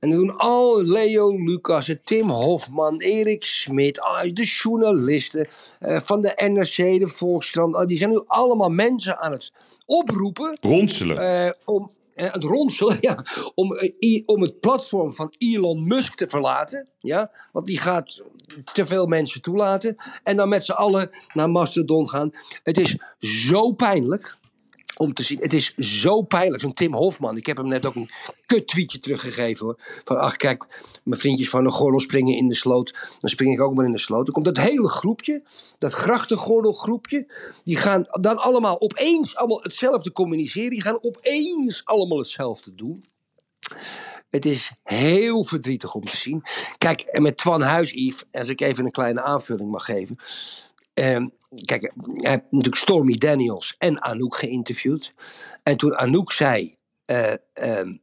En 0.00 0.10
dan 0.10 0.18
doen 0.18 0.36
al 0.36 0.82
Leo 0.82 1.30
Lucas, 1.44 1.94
Tim 2.04 2.30
Hofman, 2.30 3.00
Erik 3.00 3.44
Smit, 3.44 4.00
ah, 4.00 4.22
de 4.32 4.44
journalisten 4.44 5.48
eh, 5.80 6.00
van 6.00 6.20
de 6.22 6.32
NRC, 6.52 6.98
de 7.00 7.08
Volkskrant. 7.08 7.74
ah, 7.74 7.86
die 7.86 7.96
zijn 7.98 8.10
nu 8.10 8.22
allemaal 8.26 8.68
mensen 8.70 9.18
aan 9.18 9.32
het 9.32 9.52
oproepen 9.86 10.58
Ronselen. 10.60 11.18
eh, 11.46 11.50
om 11.64 11.90
eh, 12.14 12.32
het 12.32 12.44
ronselen, 12.44 12.96
ja, 13.08 13.24
om, 13.54 13.72
eh, 13.76 13.92
i- 14.00 14.22
om 14.26 14.42
het 14.42 14.60
platform 14.60 15.12
van 15.14 15.34
Elon 15.38 15.86
Musk 15.86 16.14
te 16.14 16.28
verlaten. 16.28 16.88
Ja, 17.00 17.30
want 17.52 17.66
die 17.66 17.78
gaat 17.78 18.22
te 18.72 18.86
veel 18.86 19.06
mensen 19.06 19.42
toelaten. 19.42 19.96
En 20.22 20.36
dan 20.36 20.48
met 20.48 20.64
z'n 20.64 20.72
allen 20.72 21.10
naar 21.34 21.50
Mastodon 21.50 22.08
gaan. 22.08 22.30
Het 22.62 22.78
is 22.78 22.96
zo 23.48 23.72
pijnlijk 23.72 24.36
om 24.98 25.14
te 25.14 25.22
zien. 25.22 25.38
Het 25.38 25.52
is 25.52 25.74
zo 25.74 26.22
pijnlijk. 26.22 26.62
Zo'n 26.62 26.74
Tim 26.74 26.94
Hofman. 26.94 27.36
Ik 27.36 27.46
heb 27.46 27.56
hem 27.56 27.68
net 27.68 27.86
ook 27.86 27.94
een 27.94 28.10
kut 28.46 28.66
tweetje 28.66 28.98
teruggegeven 28.98 29.66
hoor. 29.66 29.80
Van 30.04 30.18
ach 30.18 30.36
kijk, 30.36 30.82
mijn 31.04 31.20
vriendjes 31.20 31.48
van 31.48 31.64
de 31.64 31.70
gordel 31.70 32.00
springen 32.00 32.36
in 32.36 32.48
de 32.48 32.54
sloot. 32.54 33.16
Dan 33.20 33.30
spring 33.30 33.52
ik 33.52 33.60
ook 33.60 33.74
maar 33.74 33.84
in 33.84 33.92
de 33.92 33.98
sloot. 33.98 34.24
Dan 34.24 34.34
komt 34.34 34.44
dat 34.44 34.56
hele 34.56 34.88
groepje, 34.88 35.42
dat 35.78 35.92
grachtengordelgroepje. 35.92 37.26
Die 37.64 37.76
gaan 37.76 38.04
dan 38.20 38.36
allemaal 38.36 38.80
opeens 38.80 39.36
allemaal 39.36 39.62
hetzelfde 39.62 40.12
communiceren. 40.12 40.70
Die 40.70 40.82
gaan 40.82 41.02
opeens 41.02 41.84
allemaal 41.84 42.18
hetzelfde 42.18 42.74
doen. 42.74 43.04
Het 44.30 44.44
is 44.44 44.70
heel 44.82 45.44
verdrietig 45.44 45.94
om 45.94 46.04
te 46.04 46.16
zien. 46.16 46.42
Kijk, 46.78 47.00
en 47.00 47.22
met 47.22 47.36
Twan 47.36 47.62
Huis, 47.62 47.90
Yves, 47.90 48.24
als 48.32 48.48
ik 48.48 48.60
even 48.60 48.84
een 48.84 48.90
kleine 48.90 49.22
aanvulling 49.22 49.70
mag 49.70 49.84
geven. 49.84 50.16
Ehm, 50.96 51.28
kijk, 51.64 51.92
hij 52.12 52.30
heeft 52.30 52.42
natuurlijk 52.50 52.76
Stormy 52.82 53.16
Daniels 53.16 53.74
en 53.78 54.02
Anouk 54.02 54.36
geïnterviewd. 54.36 55.12
En 55.62 55.76
toen 55.76 55.96
Anouk 55.96 56.32
zei. 56.32 56.74
eh, 57.04 57.32
ehm, 57.52 57.96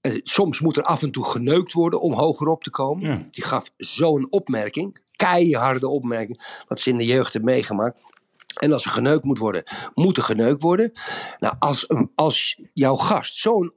eh, 0.00 0.20
soms 0.22 0.60
moet 0.60 0.76
er 0.76 0.82
af 0.82 1.02
en 1.02 1.10
toe 1.10 1.24
geneukt 1.24 1.72
worden 1.72 2.00
om 2.00 2.12
hoger 2.12 2.48
op 2.48 2.62
te 2.64 2.70
komen. 2.70 3.08
Ja. 3.08 3.22
Die 3.30 3.44
gaf 3.44 3.70
zo'n 3.76 4.30
opmerking, 4.30 5.00
keiharde 5.16 5.88
opmerking, 5.88 6.62
wat 6.68 6.80
ze 6.80 6.90
in 6.90 6.98
de 6.98 7.04
jeugd 7.04 7.32
heeft 7.32 7.44
meegemaakt. 7.44 7.98
En 8.60 8.72
als 8.72 8.84
er 8.84 8.90
geneukt 8.90 9.24
moet 9.24 9.38
worden, 9.38 9.62
moet 9.94 10.16
er 10.16 10.22
geneukt 10.22 10.62
worden. 10.62 10.92
Nou, 11.38 11.54
als, 11.58 11.86
als 12.14 12.58
jouw 12.72 12.96
gast 12.96 13.36
zo'n 13.36 13.72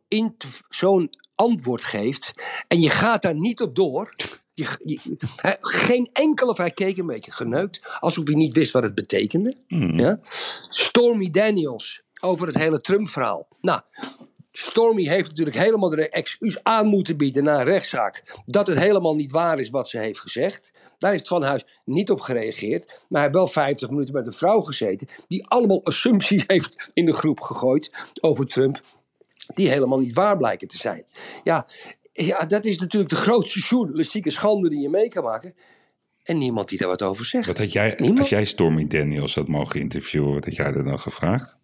zo'n 0.70 1.10
antwoord 1.36 1.84
geeft 1.84 2.34
en 2.68 2.82
je 2.82 2.90
gaat 2.90 3.22
daar 3.22 3.36
niet 3.36 3.62
op 3.62 3.76
door. 3.76 4.16
Je, 4.54 4.80
je- 4.86 5.18
hij- 5.36 5.58
geen 5.62 6.10
enkele, 6.14 6.54
hij 6.58 6.72
keek 6.72 6.98
een 6.98 7.06
beetje 7.06 7.32
geneukt, 7.32 7.98
alsof 8.00 8.26
hij 8.26 8.36
niet 8.36 8.54
wist 8.54 8.72
wat 8.72 8.84
het 8.84 8.96
betekende. 8.96 9.54
Ja? 9.68 10.20
Stormy 10.68 11.30
Daniels 11.30 12.02
over 12.22 12.48
het 12.48 12.58
hele 12.58 12.82
Trump-verhaal. 12.82 13.48
Nou, 13.62 13.82
Stormy 14.52 15.04
heeft 15.04 15.30
natuurlijk 15.30 15.58
helemaal 15.58 15.90
de 15.90 16.10
excuus 16.10 16.64
aan 16.64 16.88
moeten 16.88 17.18
bieden 17.18 17.44
na 17.44 17.60
een 17.60 17.66
rechtszaak. 17.66 18.42
Dat 18.46 18.68
het 18.68 18.78
helemaal 18.78 19.16
niet 19.16 19.32
waar 19.32 19.60
is 19.60 19.70
wat 19.70 19.90
ze 19.90 19.98
heeft 20.00 20.20
gezegd. 20.20 20.72
Daar 20.98 21.12
heeft 21.12 21.28
Van 21.28 21.44
Huis 21.44 21.66
niet 21.86 22.12
op 22.12 22.20
gereageerd. 22.20 22.86
Maar 22.88 22.96
hij 23.10 23.22
heeft 23.22 23.34
wel 23.34 23.48
50 23.48 23.90
minuten 23.90 24.14
met 24.14 24.28
een 24.28 24.34
vrouw 24.34 24.62
gezeten. 24.62 25.08
Die 25.28 25.48
allemaal 25.48 25.86
assumpties 25.86 26.44
heeft 26.54 26.90
in 26.94 27.06
de 27.06 27.14
groep 27.14 27.40
gegooid 27.42 27.92
over 28.22 28.48
Trump. 28.48 28.82
Die 29.54 29.70
helemaal 29.70 30.00
niet 30.00 30.14
waar 30.14 30.38
blijken 30.38 30.68
te 30.68 30.78
zijn. 30.78 31.06
Ja, 31.44 31.68
ja, 32.14 32.40
dat 32.46 32.66
is 32.66 32.78
natuurlijk 32.78 33.12
de 33.12 33.18
grootste 33.18 33.60
journalistieke 33.60 34.30
schande 34.30 34.70
die 34.70 34.80
je 34.82 34.90
mee 34.90 35.08
kan 35.10 35.24
maken. 35.24 35.56
En 36.24 36.38
niemand 36.38 36.70
die 36.70 36.78
daar 36.78 36.88
wat 36.88 37.02
over 37.02 37.26
zegt. 37.26 37.48
Wat 37.48 37.58
had 37.58 37.72
jij, 37.72 37.94
Niemand? 37.98 38.20
als 38.20 38.30
jij 38.30 38.46
Stormy 38.46 38.88
Daniels 38.88 39.36
had 39.36 39.48
mogen 39.48 39.80
interviewen, 39.80 40.34
wat 40.34 40.46
had 40.46 40.56
jij 40.56 40.66
er 40.74 40.84
dan 40.84 41.00
gevraagd? 41.00 41.60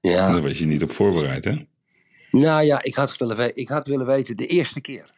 Ja. 0.00 0.32
Daar 0.32 0.42
was 0.42 0.58
je 0.58 0.66
niet 0.66 0.82
op 0.82 0.92
voorbereid, 0.92 1.44
hè? 1.44 1.66
Nou 2.30 2.64
ja, 2.64 2.82
ik 2.82 2.94
had, 2.94 3.16
willen 3.16 3.36
we- 3.36 3.52
ik 3.54 3.68
had 3.68 3.86
willen 3.86 4.06
weten 4.06 4.36
de 4.36 4.46
eerste 4.46 4.80
keer. 4.80 5.10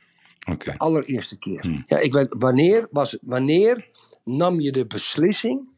Oké. 0.50 0.74
allereerste 0.76 1.38
keer. 1.38 1.60
Hmm. 1.60 1.82
Ja, 1.86 1.98
ik 1.98 2.12
weet, 2.12 2.26
wanneer, 2.38 2.88
was 2.90 3.12
het, 3.12 3.20
wanneer 3.24 3.88
nam 4.24 4.60
je 4.60 4.72
de 4.72 4.86
beslissing 4.86 5.72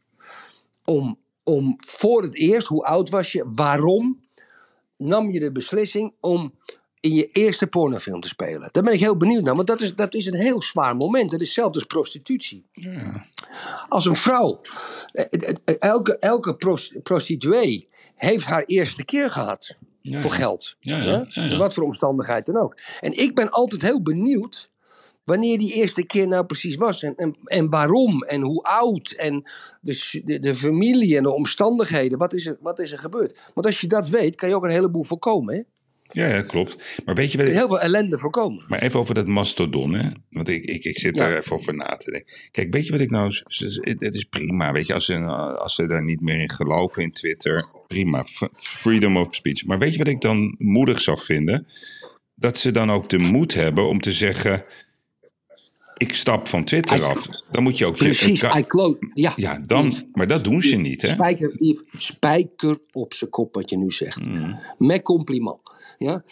om, 0.85 1.17
om 1.43 1.75
voor 1.87 2.23
het 2.23 2.35
eerst, 2.35 2.67
hoe 2.67 2.83
oud 2.83 3.09
was 3.09 3.31
je, 3.31 3.43
waarom 3.55 4.19
nam 4.97 5.29
je 5.31 5.39
de 5.39 5.51
beslissing 5.51 6.13
om 6.19 6.53
in 6.99 7.13
je 7.13 7.31
eerste 7.31 7.67
pornofilm 7.67 8.21
te 8.21 8.27
spelen? 8.27 8.69
Daar 8.71 8.83
ben 8.83 8.93
ik 8.93 8.99
heel 8.99 9.17
benieuwd 9.17 9.43
naar, 9.43 9.55
want 9.55 9.67
dat 9.67 9.81
is, 9.81 9.95
dat 9.95 10.13
is 10.13 10.25
een 10.25 10.35
heel 10.35 10.61
zwaar 10.61 10.95
moment. 10.95 11.31
Dat 11.31 11.41
is 11.41 11.53
zelfs 11.53 11.75
als 11.75 11.83
prostitutie. 11.83 12.65
Ja. 12.71 13.25
Als 13.87 14.05
een 14.05 14.15
vrouw, 14.15 14.61
eh, 15.11 15.25
eh, 15.29 15.55
eh, 15.65 15.75
elke, 15.79 16.17
elke 16.17 16.55
pros- 16.55 16.93
prostituee 17.03 17.87
heeft 18.15 18.45
haar 18.45 18.63
eerste 18.63 19.05
keer 19.05 19.29
gehad 19.29 19.75
Ja, 20.01 20.19
voor 20.19 20.31
geld. 20.31 20.75
Ja, 20.79 21.25
Wat 21.57 21.73
voor 21.73 21.83
omstandigheid 21.83 22.45
dan 22.45 22.57
ook. 22.57 22.77
En 23.01 23.17
ik 23.17 23.35
ben 23.35 23.49
altijd 23.49 23.81
heel 23.81 24.01
benieuwd 24.01 24.69
wanneer 25.27 25.57
die 25.57 25.73
eerste 25.73 26.05
keer 26.05 26.27
nou 26.27 26.45
precies 26.45 26.75
was. 26.75 27.03
En, 27.03 27.15
en, 27.15 27.35
en 27.43 27.69
waarom 27.69 28.23
en 28.23 28.41
hoe 28.41 28.63
oud. 28.63 29.11
En 29.11 29.43
de, 29.81 30.21
de, 30.25 30.39
de 30.39 30.55
familie 30.55 31.17
en 31.17 31.23
de 31.23 31.33
omstandigheden. 31.33 32.17
Wat 32.17 32.33
is, 32.33 32.45
er, 32.45 32.57
wat 32.61 32.79
is 32.79 32.91
er 32.91 32.99
gebeurd? 32.99 33.39
Want 33.53 33.65
als 33.65 33.81
je 33.81 33.87
dat 33.87 34.09
weet, 34.09 34.35
kan 34.35 34.49
je 34.49 34.55
ook 34.55 34.63
een 34.63 34.69
heleboel 34.69 35.03
voorkomen. 35.03 35.55
Hè? 35.55 35.61
Ja, 36.11 36.27
ja, 36.27 36.41
klopt. 36.41 37.01
Maar 37.05 37.15
weet 37.15 37.31
je 37.31 37.37
wat 37.37 37.47
Heel 37.47 37.67
veel 37.67 37.79
ellende 37.79 38.17
voorkomen. 38.17 38.65
Maar 38.67 38.81
even 38.81 38.99
over 38.99 39.13
dat 39.13 39.27
mastodon, 39.27 39.93
hè? 39.93 40.09
Want 40.29 40.49
ik, 40.49 40.65
ik, 40.65 40.83
ik 40.83 40.99
zit 40.99 41.15
Ja. 41.15 41.27
daar 41.27 41.37
even 41.37 41.55
over 41.55 41.75
na 41.75 41.95
te 41.95 42.11
denken. 42.11 42.33
Kijk, 42.51 42.73
weet 42.73 42.85
je 42.85 42.91
wat 42.91 43.01
ik 43.01 43.09
nou... 43.09 43.33
Het 43.81 44.15
is 44.15 44.23
prima, 44.23 44.71
weet 44.71 44.87
je. 44.87 44.93
Als 44.93 45.05
ze, 45.05 45.17
als 45.59 45.75
ze 45.75 45.87
daar 45.87 46.03
niet 46.03 46.21
meer 46.21 46.39
in 46.39 46.49
geloven 46.49 47.03
in 47.03 47.11
Twitter, 47.11 47.69
prima. 47.87 48.25
Freedom 48.51 49.17
of 49.17 49.35
speech. 49.35 49.65
Maar 49.65 49.79
weet 49.79 49.91
je 49.91 49.97
wat 49.97 50.07
ik 50.07 50.21
dan 50.21 50.55
moedig 50.57 51.01
zou 51.01 51.19
vinden? 51.19 51.67
Dat 52.35 52.57
ze 52.57 52.71
dan 52.71 52.91
ook 52.91 53.09
de 53.09 53.19
moed 53.19 53.53
hebben 53.53 53.87
om 53.87 53.99
te 53.99 54.11
zeggen... 54.13 54.65
Ik 55.97 56.15
stap 56.15 56.47
van 56.47 56.63
Twitter 56.63 56.97
I- 56.97 57.01
af. 57.01 57.27
Dan 57.51 57.63
moet 57.63 57.77
je 57.77 57.85
ook... 57.85 57.95
je- 57.97 58.03
Precies, 58.03 58.43
close. 58.67 58.97
Ja, 59.13 59.33
ja, 59.35 59.59
dan... 59.65 59.93
Maar 60.13 60.27
dat 60.27 60.43
doen 60.43 60.61
ze 60.61 60.75
niet, 60.75 61.01
hè? 61.01 61.15
Spijker 61.89 62.77
op 62.91 63.13
zijn 63.13 63.29
kop 63.29 63.53
wat 63.55 63.69
je 63.69 63.77
nu 63.77 63.91
zegt. 63.91 64.21
Mm. 64.21 64.59
Met 64.77 65.01
compliment. 65.01 65.59
Ja? 65.97 66.23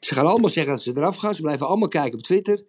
Ze 0.00 0.14
gaan 0.14 0.26
allemaal 0.26 0.50
zeggen 0.50 0.72
dat 0.74 0.82
ze 0.82 0.92
eraf 0.96 1.16
gaan. 1.16 1.34
Ze 1.34 1.42
blijven 1.42 1.66
allemaal 1.66 1.88
kijken 1.88 2.14
op 2.14 2.22
Twitter. 2.24 2.64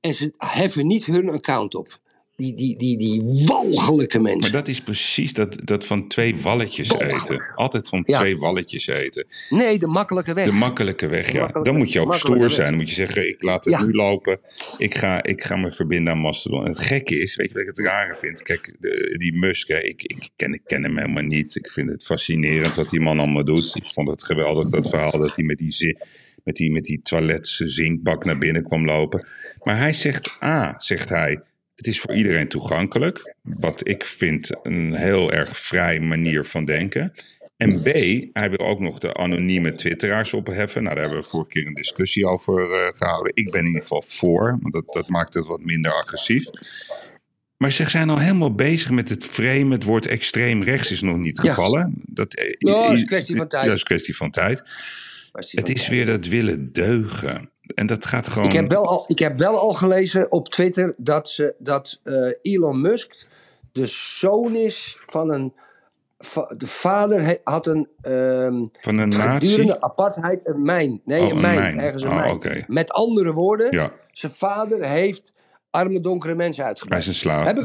En 0.00 0.14
ze 0.14 0.32
heffen 0.38 0.86
niet 0.86 1.04
hun 1.04 1.30
account 1.30 1.74
op. 1.74 1.98
Die, 2.40 2.54
die, 2.54 2.76
die, 2.76 2.96
die 2.98 3.44
walgelijke 3.46 4.20
mensen. 4.20 4.40
Maar 4.40 4.50
dat 4.50 4.68
is 4.68 4.80
precies 4.80 5.32
dat, 5.32 5.60
dat 5.64 5.86
van 5.86 6.08
twee 6.08 6.36
walletjes 6.36 6.88
Walgelijk. 6.88 7.14
eten. 7.22 7.52
Altijd 7.54 7.88
van 7.88 8.02
Ja. 8.06 8.18
twee 8.18 8.36
walletjes 8.38 8.86
eten. 8.86 9.26
Nee, 9.50 9.78
de 9.78 9.86
makkelijke 9.86 10.34
weg. 10.34 10.44
De 10.44 10.52
makkelijke 10.52 11.06
weg, 11.08 11.26
De 11.26 11.32
ja. 11.32 11.38
makkelijke- 11.40 11.70
dan 11.70 11.78
moet 11.78 11.92
je 11.92 12.00
ook 12.00 12.14
stoer 12.14 12.38
weg. 12.38 12.50
zijn. 12.52 12.68
Dan 12.68 12.78
moet 12.78 12.88
je 12.88 12.94
zeggen, 12.94 13.28
ik 13.28 13.42
laat 13.42 13.64
het 13.64 13.74
Ja. 13.74 13.84
nu 13.84 13.92
lopen. 13.92 14.38
Ik 14.78 14.94
ga, 14.94 15.22
ik 15.22 15.44
ga 15.44 15.56
me 15.56 15.72
verbinden 15.72 16.12
aan 16.12 16.18
Mastodon. 16.18 16.64
En 16.64 16.70
het 16.70 16.78
gekke 16.80 17.18
is, 17.20 17.36
weet 17.36 17.46
je 17.48 17.52
wat 17.52 17.62
ik 17.62 17.68
het 17.68 17.78
rare 17.78 18.16
vind? 18.16 18.42
Kijk, 18.42 18.74
de- 18.80 19.14
die 19.18 19.34
Musk, 19.34 19.68
hè, 19.68 19.80
ik, 19.82 20.02
ik, 20.02 20.28
ken, 20.36 20.52
ik 20.52 20.62
ken 20.64 20.82
hem 20.82 20.96
helemaal 20.98 21.22
niet. 21.22 21.54
Ik 21.56 21.72
vind 21.72 21.90
het 21.90 22.04
fascinerend 22.04 22.74
wat 22.74 22.90
die 22.90 23.00
man 23.00 23.18
allemaal 23.18 23.44
doet. 23.44 23.76
Ik 23.76 23.90
vond 23.90 24.08
het 24.08 24.22
geweldig, 24.22 24.68
dat 24.70 24.88
verhaal 24.88 25.18
dat 25.18 25.36
hij 25.36 25.44
met 25.44 25.58
die, 25.58 25.98
met 26.44 26.56
die, 26.56 26.70
met 26.70 26.84
die 26.84 27.00
toilets 27.02 27.56
zinkbak 27.56 28.24
naar 28.24 28.38
binnen 28.38 28.64
kwam 28.64 28.84
lopen. 28.84 29.26
Maar 29.62 29.78
hij 29.78 29.92
zegt, 29.92 30.36
A, 30.44 30.74
zegt 30.78 31.08
hij... 31.08 31.40
Het 31.80 31.88
is 31.88 32.00
voor 32.00 32.14
iedereen 32.14 32.48
toegankelijk. 32.48 33.34
Wat 33.42 33.88
ik 33.88 34.04
vind 34.04 34.50
een 34.62 34.92
heel 34.94 35.32
erg 35.32 35.58
vrij 35.58 36.00
manier 36.00 36.44
van 36.44 36.64
denken. 36.64 37.12
En 37.56 37.82
B, 37.82 37.84
hij 38.32 38.50
wil 38.50 38.58
ook 38.66 38.80
nog 38.80 38.98
de 38.98 39.14
anonieme 39.14 39.74
twitteraars 39.74 40.32
opheffen. 40.32 40.82
Nou, 40.82 40.94
daar 40.94 41.04
hebben 41.04 41.22
we 41.22 41.28
vorige 41.28 41.50
keer 41.50 41.66
een 41.66 41.74
discussie 41.74 42.26
over 42.26 42.70
eh, 42.70 42.96
gehouden. 42.96 43.32
Ik 43.34 43.50
ben 43.50 43.60
in 43.60 43.66
ieder 43.66 43.82
geval 43.82 44.02
voor, 44.02 44.58
want 44.60 44.72
dat, 44.72 44.84
dat 44.86 45.08
maakt 45.08 45.34
het 45.34 45.46
wat 45.46 45.60
minder 45.64 45.92
agressief. 45.92 46.44
Maar 47.56 47.72
ze 47.72 47.90
zijn 47.90 48.10
al 48.10 48.18
helemaal 48.18 48.54
bezig 48.54 48.90
met 48.90 49.08
het 49.08 49.24
frame. 49.24 49.72
Het 49.72 49.84
woord 49.84 50.06
extreem 50.06 50.62
rechts 50.62 50.90
is 50.90 51.00
nog 51.00 51.16
niet 51.16 51.38
gevallen. 51.40 51.94
Dat, 52.04 52.34
eh, 52.34 52.54
Ja, 52.58 52.72
dat 52.82 52.92
is 52.92 53.00
een 53.00 53.06
kwestie 53.06 53.36
van 53.36 53.48
tijd. 53.48 53.66
Dat 53.66 53.76
is 53.76 53.82
kwestie 53.82 54.16
van 54.16 54.30
tijd. 54.30 54.58
Het 55.32 55.50
van- 55.60 55.64
is 55.74 55.88
weer 55.88 56.06
dat 56.06 56.26
willen 56.26 56.72
deugen. 56.72 57.49
En 57.74 57.86
dat 57.86 58.04
gaat 58.04 58.28
gewoon... 58.28 58.48
ik, 58.48 58.54
heb 58.54 58.68
wel 58.70 58.86
al, 58.86 59.04
ik 59.06 59.18
heb 59.18 59.36
wel 59.36 59.58
al 59.58 59.72
gelezen 59.72 60.32
op 60.32 60.48
Twitter 60.48 60.94
dat, 60.96 61.28
ze, 61.28 61.54
dat 61.58 62.00
eh, 62.02 62.14
Elon 62.42 62.80
Musk 62.80 63.26
de 63.72 63.86
zoon 63.86 64.54
is 64.54 64.98
van 65.06 65.30
een. 65.30 65.54
va- 66.18 66.54
de 66.56 66.66
vader 66.66 67.22
he- 67.22 67.40
had 67.44 67.66
een. 67.66 67.88
ehm 68.02 68.64
van 68.80 68.98
een 68.98 69.12
gedurende 69.12 69.80
apartheid 69.80 70.40
een 70.44 70.62
mijn. 70.62 71.00
Nee, 71.04 71.22
Oh, 71.22 71.28
een 71.28 71.40
mijn. 71.40 71.58
mijn. 71.60 71.80
Ergens 71.80 72.02
een 72.02 72.08
Oh, 72.08 72.14
mijn. 72.40 72.64
Met 72.68 72.92
andere 72.92 73.32
woorden, 73.32 73.70
Ja, 73.76 73.92
zijn 74.12 74.32
vader 74.32 74.84
heeft 74.84 75.32
arme 75.70 76.00
donkere 76.00 76.34
mensen 76.34 76.60
hij 76.60 76.68
uitgebracht. 76.70 77.00
is 77.00 77.06
een 77.08 77.14
sla 77.14 77.44
Heb 77.44 77.58
ik. 77.58 77.64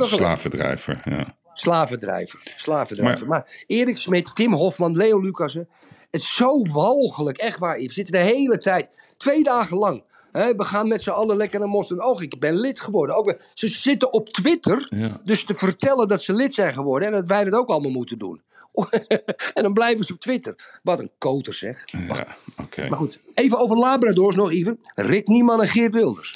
Ja. 1.06 1.36
Slavendrijver. 1.54 2.42
Slavendrijver. 2.56 3.28
Maar, 3.28 3.64
Erik 3.66 3.98
Smit, 3.98 4.36
Tim 4.36 4.54
Hofman, 4.54 4.96
Leo 4.96 5.20
Lucassen. 5.20 5.70
Het 6.12 6.22
is 6.22 6.36
zo 6.36 6.62
walgelijk. 6.62 7.38
Echt 7.38 7.60
waar. 7.60 7.78
We 7.78 7.92
zitten 7.92 8.14
de 8.14 8.20
hele 8.24 8.58
tijd. 8.58 8.90
Twee 9.18 9.44
dagen 9.44 9.78
lang. 9.78 10.04
We 10.32 10.64
gaan 10.64 10.88
met 10.88 11.02
z'n 11.02 11.10
allen 11.10 11.38
lekker 11.38 11.60
naar 11.60 11.68
Mos 11.68 11.92
en 11.92 12.02
Oog. 12.02 12.22
Ik 12.22 12.40
ben 12.40 12.60
lid 12.60 12.80
geworden. 12.80 13.16
Ook, 13.16 13.36
ze 13.54 13.68
zitten 13.68 14.14
op 14.14 14.30
Twitter. 14.30 14.88
Ja. 14.90 15.22
Dus 15.24 15.46
te 15.46 15.54
vertellen 15.54 16.08
dat 16.08 16.22
ze 16.22 16.34
lid 16.34 16.54
zijn 16.54 16.74
geworden. 16.74 17.08
En 17.08 17.14
dat 17.14 17.28
wij 17.28 17.44
dat 17.44 17.54
ook 17.54 17.68
allemaal 17.70 17.92
moeten 17.92 18.18
doen. 18.18 18.42
en 19.54 19.64
dan 19.64 19.74
blijven 19.74 20.06
ze 20.06 20.14
op 20.14 20.20
Twitter. 20.20 20.80
Wat 20.84 21.00
een 21.00 21.12
koter 21.18 21.54
zeg. 21.54 21.84
Ja. 22.08 22.28
Maar 22.76 22.98
goed, 22.98 23.20
even 23.34 23.58
over 23.60 23.78
Labradors 23.78 24.36
nog 24.36 24.52
even. 24.52 24.80
Rick 24.96 25.28
Nieman 25.28 25.62
en 25.62 25.68
Geert 25.68 25.94
Wilders. 25.94 26.36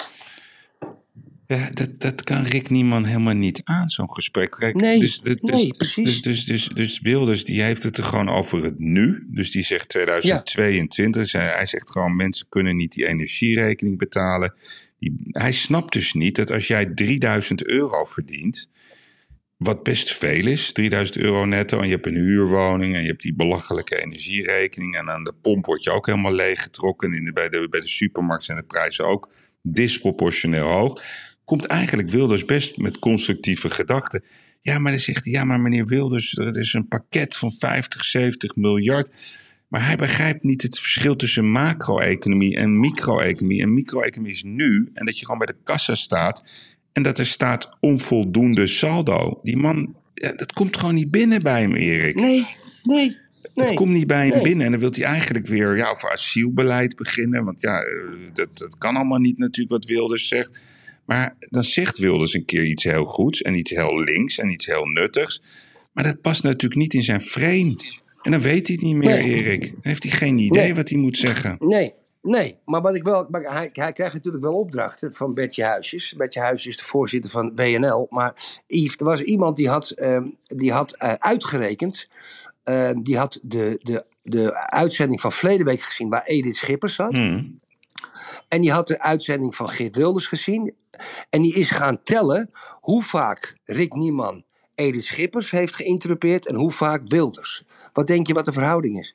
Ja, 1.50 1.70
dat, 1.74 2.00
dat 2.00 2.22
kan 2.22 2.42
Rick 2.44 2.70
Nieman 2.70 3.04
helemaal 3.04 3.34
niet 3.34 3.60
aan, 3.64 3.88
zo'n 3.88 4.12
gesprek. 4.12 4.50
Kijk, 4.50 4.74
Nee, 4.74 4.98
dus, 4.98 5.20
dus, 5.20 5.36
nee, 5.40 5.66
dus, 5.66 5.76
precies. 5.76 6.22
Dus, 6.22 6.44
dus, 6.44 6.44
dus, 6.44 6.68
dus 6.74 7.00
Wilders, 7.00 7.44
die 7.44 7.62
heeft 7.62 7.82
het 7.82 7.96
er 7.98 8.04
gewoon 8.04 8.28
over 8.28 8.64
het 8.64 8.78
nu. 8.78 9.26
Dus 9.30 9.50
die 9.50 9.62
zegt 9.62 9.88
2022. 9.88 11.28
Zij- 11.28 11.46
Hij 11.46 11.66
zegt 11.66 11.90
gewoon, 11.90 12.16
mensen 12.16 12.46
kunnen 12.48 12.76
niet 12.76 12.92
die 12.92 13.06
energierekening 13.06 13.98
betalen. 13.98 14.54
Die, 14.98 15.16
hij 15.30 15.52
snapt 15.52 15.92
dus 15.92 16.12
niet 16.12 16.36
dat 16.36 16.50
als 16.50 16.66
jij 16.66 16.86
3000 16.86 17.64
euro 17.66 18.04
verdient... 18.04 18.68
Wat 19.56 19.82
best 19.82 20.14
veel 20.14 20.46
is, 20.46 20.72
3000 20.72 21.16
euro 21.18 21.44
netto. 21.44 21.78
En 21.80 21.86
je 21.86 21.94
hebt 21.94 22.06
een 22.06 22.14
huurwoning 22.14 22.94
en 22.94 23.00
je 23.02 23.06
hebt 23.08 23.22
die 23.22 23.34
belachelijke 23.34 24.02
energierekening. 24.02 24.96
En 24.96 25.10
aan 25.10 25.24
de 25.24 25.32
pomp 25.42 25.66
word 25.66 25.84
je 25.84 25.90
ook 25.90 26.06
helemaal 26.06 26.32
leeggetrokken. 26.32 27.12
In 27.12 27.24
de, 27.24 27.32
bij, 27.32 27.48
de, 27.48 27.66
bij 27.70 27.80
de 27.80 27.86
supermarkt 27.86 28.44
zijn 28.44 28.58
de 28.58 28.64
prijzen 28.64 29.06
ook 29.06 29.28
disproportioneel 29.62 30.66
hoog. 30.68 31.02
Komt 31.50 31.66
eigenlijk 31.66 32.10
Wilders 32.10 32.44
best 32.44 32.76
met 32.76 32.98
constructieve 32.98 33.70
gedachten. 33.70 34.24
Ja, 34.60 34.78
maar 34.78 34.92
dan 34.92 35.00
zegt 35.00 35.24
hij, 35.24 35.32
ja, 35.32 35.44
maar 35.44 35.60
meneer 35.60 35.86
Wilders, 35.86 36.36
er 36.36 36.58
is 36.58 36.72
een 36.72 36.88
pakket 36.88 37.36
van 37.36 37.52
50, 37.52 38.04
70 38.04 38.56
miljard. 38.56 39.10
Maar 39.68 39.86
hij 39.86 39.96
begrijpt 39.96 40.42
niet 40.42 40.62
het 40.62 40.78
verschil 40.78 41.16
tussen 41.16 41.50
macro-economie 41.50 42.56
en 42.56 42.80
micro-economie. 42.80 43.62
En 43.62 43.74
micro-economie 43.74 44.32
is 44.32 44.42
nu, 44.42 44.90
en 44.94 45.06
dat 45.06 45.18
je 45.18 45.24
gewoon 45.24 45.38
bij 45.38 45.46
de 45.46 45.56
kassa 45.64 45.94
staat 45.94 46.44
en 46.92 47.02
dat 47.02 47.18
er 47.18 47.26
staat 47.26 47.76
onvoldoende 47.80 48.66
saldo. 48.66 49.40
Die 49.42 49.56
man, 49.56 49.94
ja, 50.14 50.32
dat 50.32 50.52
komt 50.52 50.76
gewoon 50.76 50.94
niet 50.94 51.10
binnen 51.10 51.42
bij 51.42 51.60
hem, 51.60 51.74
Erik. 51.74 52.14
Nee, 52.14 52.46
nee, 52.82 53.16
Het 53.42 53.54
nee. 53.54 53.74
komt 53.74 53.92
niet 53.92 54.06
bij 54.06 54.26
hem 54.26 54.34
Nee. 54.34 54.42
binnen. 54.42 54.64
En 54.64 54.70
dan 54.70 54.80
wil 54.80 54.90
hij 54.92 55.04
eigenlijk 55.04 55.46
weer 55.46 55.76
ja, 55.76 55.90
over 55.90 56.10
asielbeleid 56.10 56.96
beginnen. 56.96 57.44
Want 57.44 57.60
ja, 57.60 57.80
eh, 57.80 57.94
dat, 58.32 58.58
dat 58.58 58.78
kan 58.78 58.96
allemaal 58.96 59.18
niet 59.18 59.38
natuurlijk 59.38 59.70
wat 59.70 59.84
Wilders 59.84 60.28
zegt. 60.28 60.58
Maar 61.10 61.36
dan 61.38 61.64
zegt 61.64 61.98
Wilders 61.98 62.34
een 62.34 62.44
keer 62.44 62.64
iets 62.64 62.84
heel 62.84 63.04
goeds 63.04 63.42
en 63.42 63.54
iets 63.54 63.70
heel 63.70 64.00
links 64.00 64.38
en 64.38 64.50
iets 64.50 64.66
heel 64.66 64.84
nuttigs. 64.84 65.42
Maar 65.92 66.04
dat 66.04 66.20
past 66.20 66.42
natuurlijk 66.42 66.80
niet 66.80 66.94
in 66.94 67.02
zijn 67.02 67.20
frame. 67.20 67.76
En 68.22 68.30
dan 68.30 68.40
weet 68.40 68.66
hij 68.66 68.76
het 68.76 68.84
niet 68.84 68.96
meer, 68.96 69.08
Nee. 69.08 69.34
Erik. 69.34 69.62
Dan 69.62 69.78
heeft 69.82 70.02
hij 70.02 70.12
geen 70.12 70.38
idee 70.38 70.62
Nee. 70.62 70.74
wat 70.74 70.88
hij 70.88 70.98
moet 70.98 71.18
zeggen. 71.18 71.56
Nee, 71.60 71.92
nee. 72.22 72.56
Maar 72.64 72.80
wat 72.80 72.94
ik 72.94 73.02
wel. 73.02 73.26
Maar 73.30 73.42
hij, 73.42 73.70
hij 73.72 73.92
krijgt 73.92 74.14
natuurlijk 74.14 74.44
wel 74.44 74.58
opdrachten 74.58 75.14
van 75.14 75.34
Bertje 75.34 75.64
Huisjes. 75.64 76.14
Bertje 76.16 76.40
Huisjes 76.40 76.70
is 76.70 76.76
de 76.76 76.84
voorzitter 76.84 77.30
van 77.30 77.52
WNL. 77.54 78.06
Maar 78.10 78.62
Yves, 78.66 78.96
er 78.96 79.04
was 79.04 79.22
iemand 79.22 79.56
die 79.56 79.68
had, 79.68 79.90
ehm, 79.90 80.24
die 80.42 80.72
had 80.72 80.96
eh, 80.96 81.12
uitgerekend. 81.18 82.08
ehm, 82.64 83.02
die 83.02 83.16
had 83.16 83.38
de, 83.42 83.78
de, 83.82 84.04
de 84.22 84.54
uitzending 84.70 85.20
van 85.20 85.32
verleden 85.32 85.66
week 85.66 85.80
gezien 85.80 86.08
waar 86.08 86.24
Edith 86.24 86.56
Schippers 86.56 86.94
zat. 86.94 87.16
Hm. 87.16 87.42
En 88.50 88.60
die 88.60 88.72
had 88.72 88.86
de 88.86 89.00
uitzending 89.00 89.56
van 89.56 89.68
Geert 89.68 89.96
Wilders 89.96 90.26
gezien. 90.26 90.74
En 91.30 91.42
die 91.42 91.54
is 91.54 91.70
gaan 91.70 92.02
tellen 92.02 92.50
hoe 92.80 93.02
vaak 93.02 93.56
Rick 93.64 93.94
Nieman 93.94 94.44
Edith 94.74 95.04
Schippers 95.04 95.50
heeft 95.50 95.74
geïnterrupeerd 95.74 96.46
en 96.46 96.54
hoe 96.54 96.72
vaak 96.72 97.06
Wilders. 97.06 97.64
Wat 97.92 98.06
denk 98.06 98.26
je 98.26 98.34
wat 98.34 98.44
de 98.44 98.52
verhouding 98.52 98.98
is? 98.98 99.14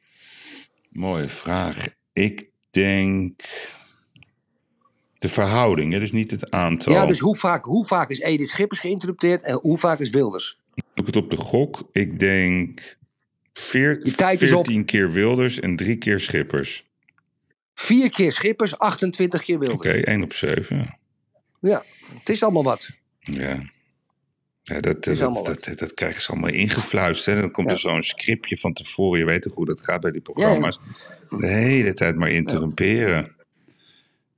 Mooie 0.90 1.30
vraag. 1.30 1.88
ik 2.14 2.50
denk 2.70 3.42
de 5.18 5.30
verhouding, 5.30 5.94
hè, 5.94 6.00
dus 6.00 6.12
niet 6.12 6.32
het 6.32 6.52
aantal. 6.52 6.94
Ja, 6.94 7.06
dus 7.06 7.20
hoe 7.20 7.38
vaak, 7.38 7.66
hoe 7.66 7.86
vaak 7.86 8.10
is 8.10 8.20
Edith 8.20 8.48
Schippers 8.48 8.80
geïnterrupteerd 8.80 9.44
en 9.44 9.58
hoe 9.62 9.78
vaak 9.78 10.00
is 10.00 10.10
Wilders? 10.10 10.60
Doe 10.76 10.84
ik 10.94 11.06
het 11.06 11.16
op 11.16 11.30
de 11.30 11.38
gok. 11.38 11.90
Ik 11.92 12.20
denk 12.20 12.98
veer, 13.54 14.00
Je 14.04 14.12
tijd 14.12 14.42
is 14.42 14.54
op. 14.54 14.66
14 14.66 14.86
keer 14.86 15.12
Wilders 15.12 15.60
en 15.60 15.76
drie 15.76 15.98
keer 15.98 16.20
Schippers. 16.20 16.85
Vier 17.76 18.10
keer 18.10 18.32
Schippers, 18.32 18.78
28 18.78 19.44
keer 19.44 19.56
Oké, 19.56 19.66
Wilders. 19.68 20.04
1 20.04 20.24
op 20.24 20.34
7. 20.34 20.78
Ja. 20.78 21.00
Ja, 21.60 21.84
het 22.20 22.30
is 22.30 22.44
allemaal 22.44 22.64
wat. 22.64 22.90
Ja. 23.20 23.74
Ja, 24.62 24.80
dat, 24.80 25.04
dat, 25.04 25.18
dat, 25.46 25.78
dat, 25.78 25.94
krijgen 25.94 26.22
ze 26.22 26.32
allemaal 26.32 26.50
ingefluisterd. 26.50 27.36
hè. 27.36 27.42
Dan 27.42 27.52
komt 27.52 27.72
er 27.72 27.80
zo'n 27.80 28.04
scriptje 28.04 28.58
van 28.58 28.74
tevoren. 28.74 29.20
Je 29.20 29.26
weet 29.26 29.42
toch 29.42 29.56
hoe 29.56 29.66
dat 29.66 29.80
gaat 29.80 30.02
bij 30.02 30.12
die 30.12 30.22
programma's. 30.22 30.80
De 31.30 31.48
hele 31.48 31.94
tijd 31.94 32.16
maar 32.16 32.30
interrumperen. 32.30 33.36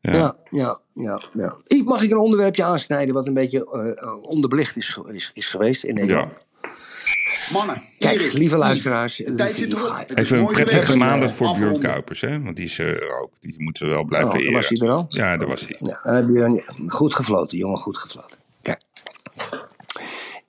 Ja. 0.01 0.13
Ja, 0.51 0.79
ja, 0.93 1.19
ja. 1.33 1.55
Yves, 1.65 1.85
mag 1.85 2.03
ik 2.03 2.11
een 2.11 2.17
onderwerpje 2.17 2.63
aansnijden 2.63 3.13
wat 3.13 3.27
een 3.27 3.33
beetje 3.33 3.71
eh, 3.71 4.03
eh, 4.03 4.23
onderbelicht 4.23 4.77
is, 4.77 4.99
is 5.33 5.47
geweest 5.47 5.83
in 5.83 5.93
Nederland? 5.93 6.33
Mannen, 7.53 7.81
Kijk, 7.99 8.19
Erik, 8.21 8.33
lieve 8.33 8.57
luisteraars. 8.57 9.15
de 9.17 9.33
tijd 9.33 9.55
zit 9.57 9.67
lieve- 9.67 9.83
erop. 9.85 9.97
Het 9.97 10.19
is 10.19 10.29
Even 10.31 10.37
een 10.39 10.45
prettige 10.53 10.97
maandag 10.97 11.33
voor 11.35 11.47
Afronden. 11.47 11.79
Björn 11.79 11.91
Kuipers. 11.93 12.21
Hè? 12.21 12.41
Want 12.41 12.55
die 12.55 12.65
is 12.65 12.79
er 12.79 13.19
ook. 13.21 13.31
Die 13.39 13.55
moeten 13.63 13.85
we 13.87 13.91
wel 13.93 14.03
blijven 14.03 14.31
Oh, 14.31 14.39
eren. 14.41 14.53
was 14.53 14.69
hij 14.69 14.77
er 14.77 14.89
al? 14.89 15.05
Ja, 15.09 15.37
daar 15.37 15.47
was 15.47 15.61
hij. 15.67 15.75
Ja, 15.79 15.99
dan 16.03 16.15
heb 16.15 16.27
je 16.27 16.39
dan- 16.39 16.89
goed 16.91 17.15
gefloten, 17.15 17.57
jongen, 17.57 17.77
goed 17.79 17.97
gefloten. 17.97 18.37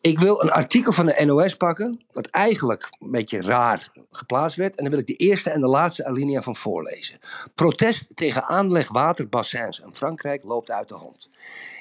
Ik 0.01 0.19
wil 0.19 0.43
een 0.43 0.51
artikel 0.51 0.93
van 0.93 1.07
de 1.07 1.25
NOS 1.25 1.57
pakken, 1.57 2.05
wat 2.13 2.27
eigenlijk 2.27 2.89
een 2.99 3.11
beetje 3.11 3.43
raar 3.43 3.89
geplaatst 4.11 4.57
werd. 4.57 4.77
En 4.77 4.83
dan 4.83 4.91
wil 4.91 5.01
ik 5.01 5.07
de 5.07 5.27
eerste 5.27 5.51
en 5.51 5.61
de 5.61 5.67
laatste 5.67 6.07
alinea 6.07 6.43
van 6.43 6.57
voorlezen. 6.57 7.19
Protest 7.55 8.17
tegen 8.17 8.45
aanleg 8.45 8.89
waterbassins 8.89 9.81
in 9.81 9.95
Frankrijk 9.95 10.43
loopt 10.45 10.71
uit 10.71 10.89
de 10.89 10.95
hand. 10.95 11.31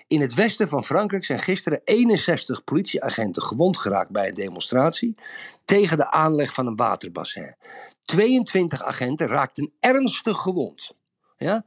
In 0.08 0.22
het 0.22 0.34
westen 0.34 0.70
van 0.70 0.84
Frankrijk 0.84 1.26
zijn 1.26 1.40
gisteren 1.40 1.82
61 1.84 2.64
politieagenten 2.64 3.42
gewond 3.42 3.78
geraakt 3.78 4.10
bij 4.10 4.28
een 4.28 4.34
demonstratie 4.34 5.16
tegen 5.66 5.98
de 5.98 6.12
aanleg 6.12 6.54
van 6.54 6.68
een 6.68 6.76
waterbassin. 6.76 7.56
22 8.04 8.84
agenten 8.84 9.28
raakten 9.28 9.72
ernstig 9.80 10.38
gewond. 10.38 10.96
Ja? 11.38 11.66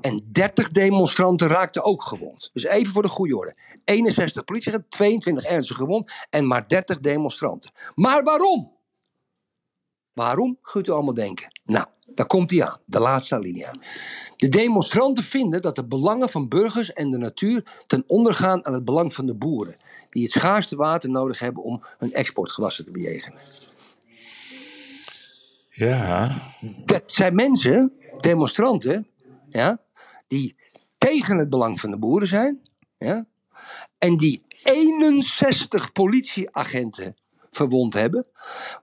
En 0.00 0.28
30 0.32 0.70
demonstranten 0.70 1.48
raakten 1.48 1.84
ook 1.84 2.02
gewond. 2.02 2.50
Dus 2.52 2.64
even 2.64 2.92
voor 2.92 3.02
de 3.02 3.08
goede 3.08 3.36
orde. 3.36 3.56
61 3.84 4.44
politieagenten, 4.44 4.90
22 4.90 5.44
ernstig 5.44 5.76
gewond 5.76 6.12
en 6.30 6.46
maar 6.46 6.68
30 6.68 7.00
demonstranten. 7.00 7.70
Maar 7.94 8.22
waarom? 8.22 8.78
Waarom, 10.12 10.58
kunt 10.62 10.88
u 10.88 10.92
allemaal 10.92 11.14
denken? 11.14 11.60
Nou, 11.64 11.86
daar 12.06 12.26
komt 12.26 12.50
hij 12.50 12.64
aan, 12.64 12.78
de 12.84 12.98
laatste 12.98 13.34
alinea. 13.34 13.72
De 14.36 14.48
demonstranten 14.48 15.24
vinden 15.24 15.62
dat 15.62 15.76
de 15.76 15.84
belangen 15.84 16.28
van 16.28 16.48
burgers 16.48 16.92
en 16.92 17.10
de 17.10 17.18
natuur 17.18 17.82
ten 17.86 18.04
onder 18.06 18.34
gaan 18.34 18.66
aan 18.66 18.72
het 18.72 18.84
belang 18.84 19.14
van 19.14 19.26
de 19.26 19.34
boeren, 19.34 19.76
die 20.10 20.22
het 20.22 20.32
schaarste 20.32 20.76
water 20.76 21.10
nodig 21.10 21.38
hebben 21.38 21.62
om 21.62 21.82
hun 21.98 22.12
exportgewassen 22.12 22.84
te 22.84 22.90
bejegenen. 22.90 23.40
Ja. 25.70 26.36
Dat 26.84 27.02
zijn 27.06 27.34
mensen, 27.34 27.92
demonstranten, 28.22 29.06
ja, 29.48 29.80
die 30.26 30.56
tegen 30.98 31.38
het 31.38 31.50
belang 31.50 31.80
van 31.80 31.90
de 31.90 31.98
boeren 31.98 32.28
zijn. 32.28 32.60
Ja, 32.98 33.26
en 33.98 34.16
die 34.16 34.42
61 34.62 35.92
politieagenten 35.92 37.16
verwond 37.50 37.92
hebben, 37.92 38.26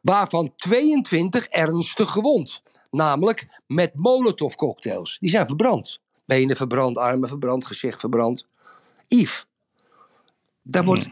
waarvan 0.01 0.53
22 0.55 1.45
ernstig 1.45 2.11
gewond. 2.11 2.61
Namelijk 2.91 3.61
met 3.67 3.95
molotovcocktails. 3.95 5.17
Die 5.19 5.29
zijn 5.29 5.47
verbrand. 5.47 5.99
Benen 6.25 6.55
verbrand, 6.55 6.97
armen 6.97 7.29
verbrand, 7.29 7.65
gezicht 7.65 7.99
verbrand. 7.99 8.45
Yves, 9.07 9.45
daar 10.61 10.83
wordt, 10.83 11.09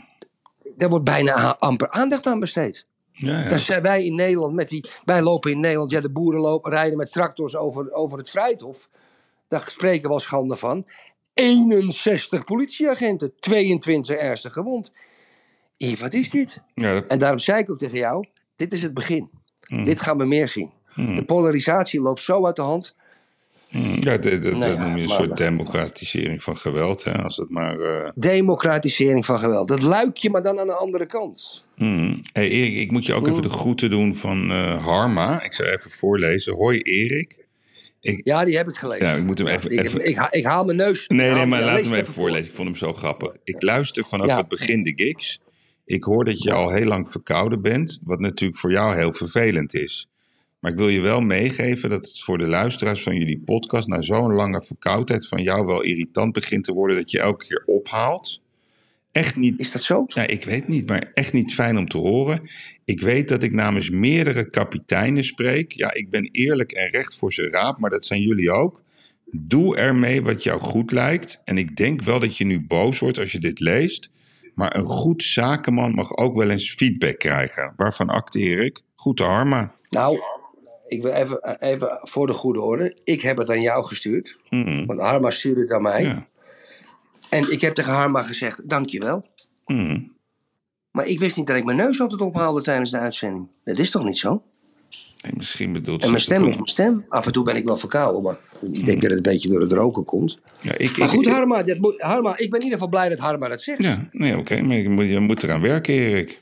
daar 0.76 0.90
wordt 0.90 1.06
bijna 1.06 1.58
amper 1.58 1.90
aandacht 1.90 2.26
aan 2.26 2.40
besteed. 2.40 2.86
Ja, 3.18 3.42
ja. 3.42 3.50
Dan 3.50 3.60
zijn 3.60 3.82
wij 3.82 4.06
in 4.06 4.16
Nederland 4.16 4.54
met 4.54 4.70
die. 4.70 4.86
Wij 5.06 5.22
lopen 5.22 5.52
in 5.52 5.60
Nederland, 5.60 5.92
ja, 5.92 6.00
de 6.02 6.10
boeren 6.12 6.42
lopen, 6.42 6.72
rijden 6.72 6.98
met 6.98 7.12
tractors 7.12 7.56
over, 7.56 7.92
over 7.94 8.18
het 8.18 8.30
Vrijthof. 8.30 8.90
Daar 9.48 9.66
spreken 9.70 10.02
we 10.02 10.08
wel 10.08 10.20
schande 10.20 10.56
van. 10.56 10.84
61 11.34 12.44
politieagenten, 12.44 13.34
22 13.40 14.16
ernstig 14.16 14.54
gewond. 14.54 14.92
Yves, 15.78 16.00
wat 16.02 16.14
is 16.14 16.30
dit? 16.30 16.60
ja 16.74 16.94
dat- 16.94 17.06
En 17.08 17.20
daarom 17.20 17.40
zei 17.40 17.60
ik 17.60 17.72
ook 17.72 17.78
tegen 17.80 17.98
jou: 17.98 18.26
dit 18.56 18.74
is 18.74 18.82
het 18.82 18.94
begin. 18.94 19.30
Hmm. 19.68 19.84
Dit 19.84 20.02
gaan 20.02 20.18
we 20.18 20.26
meer 20.26 20.48
zien. 20.48 20.72
De 20.96 21.24
polarisatie 21.26 22.02
loopt 22.02 22.22
zo 22.22 22.46
uit 22.46 22.56
de 22.56 22.62
hand. 22.62 22.96
ja, 23.68 24.00
dat, 24.00 24.24
dat, 24.24 24.44
dat 24.44 24.54
Nou 24.54 24.72
ja, 24.72 24.80
noem 24.80 24.96
je 24.96 25.02
een 25.02 25.08
maar- 25.08 25.18
soort 25.18 25.38
democratisering 25.38 26.44
van 26.44 26.58
geweld. 26.58 27.04
Hè? 27.04 27.24
Als 27.24 27.38
het 27.38 27.50
maar... 27.50 27.80
eh, 27.80 28.12
Democratisering 28.16 29.26
van 29.26 29.40
geweld. 29.40 29.68
Dat 29.68 29.82
luikje, 29.82 30.30
maar 30.30 30.42
dan 30.42 30.60
aan 30.60 30.68
de 30.68 30.74
andere 30.74 31.06
kant. 31.06 31.64
Hmm. 31.76 32.22
Hey 32.34 32.50
Erik, 32.50 32.76
ik 32.78 32.92
moet 32.92 33.06
je 33.06 33.14
ook 33.14 33.28
even 33.28 33.42
de 33.42 33.50
groeten 33.50 33.90
doen 33.90 34.16
van 34.16 34.52
eh, 34.52 34.86
Harma. 34.86 35.44
Ik 35.44 35.54
zal 35.54 35.66
even 35.66 35.92
voorlezen. 35.92 36.54
Hoi 36.54 36.80
Erik. 36.80 37.44
Ja, 38.24 38.46
die 38.46 38.58
heb 38.58 38.68
ik 38.68 38.76
gelezen. 38.76 39.06
Ja, 39.08 39.14
ik 39.16 39.24
moet 39.24 39.38
hem 39.38 39.48
even... 39.48 39.72
ik, 39.72 39.80
even... 39.84 40.06
ik, 40.06 40.16
ha- 40.16 40.32
ik 40.32 40.46
haal 40.46 40.66
mijn 40.66 40.78
neus. 40.78 41.08
Nee, 41.08 41.20
nee, 41.20 41.30
haal- 41.30 41.48
maar 41.48 41.62
laat 41.64 41.84
hem 41.84 41.94
even 41.94 42.14
voorlezen. 42.14 42.46
Ik 42.50 42.56
vond 42.56 42.68
hem 42.68 42.78
zo 42.78 42.94
grappig. 42.94 43.32
Ik 43.44 43.62
luister 43.62 44.06
vanaf 44.06 44.28
Ja. 44.28 44.38
het 44.38 44.48
begin 44.48 44.84
de 44.84 44.94
gigs. 44.96 45.40
Ik 45.86 46.04
hoor 46.04 46.26
dat 46.26 46.42
je 46.44 46.52
al 46.54 46.70
heel 46.70 46.86
lang 46.86 47.10
verkouden 47.10 47.62
bent, 47.62 48.00
wat 48.04 48.20
natuurlijk 48.20 48.60
voor 48.60 48.72
jou 48.72 48.96
heel 48.96 49.14
vervelend 49.14 49.74
is. 49.74 50.10
Maar 50.60 50.72
ik 50.72 50.78
wil 50.78 50.90
je 50.90 51.02
wel 51.02 51.22
meegeven 51.22 51.90
dat 51.90 52.06
het 52.06 52.22
voor 52.24 52.38
de 52.38 52.48
luisteraars 52.48 53.04
van 53.04 53.16
jullie 53.16 53.40
podcast 53.46 53.88
na 53.88 54.02
zo'n 54.02 54.34
lange 54.34 54.64
verkoudheid 54.64 55.28
van 55.28 55.44
jou 55.44 55.66
wel 55.66 55.82
irritant 55.82 56.34
begint 56.34 56.64
te 56.64 56.74
worden 56.74 56.96
dat 56.96 57.12
je 57.12 57.20
elke 57.20 57.46
keer 57.46 57.64
ophaalt. 57.66 58.42
Echt 59.16 59.36
niet 59.36 59.60
Is 59.60 59.72
dat 59.72 59.84
zo? 59.84 60.04
ja, 60.08 60.28
ik 60.28 60.44
weet 60.46 60.68
niet, 60.68 60.88
maar 60.88 61.12
echt 61.14 61.34
niet 61.34 61.54
fijn 61.54 61.78
om 61.78 61.88
te 61.88 61.98
horen. 61.98 62.42
Ik 62.86 63.02
weet 63.02 63.28
dat 63.28 63.44
ik 63.44 63.52
namens 63.52 63.90
meerdere 63.90 64.50
kapiteinen 64.50 65.24
spreek. 65.24 65.72
Ja, 65.72 65.94
ik 65.94 66.10
ben 66.10 66.30
eerlijk 66.32 66.72
en 66.72 66.90
recht 66.90 67.16
voor 67.16 67.34
zijn 67.34 67.52
raap, 67.52 67.80
maar 67.80 67.90
dat 67.90 68.06
zijn 68.06 68.22
jullie 68.22 68.52
ook. 68.52 68.82
Doe 69.32 69.78
ermee 69.78 70.22
wat 70.22 70.44
jou 70.44 70.60
goed 70.60 70.92
lijkt. 70.92 71.42
En 71.46 71.58
ik 71.58 71.76
denk 71.76 72.02
wel 72.02 72.20
dat 72.20 72.38
je 72.38 72.46
nu 72.46 72.66
boos 72.68 73.00
wordt 73.00 73.18
als 73.20 73.32
je 73.32 73.40
dit 73.40 73.60
leest. 73.60 74.10
Maar 74.56 74.76
een 74.76 74.86
goed 74.86 75.24
zakenman 75.24 75.92
mag 75.92 76.18
ook 76.18 76.36
wel 76.38 76.50
eens 76.50 76.74
feedback 76.74 77.20
krijgen. 77.20 77.74
Waarvan 77.78 78.10
acteer 78.10 78.60
ik? 78.60 78.82
Goed 78.96 79.20
Harma. 79.20 79.76
Nou, 79.90 80.20
ik 80.88 81.02
wil 81.02 81.12
even, 81.12 81.58
even 81.60 82.00
voor 82.02 82.28
de 82.28 82.34
goede 82.34 82.62
orde. 82.62 82.98
Ik 83.04 83.22
heb 83.22 83.38
het 83.38 83.50
aan 83.50 83.62
jou 83.62 83.86
gestuurd. 83.86 84.38
Mm, 84.50 84.86
Want 84.86 85.00
Harma 85.00 85.30
stuurde 85.30 85.62
het 85.62 85.72
aan 85.74 85.82
mij. 85.82 86.04
ja. 86.04 86.28
En 87.30 87.52
ik 87.52 87.62
heb 87.62 87.74
tegen 87.74 87.94
Harma 87.94 88.24
gezegd, 88.24 88.70
dankjewel. 88.70 89.26
Mm. 89.66 90.14
Maar 90.92 91.08
ik 91.08 91.20
wist 91.20 91.38
niet 91.38 91.48
dat 91.48 91.56
ik 91.56 91.66
mijn 91.66 91.78
neus 91.78 92.02
altijd 92.02 92.22
ophaalde 92.22 92.62
tijdens 92.62 92.92
de 92.92 93.00
uitzending. 93.00 93.48
Dat 93.64 93.78
is 93.78 93.90
toch 93.90 94.04
niet 94.04 94.18
zo? 94.18 94.44
Nee, 95.24 95.34
misschien 95.38 95.74
bedoelt 95.74 96.04
En 96.04 96.10
mijn 96.10 96.22
stem 96.22 96.48
is 96.48 96.56
mijn 96.56 96.68
stem. 96.68 97.06
Af 97.10 97.26
en 97.26 97.32
toe 97.32 97.44
ben 97.44 97.56
ik 97.56 97.66
wel 97.66 97.78
verkouden, 97.78 98.22
maar 98.22 98.36
ik 98.72 98.86
denk 98.86 99.02
dat 99.02 99.10
het 99.10 99.26
een 99.26 99.32
beetje 99.34 99.50
door 99.50 99.62
het 99.62 99.72
roken 99.72 100.04
komt. 100.04 100.40
Ja, 100.62 100.78
ik, 100.78 100.98
Maar 100.98 101.10
goed, 101.10 101.26
ik- 101.26 101.32
Harma, 101.34 101.64
dat 101.64 101.78
Harma, 101.98 102.32
ik 102.38 102.50
ben 102.50 102.60
in 102.60 102.66
ieder 102.66 102.72
geval 102.72 102.88
blij 102.88 103.10
dat 103.10 103.20
Harma 103.20 103.48
dat 103.48 103.62
zegt. 103.62 103.82
Ja, 103.82 104.10
nee, 104.12 104.38
oké, 104.38 104.62
maar 104.62 104.76
je 104.78 104.90
moet, 104.90 105.06
je 105.06 105.20
moet 105.20 105.44
eraan 105.44 105.62
werken, 105.62 105.94
Erik. 105.94 106.42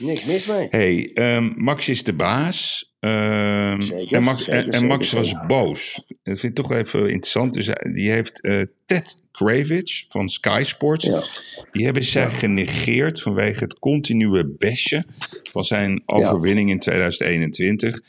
Niks 0.00 0.24
mis 0.24 0.46
mee. 0.46 0.66
hey, 0.70 1.10
ehm, 1.14 1.50
Max 1.56 1.88
is 1.88 2.02
de 2.04 2.12
baas. 2.14 2.88
Ehm, 3.00 3.80
Zeker, 3.80 4.16
en 4.16 4.22
Max, 4.22 4.44
zeker, 4.44 4.64
en, 4.66 4.72
zeker, 4.72 4.86
Max 4.86 5.12
was 5.12 5.34
boos. 5.46 5.94
Dat 6.22 6.38
vind 6.38 6.58
ik 6.58 6.64
toch 6.64 6.72
even 6.72 7.00
interessant. 7.00 7.52
Dus 7.54 7.66
hij- 7.66 7.92
die 7.92 8.10
heeft 8.10 8.40
eh, 8.40 8.62
Ted 8.86 9.16
Kravitz 9.32 10.04
van 10.08 10.28
Sky 10.28 10.62
Sports. 10.66 11.04
Ja. 11.04 11.22
Die 11.72 11.84
hebben 11.84 12.02
zij 12.04 12.30
genegeerd 12.30 13.22
vanwege 13.22 13.64
het 13.64 13.78
continue 13.78 14.44
bashen 14.58 15.06
van 15.50 15.64
zijn 15.64 16.02
overwinning 16.06 16.70
in 16.70 16.78
2021. 16.78 18.00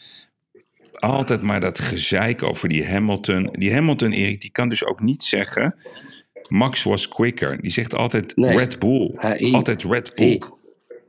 Altijd 0.94 1.42
maar 1.42 1.60
dat 1.60 1.80
gezeik 1.80 2.44
over 2.44 2.70
die 2.70 2.86
Hamilton. 2.86 3.50
Die 3.52 3.74
Hamilton, 3.74 4.12
Erik, 4.12 4.42
die 4.42 4.52
kan 4.52 4.70
dus 4.70 4.86
ook 4.86 5.02
niet 5.02 5.24
zeggen... 5.24 5.76
Max 6.48 6.84
was 6.84 7.08
quicker. 7.08 7.62
Die 7.62 7.72
zegt 7.72 7.96
altijd 7.96 8.36
Nee. 8.36 8.58
Red 8.58 8.80
Bull. 8.80 9.12
Hij- 9.16 9.52
altijd 9.54 9.84
Red 9.84 10.12
Bull. 10.16 10.42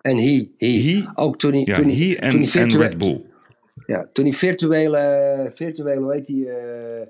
En 0.02 0.16
he, 0.16 0.50
he. 0.58 0.66
He? 0.66 1.04
Ook 1.14 1.38
toen 1.38 1.52
hij, 1.52 1.62
ja, 1.64 1.76
toen 1.76 1.88
hij, 1.88 2.30
toen 2.30 2.46
en, 2.60 2.76
Red 2.76 2.98
Bull. 2.98 3.24
Ja, 3.86 4.08
toen 4.12 4.24
die 4.24 4.36
virtuele, 4.36 5.50
virtuele, 5.54 6.12
heet 6.12 6.26
die, 6.26 6.50
eh, 6.50 7.06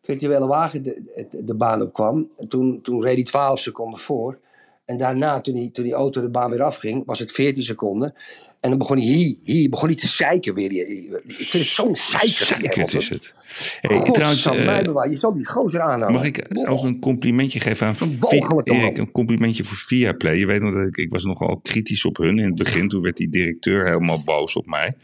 virtuele 0.00 0.46
wagen 0.46 0.82
de, 0.82 1.24
de, 1.30 1.44
de 1.44 1.54
baan 1.54 1.82
op 1.82 1.92
kwam, 1.92 2.30
toen, 2.48 2.80
toen 2.82 3.02
reed 3.02 3.14
hij 3.14 3.24
12 3.24 3.58
seconden 3.58 3.98
voor. 3.98 4.38
En 4.84 4.96
daarna, 4.96 5.40
toen 5.40 5.54
die, 5.54 5.70
toen 5.70 5.84
die 5.84 5.94
auto 5.94 6.20
de 6.20 6.28
baan 6.28 6.50
weer 6.50 6.62
afging, 6.62 7.02
was 7.06 7.18
het 7.18 7.32
14 7.32 7.62
seconden. 7.62 8.14
En 8.62 8.68
dan 8.68 8.78
begon 8.78 8.98
hij 8.98 9.06
hier, 9.06 9.36
hier 9.42 9.68
begon 9.68 9.88
hij 9.88 9.96
te 9.96 10.06
zeiken 10.06 10.54
weer. 10.54 10.72
Ik 10.72 11.22
vind 11.26 11.52
het 11.52 11.72
zo'n 11.72 11.96
zeiker. 11.96 12.46
Zeker 12.46 12.96
is 12.96 13.08
het. 13.08 13.34
Hey, 13.80 13.96
God, 13.96 14.14
trouwens, 14.14 14.46
eh, 14.46 14.64
mij. 14.64 15.10
Je 15.10 15.16
zal 15.16 15.34
die 15.34 15.46
gozer 15.46 15.80
aanhouden. 15.80 16.12
mag 16.12 16.24
ik 16.24 16.46
ook 16.68 16.82
een 16.82 17.00
complimentje 17.00 17.60
geven 17.60 17.86
aan. 17.86 17.94
Erik? 18.64 18.98
Een 18.98 19.10
complimentje 19.10 19.64
voor 19.64 19.76
Viaplay. 19.76 20.34
Je 20.34 20.46
weet 20.46 20.62
nog 20.62 20.74
dat 20.74 20.86
ik, 20.86 20.96
ik 20.96 21.10
was 21.10 21.24
nogal 21.24 21.60
kritisch 21.62 22.04
op 22.04 22.16
hun 22.16 22.38
in 22.38 22.44
het 22.44 22.54
begin. 22.54 22.88
Toen 22.88 23.02
werd 23.02 23.16
die 23.16 23.28
directeur 23.28 23.86
helemaal 23.86 24.22
boos 24.24 24.54
op 24.54 24.66
mij. 24.66 24.94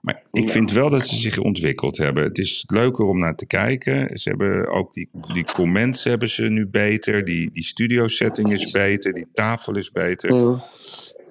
Maar 0.00 0.22
ik 0.32 0.50
vind 0.50 0.72
wel 0.72 0.90
dat 0.90 1.06
ze 1.06 1.16
zich 1.16 1.38
ontwikkeld 1.38 1.96
hebben. 1.96 2.22
Het 2.22 2.38
is 2.38 2.64
leuker 2.66 3.04
om 3.04 3.18
naar 3.18 3.36
te 3.36 3.46
kijken. 3.46 4.18
Ze 4.18 4.28
hebben 4.28 4.68
ook 4.68 4.94
die, 4.94 5.08
die 5.32 5.44
comments 5.44 6.04
hebben 6.04 6.28
ze 6.28 6.42
nu 6.42 6.66
beter. 6.66 7.24
Die, 7.24 7.50
die 7.52 7.64
studio 7.64 8.08
setting 8.08 8.52
is 8.52 8.70
beter. 8.70 9.12
Die 9.12 9.26
tafel 9.32 9.76
is 9.76 9.90
beter. 9.90 10.34
Mm. 10.34 10.60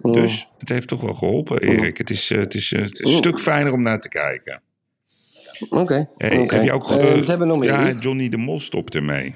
Mm. 0.08 0.14
Dus 0.14 0.47
het 0.58 0.70
heeft 0.70 0.88
toch 0.88 1.01
wel 1.01 1.14
geholpen, 1.14 1.60
Erik. 1.62 1.97
Het 1.97 2.10
is, 2.10 2.32
eh, 2.32 2.38
het 2.38 2.53
is, 2.53 2.72
eh, 2.72 2.82
het 2.82 2.99
is 2.99 3.12
een 3.12 3.18
stuk 3.18 3.39
fijner 3.39 3.74
om 3.74 3.82
naar 3.82 3.99
te 3.99 4.10
kijken. 4.10 4.62
Oké. 5.70 6.08
Hey, 6.18 6.38
oké. 6.39 6.56
Heb 6.56 6.64
je 6.64 6.72
ook 6.72 6.88
wat 6.88 6.99
hebben 6.99 7.39
we 7.39 7.45
nog 7.45 7.58
meer? 7.60 7.70
Ja? 7.70 7.91
Johnny 7.91 8.30
de 8.30 8.38
Mol 8.38 8.60
stopt 8.60 8.95
ermee. 8.95 9.36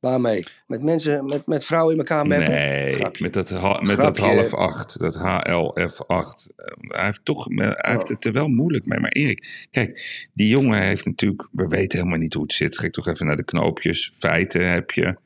Waarmee? 0.00 0.44
Met 0.66 0.82
mensen, 0.82 1.24
met, 1.24 1.46
met 1.46 1.64
vrouwen 1.64 1.92
in 1.92 1.98
elkaar 1.98 2.26
meppen? 2.26 2.50
Nee, 2.50 2.92
Grapje. 2.92 3.22
met 3.22 3.32
dat, 3.32 3.48
ha- 3.50 3.80
met 3.82 3.96
dat 3.96 4.18
half 4.18 4.54
acht, 4.54 4.98
dat 4.98 5.14
HLF8. 5.16 6.48
Eh, 6.56 6.66
Hij 6.88 7.04
heeft, 7.04 7.24
toch, 7.24 7.46
hij 7.54 7.76
heeft 7.92 8.02
Oh. 8.02 8.08
het 8.08 8.24
er 8.24 8.32
wel 8.32 8.48
moeilijk 8.48 8.86
mee. 8.86 8.98
Maar 9.00 9.10
Erik, 9.10 9.66
kijk, 9.70 10.26
die 10.34 10.48
jongen 10.48 10.82
heeft 10.82 11.06
natuurlijk... 11.06 11.48
We 11.52 11.66
weten 11.68 11.98
helemaal 11.98 12.18
niet 12.20 12.34
hoe 12.34 12.42
het 12.42 12.52
zit. 12.52 12.78
Ga 12.78 12.84
ik 12.86 12.92
toch 12.92 13.08
even 13.08 13.26
naar 13.26 13.36
de 13.36 13.44
knoopjes. 13.44 14.10
Feiten 14.18 14.70
heb 14.70 14.90
je 14.90 15.16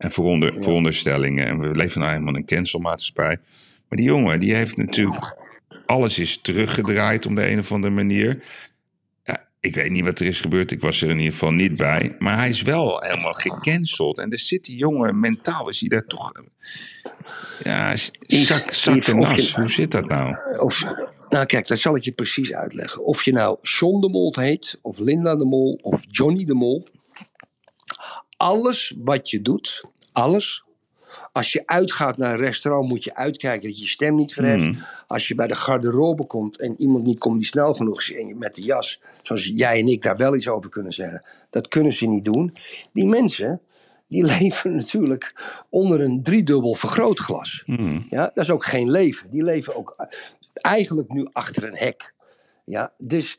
en 0.00 0.08
Ja. 0.08 0.60
veronderstellingen. 0.62 1.46
En 1.46 1.58
we 1.58 1.76
leven 1.76 2.00
nou 2.00 2.12
helemaal 2.12 2.34
in 2.34 2.40
een 2.40 2.46
cancelmaatschappij. 2.46 3.38
Maar 3.88 3.98
die 3.98 4.06
jongen, 4.06 4.40
die 4.40 4.54
heeft 4.54 4.76
natuurlijk... 4.76 5.48
Alles 5.86 6.18
is 6.18 6.38
teruggedraaid 6.42 7.26
op 7.26 7.36
de 7.36 7.50
een 7.50 7.58
of 7.58 7.72
andere 7.72 7.94
manier. 7.94 8.44
Ja, 9.24 9.46
ik 9.60 9.74
weet 9.74 9.90
niet 9.90 10.04
wat 10.04 10.18
er 10.18 10.26
is 10.26 10.40
gebeurd. 10.40 10.70
Ik 10.70 10.80
was 10.80 11.02
er 11.02 11.10
in 11.10 11.18
ieder 11.18 11.32
geval 11.32 11.52
niet 11.52 11.76
bij. 11.76 12.16
Maar 12.18 12.36
hij 12.36 12.48
is 12.48 12.62
wel 12.62 13.00
helemaal 13.00 13.32
gecanceld. 13.32 14.18
En 14.18 14.30
de 14.30 14.36
zit 14.36 14.64
die 14.64 14.76
jongen 14.76 15.20
mentaal 15.20 15.68
is 15.68 15.80
hij 15.80 15.88
daar 15.88 16.06
toch... 16.06 16.32
Ja, 17.62 17.96
zak, 18.20 18.72
zak 18.74 19.04
en 19.04 19.18
nas. 19.18 19.54
Hoe 19.54 19.70
zit 19.70 19.90
dat 19.90 20.08
nou? 20.08 20.36
Of, 20.58 20.82
nou 21.28 21.46
kijk, 21.46 21.66
dat 21.66 21.78
zal 21.78 21.96
ik 21.96 22.04
je 22.04 22.12
precies 22.12 22.54
uitleggen. 22.54 23.04
Of 23.04 23.24
je 23.24 23.32
nou 23.32 23.58
John 23.62 24.00
de 24.00 24.08
Mol 24.08 24.34
heet, 24.38 24.78
of 24.82 24.98
Linda 24.98 25.36
de 25.36 25.44
Mol, 25.44 25.78
of 25.82 26.02
Johnny 26.08 26.44
de 26.44 26.54
Mol. 26.54 26.86
Alles 28.36 28.94
wat 28.98 29.30
je 29.30 29.42
doet, 29.42 29.89
alles. 30.20 30.64
Als 31.32 31.52
je 31.52 31.62
uitgaat 31.66 32.16
naar 32.16 32.32
een 32.32 32.38
restaurant, 32.40 32.88
moet 32.88 33.04
je 33.04 33.14
uitkijken 33.14 33.68
dat 33.68 33.76
je 33.78 33.84
je 33.84 33.90
stem 33.90 34.14
niet 34.14 34.32
verheft. 34.32 34.62
Hmm. 34.64 34.82
Als 35.06 35.28
je 35.28 35.34
bij 35.34 35.46
de 35.46 35.54
garderobe 35.54 36.26
komt 36.26 36.60
en 36.60 36.74
iemand 36.78 37.04
niet 37.04 37.18
komt 37.18 37.38
die 37.38 37.46
snel 37.46 37.74
genoeg 37.74 38.00
is 38.00 38.14
en 38.14 38.26
je- 38.26 38.34
met 38.34 38.54
de 38.54 38.62
jas, 38.62 39.00
zoals 39.22 39.52
jij 39.54 39.78
en 39.80 39.86
ik 39.88 40.02
daar 40.02 40.16
wel 40.16 40.34
iets 40.34 40.48
over 40.48 40.70
kunnen 40.70 40.92
zeggen, 40.92 41.22
dat 41.50 41.68
kunnen 41.68 41.92
ze 41.92 42.06
niet 42.06 42.24
doen. 42.24 42.56
Die 42.92 43.06
mensen, 43.06 43.60
die 44.08 44.24
leven 44.38 44.74
natuurlijk 44.76 45.34
onder 45.68 46.00
een 46.00 46.22
driedubbel 46.22 46.74
vergrootglas. 46.74 47.62
Hmm. 47.64 48.06
Ja, 48.10 48.30
dat 48.34 48.44
is 48.44 48.50
ook 48.50 48.64
geen 48.64 48.90
leven. 48.90 49.30
Die 49.30 49.42
leven 49.44 49.76
ook 49.76 49.96
eigenlijk 50.52 51.08
nu 51.12 51.28
achter 51.32 51.64
een 51.64 51.76
hek. 51.76 52.14
Ja, 52.64 52.92
dus. 52.98 53.38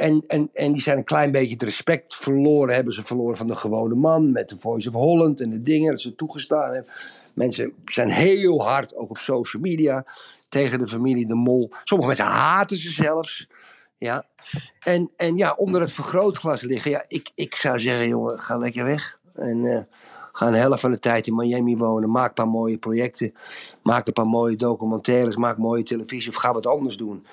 En, 0.00 0.24
en, 0.26 0.50
en 0.52 0.72
die 0.72 0.82
zijn 0.82 0.96
een 0.96 1.04
klein 1.04 1.30
beetje 1.30 1.52
het 1.52 1.62
respect 1.62 2.16
verloren. 2.16 2.74
Hebben 2.74 2.92
ze 2.94 3.02
verloren 3.02 3.36
van 3.36 3.46
de 3.46 3.56
gewone 3.56 3.94
man. 3.94 4.32
Met 4.32 4.48
de 4.48 4.58
Voice 4.58 4.88
of 4.88 4.94
Holland 4.94 5.40
en 5.40 5.50
de 5.50 5.62
dingen 5.62 5.90
dat 5.90 6.00
ze 6.00 6.14
toegestaan 6.14 6.72
hebben. 6.72 6.92
Mensen 7.34 7.72
zijn 7.84 8.10
heel 8.10 8.64
hard, 8.64 8.96
ook 8.96 9.10
op 9.10 9.18
social 9.18 9.62
media. 9.62 10.04
Tegen 10.48 10.78
de 10.78 10.86
familie 10.86 11.26
De 11.26 11.34
Mol. 11.34 11.70
Sommige 11.84 12.08
mensen 12.08 12.26
haten 12.26 12.76
ze 12.76 12.90
zelfs. 12.90 13.48
Ja. 13.98 14.24
En, 14.80 15.10
en 15.16 15.36
ja, 15.36 15.54
onder 15.56 15.80
het 15.80 15.92
vergrootglas 15.92 16.60
liggen. 16.60 16.90
Ja, 16.90 17.04
ik, 17.08 17.30
ik 17.34 17.54
zou 17.54 17.80
zeggen, 17.80 18.08
jongen, 18.08 18.38
ga 18.38 18.56
lekker 18.56 18.84
weg. 18.84 19.18
En 19.34 19.64
eh, 19.64 19.82
ga 20.32 20.46
een 20.46 20.54
helft 20.54 20.80
van 20.80 20.90
de 20.90 20.98
tijd 20.98 21.26
in 21.26 21.34
Miami 21.34 21.76
wonen. 21.76 22.10
Maak 22.10 22.28
een 22.28 22.34
paar 22.34 22.48
mooie 22.48 22.78
projecten. 22.78 23.34
Maak 23.82 24.06
een 24.06 24.12
paar 24.12 24.26
mooie 24.26 24.56
documentaires. 24.56 25.36
Maak 25.36 25.58
mooie 25.58 25.82
televisie. 25.82 26.30
Of 26.30 26.36
ga 26.36 26.52
wat 26.52 26.66
anders 26.66 26.96
doen. 26.96 27.26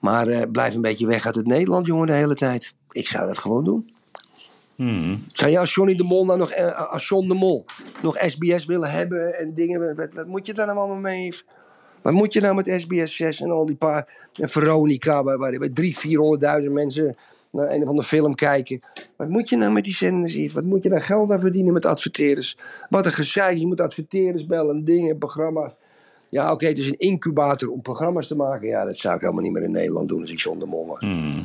Maar 0.00 0.26
eh, 0.26 0.50
blijf 0.52 0.74
een 0.74 0.80
beetje 0.80 1.06
weg 1.06 1.26
uit 1.26 1.34
het 1.34 1.46
Nederland, 1.46 1.86
jongen, 1.86 2.06
de 2.06 2.12
hele 2.12 2.34
tijd. 2.34 2.74
Ik 2.90 3.06
zou 3.06 3.26
dat 3.26 3.38
gewoon 3.38 3.64
doen. 3.64 3.90
Hmm. 4.74 5.24
Zou 5.32 5.50
jij 5.50 5.60
als 5.60 5.74
Johnny 5.74 5.94
de 5.94 6.04
Mol 6.04 6.24
nou 6.24 6.38
nog, 6.38 6.50
eh, 6.50 6.90
als 6.92 7.08
John 7.08 7.28
de 7.28 7.34
Mol, 7.34 7.64
nog 8.02 8.16
SBS 8.26 8.64
willen 8.64 8.90
hebben 8.90 9.38
en 9.38 9.54
dingen? 9.54 9.96
Wat, 9.96 10.14
wat 10.14 10.26
moet 10.26 10.46
je 10.46 10.54
daar 10.54 10.66
nou 10.66 10.78
allemaal 10.78 10.96
mee? 10.96 11.32
Wat 12.02 12.12
moet 12.12 12.32
je 12.32 12.40
nou 12.40 12.54
met 12.54 12.74
SBS 12.76 13.16
6 13.16 13.40
en 13.40 13.50
al 13.50 13.66
die 13.66 13.76
paar... 13.76 14.28
En 14.34 14.48
Veronica, 14.48 15.22
waar, 15.22 15.38
waar, 15.38 15.58
waar 15.58 15.72
drie, 15.72 15.98
vierhonderdduizend 15.98 16.72
mensen 16.72 17.16
naar 17.50 17.70
een 17.70 17.82
of 17.82 17.88
andere 17.88 18.06
film 18.06 18.34
kijken. 18.34 18.80
Wat 19.16 19.28
moet 19.28 19.48
je 19.48 19.56
nou 19.56 19.72
met 19.72 19.84
die 19.84 19.94
zenders, 19.94 20.34
Yves? 20.34 20.52
Wat 20.52 20.64
moet 20.64 20.82
je 20.82 20.88
daar 20.88 21.02
geld 21.02 21.30
aan 21.30 21.40
verdienen 21.40 21.72
met 21.72 21.84
adverteerders? 21.84 22.58
Wat 22.88 23.06
een 23.06 23.12
gezeik, 23.12 23.56
je 23.56 23.66
moet 23.66 23.80
adverteerders 23.80 24.46
bellen, 24.46 24.84
dingen, 24.84 25.18
programma's. 25.18 25.72
Ja, 26.30 26.52
oké, 26.52 26.66
het 26.66 26.78
is 26.78 26.86
een 26.86 26.98
incubator 26.98 27.70
om 27.70 27.82
programma's 27.82 28.26
te 28.26 28.36
maken. 28.36 28.68
Ja, 28.68 28.84
dat 28.84 28.96
zou 28.96 29.14
ik 29.14 29.20
helemaal 29.20 29.42
niet 29.42 29.52
meer 29.52 29.62
in 29.62 29.70
Nederland 29.70 30.08
doen 30.08 30.20
als 30.20 30.30
ik 30.30 30.40
John 30.40 30.58
de 30.58 30.66
Mol 30.66 30.86
was. 30.86 31.00
Hmm. 31.00 31.44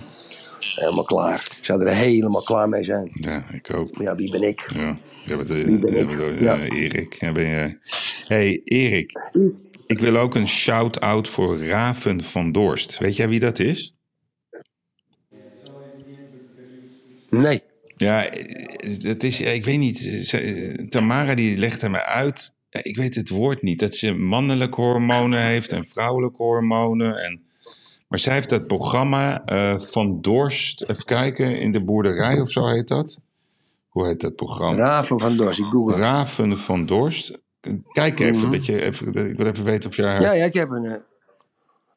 Helemaal 0.59 1.03
klaar. 1.03 1.47
Ik 1.57 1.65
zou 1.65 1.85
er 1.85 1.93
helemaal 1.93 2.43
klaar 2.43 2.69
mee 2.69 2.83
zijn. 2.83 3.09
Ja, 3.13 3.43
ik 3.51 3.73
ook. 3.73 3.87
Ja, 3.99 4.15
wie 4.15 4.31
ben 4.31 4.41
ik? 4.41 4.69
Ja, 4.73 4.97
ja, 5.25 5.35
wat, 5.35 5.47
Wie 5.47 5.79
ben 5.79 5.95
ik? 5.95 6.09
wat, 6.09 6.39
Ja. 6.39 6.59
Erik. 6.59 7.13
Ja, 7.19 7.31
ben 7.31 7.45
je... 7.45 7.77
Hey, 8.27 8.61
Erik. 8.63 9.11
Ik 9.87 9.99
wil 9.99 10.17
ook 10.17 10.35
een 10.35 10.47
shout-out 10.47 11.27
voor 11.27 11.57
Raven 11.57 12.23
van 12.23 12.51
Dorst. 12.51 12.97
Weet 12.97 13.15
jij 13.15 13.29
wie 13.29 13.39
dat 13.39 13.59
is? 13.59 13.95
Nee. 17.29 17.61
Ja, 17.97 18.29
dat 19.01 19.23
is, 19.23 19.41
ik 19.41 19.65
weet 19.65 19.79
niet. 19.79 20.89
Tamara 20.91 21.35
die 21.35 21.57
legde 21.57 21.89
me 21.89 22.03
uit. 22.03 22.53
Ja, 22.73 22.79
Ik 22.83 22.95
weet 22.95 23.15
het 23.15 23.29
woord 23.29 23.61
niet. 23.61 23.79
Dat 23.79 23.95
ze 23.95 24.11
mannelijke 24.11 24.81
hormonen 24.81 25.41
heeft 25.41 25.71
en 25.71 25.85
vrouwelijke 25.87 26.43
hormonen. 26.43 27.15
En, 27.23 27.41
maar 28.07 28.19
zij 28.19 28.33
heeft 28.33 28.49
dat 28.49 28.67
programma 28.67 29.45
eh, 29.45 29.79
van 29.79 30.21
Dorst. 30.21 30.83
Even 30.87 31.05
kijken, 31.05 31.59
in 31.59 31.71
de 31.71 31.83
boerderij 31.83 32.39
of 32.41 32.51
zo 32.51 32.67
heet 32.67 32.87
dat. 32.87 33.19
Hoe 33.87 34.07
heet 34.07 34.19
dat 34.21 34.35
programma? 34.35 34.77
Raven 34.77 35.19
van 35.19 35.37
Dorst, 35.37 35.59
ik 35.59 35.65
google. 35.65 35.95
Raven 35.95 36.57
van 36.59 36.85
Dorst. 36.85 37.37
Kijk 37.91 38.19
even, 38.19 38.41
Mhm. 38.41 38.51
dat 38.51 38.65
je 38.65 38.81
even, 38.81 39.07
ik 39.29 39.35
wil 39.35 39.45
even 39.47 39.63
weten 39.63 39.89
of 39.89 39.95
je 39.95 40.03
haar... 40.03 40.21
Ja, 40.21 40.31
ja, 40.33 40.45
ik 40.45 40.53
heb 40.53 40.69
een... 40.69 40.85
eh, 40.85 40.95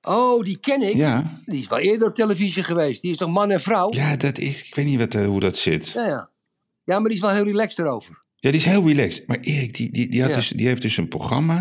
Oh, 0.03 0.43
die 0.43 0.59
ken 0.59 0.83
ik. 0.83 0.95
ja, 0.95 1.23
Die 1.47 1.59
is 1.61 1.69
wel 1.69 1.79
eerder 1.79 2.09
op 2.09 2.15
televisie 2.15 2.65
geweest. 2.65 3.03
Die 3.03 3.11
is 3.11 3.17
toch 3.17 3.31
man 3.31 3.51
en 3.51 3.61
vrouw? 3.61 3.93
ja, 3.93 4.17
dat 4.17 4.39
is, 4.39 4.63
ik 4.67 4.75
weet 4.75 4.85
niet 4.85 4.99
wat, 4.99 5.15
eh, 5.15 5.27
hoe 5.27 5.41
dat 5.41 5.57
zit. 5.57 5.89
Ja, 5.89 6.07
ja. 6.07 6.31
Ja, 6.85 6.95
maar 6.99 7.05
die 7.05 7.15
is 7.15 7.21
wel 7.21 7.31
heel 7.31 7.45
relaxed 7.45 7.79
erover. 7.79 8.23
Ja, 8.37 8.51
die 8.51 8.61
is 8.61 8.67
heel 8.67 8.87
relaxed. 8.87 9.27
Maar 9.27 9.39
Erik, 9.41 9.75
die, 9.77 9.91
die, 9.93 10.09
die, 10.09 10.21
had 10.21 10.31
Ja. 10.31 10.37
dus, 10.37 10.49
die 10.49 10.67
heeft 10.67 10.83
dus 10.83 10.97
een 10.97 11.09
programma. 11.09 11.57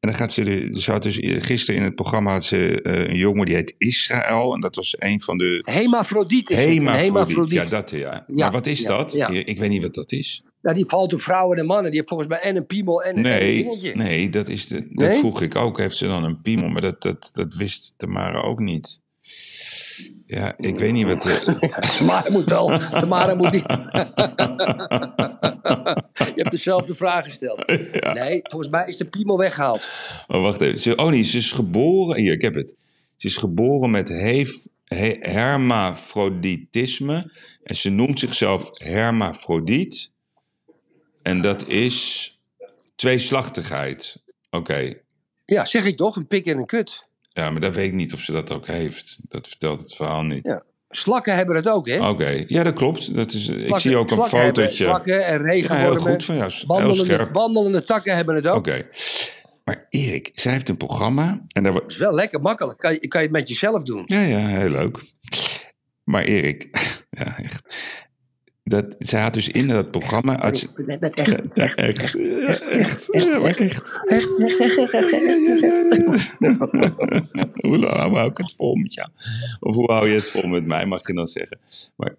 En 0.00 0.08
dan 0.08 0.14
gaat 0.14 0.32
ze, 0.32 0.68
ze 0.78 0.90
had 0.90 1.02
dus 1.02 1.18
gisteren 1.22 1.80
in 1.80 1.86
het 1.86 1.94
programma 1.94 2.32
had 2.32 2.44
ze 2.44 2.82
eh, 2.82 3.08
een 3.08 3.16
jongen 3.16 3.46
die 3.46 3.54
heet 3.54 3.74
Israël. 3.78 4.54
En 4.54 4.60
dat 4.60 4.74
was 4.76 4.94
een 4.98 5.20
van 5.20 5.38
de 5.38 5.62
Hemafrodiet 5.70 6.50
is 6.50 6.56
Hemafrodiet. 6.56 7.00
hemafrodiet. 7.00 7.52
Ja, 7.54 7.64
dat 7.64 7.90
ja. 7.90 7.98
Ja, 7.98 8.24
Maar 8.34 8.50
wat 8.52 8.66
is 8.66 8.80
ja, 8.82 8.88
dat? 8.88 9.12
ja. 9.12 9.28
Ik, 9.28 9.46
ik 9.46 9.58
weet 9.58 9.70
niet 9.70 9.82
wat 9.82 9.94
dat 9.94 10.12
is. 10.12 10.42
Nou, 10.62 10.76
die 10.76 10.86
valt 10.86 11.12
op 11.12 11.20
vrouwen 11.20 11.58
en 11.58 11.66
mannen. 11.66 11.84
Die 11.90 11.94
heeft 11.94 12.08
volgens 12.08 12.28
mij 12.28 12.38
en 12.40 12.56
een 12.56 12.66
piemel 12.66 13.02
en, 13.02 13.16
en 13.24 13.32
een 13.48 13.54
dingetje. 13.56 13.94
nee, 13.96 14.28
dat, 14.28 14.48
is 14.48 14.66
de, 14.66 14.74
dat 14.90 15.08
Nee? 15.08 15.18
vroeg 15.18 15.42
ik 15.42 15.56
ook. 15.56 15.78
Heeft 15.78 15.96
ze 15.96 16.06
dan 16.06 16.24
een 16.24 16.40
piemel? 16.40 16.68
Maar 16.68 16.82
dat, 16.82 17.02
dat, 17.02 17.30
dat 17.32 17.54
wist 17.54 17.94
Tamara 17.96 18.40
ook 18.40 18.58
niet. 18.58 19.00
Ja, 20.34 20.54
ik 20.58 20.78
weet 20.78 20.92
niet 20.92 21.06
wat... 21.06 21.22
de- 21.44 21.88
Tamara 21.98 22.30
moet 22.30 22.48
wel. 22.48 22.78
Tamara 22.90 23.34
moet 23.34 23.52
niet. 23.52 23.64
Je 26.16 26.32
hebt 26.34 26.50
dezelfde 26.50 26.94
vraag 26.94 27.24
gesteld. 27.24 27.66
Nee, 28.14 28.40
volgens 28.42 28.70
mij 28.70 28.84
is 28.86 28.96
de 28.96 29.04
piemel 29.04 29.38
weggehaald. 29.38 29.82
Oh, 30.28 30.42
wacht 30.42 30.60
even. 30.60 30.80
Ze, 30.80 30.96
oh 30.96 31.08
nee, 31.10 31.22
ze 31.22 31.36
is 31.38 31.52
geboren... 31.52 32.16
Hier, 32.20 32.32
ik 32.32 32.42
heb 32.42 32.54
het. 32.54 32.74
Ze 33.16 33.26
is 33.26 33.36
geboren 33.36 33.90
met 33.90 34.08
heef, 34.08 34.66
he- 34.84 35.16
hermafroditisme. 35.20 37.32
En 37.62 37.76
ze 37.76 37.90
noemt 37.90 38.18
zichzelf 38.18 38.70
hermafrodiet. 38.72 40.10
En 41.22 41.40
dat 41.40 41.66
is 41.68 42.28
tweeslachtigheid. 42.94 44.22
Oké. 44.50 44.92
Ja, 45.44 45.64
zeg 45.64 45.84
ik 45.84 45.96
toch? 45.96 46.16
Een 46.16 46.26
pik 46.26 46.46
en 46.46 46.58
een 46.58 46.66
kut. 46.66 47.04
Ja, 47.32 47.50
maar 47.50 47.60
dat 47.60 47.74
weet 47.74 47.86
ik 47.86 47.92
niet 47.92 48.12
of 48.12 48.20
ze 48.20 48.32
dat 48.32 48.50
ook 48.52 48.66
heeft. 48.66 49.18
Dat 49.28 49.48
vertelt 49.48 49.80
het 49.80 49.94
verhaal 49.94 50.22
niet. 50.22 50.46
Ja. 50.46 50.62
Slakken 50.90 51.34
hebben 51.36 51.56
het 51.56 51.68
ook, 51.68 51.88
hè? 51.88 52.08
Oké, 52.08 52.44
ja, 52.46 52.62
dat 52.62 52.74
klopt. 52.74 53.14
Dat 53.14 53.32
is, 53.32 53.48
ik 53.48 53.76
zie 53.76 53.96
ook 53.96 54.10
een 54.10 54.22
fotootje. 54.22 54.84
Slakken 54.84 55.26
en 55.26 55.32
Ja, 55.32 55.38
heel 55.38 55.52
regenwormen. 55.52 56.00
goed 56.12 56.24
van 56.24 56.34
jou. 56.36 56.50
Heel 56.52 56.66
wandelende, 56.66 57.04
scherp. 57.04 57.34
wandelende 57.34 57.84
takken 57.84 58.16
hebben 58.16 58.34
het 58.34 58.46
ook. 58.46 58.56
Oké. 58.56 58.86
Maar 59.64 59.86
Erik, 59.90 60.30
zij 60.32 60.52
heeft 60.52 60.68
een 60.68 60.76
programma. 60.76 61.42
En 61.52 61.62
daar, 61.62 61.72
Dat 61.72 61.90
is 61.90 61.96
wel 61.96 62.14
lekker 62.14 62.40
makkelijk. 62.40 62.78
Kan 62.78 62.92
je, 62.92 63.08
kan 63.08 63.20
je 63.20 63.26
het 63.26 63.36
met 63.36 63.48
jezelf 63.48 63.82
doen. 63.82 64.02
Ja, 64.06 64.20
ja, 64.20 64.46
heel 64.46 64.68
leuk. 64.70 64.98
Maar 66.04 66.22
Erik, 66.22 66.68
ja, 67.10 67.38
echt. 67.38 67.76
Dat, 68.64 68.94
zij 68.98 69.20
had 69.20 69.34
dus 69.34 69.48
in 69.48 69.68
dat 69.68 69.90
programma. 69.90 70.42
Echt. 70.42 70.68
echt. 70.86 71.44
Echt. 71.54 72.16
Ja, 73.10 73.38
maar 73.38 73.56
echt. 73.56 73.82
Hoe 77.66 77.78
lang 77.78 78.14
hou 78.14 78.30
ik 78.30 78.36
het 78.36 78.54
vol 78.56 78.74
met 78.74 78.94
jou? 78.94 79.08
Of 79.60 79.74
hoe 79.74 79.92
hou 79.92 80.08
je 80.08 80.14
het 80.14 80.30
vol 80.30 80.46
met 80.46 80.66
mij, 80.66 80.86
mag 80.86 81.06
je 81.06 81.14
dan 81.14 81.28
zeggen. 81.28 81.58
Maar 81.96 82.14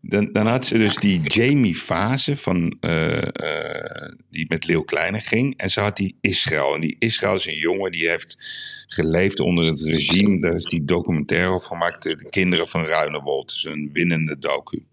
dan, 0.00 0.32
dan 0.32 0.46
had 0.46 0.66
ze 0.66 0.78
dus 0.78 0.96
die 0.96 1.20
Jamie 1.20 1.74
Fase 1.74 2.36
van, 2.36 2.76
eh, 2.80 3.22
eh, 3.22 4.12
die 4.30 4.46
met 4.48 4.66
Leeuw 4.66 4.82
Kleine 4.82 5.20
ging. 5.20 5.56
En 5.56 5.70
ze 5.70 5.80
had 5.80 5.96
die 5.96 6.16
Israël. 6.20 6.74
En 6.74 6.80
die 6.80 6.96
Israël 6.98 7.34
is 7.34 7.46
een 7.46 7.58
jongen 7.58 7.90
die 7.90 8.08
heeft 8.08 8.38
geleefd 8.92 9.40
onder 9.40 9.64
het 9.64 9.80
regime. 9.80 10.40
Daar 10.40 10.54
is 10.54 10.64
die 10.64 10.84
documentaire 10.84 11.48
over 11.48 11.68
gemaakt. 11.68 12.02
De 12.02 12.26
kinderen 12.30 12.68
van 12.68 12.84
Ruinewold. 12.84 13.50
Is 13.50 13.64
een 13.64 13.90
winnende 13.92 14.38
docu. 14.38 14.84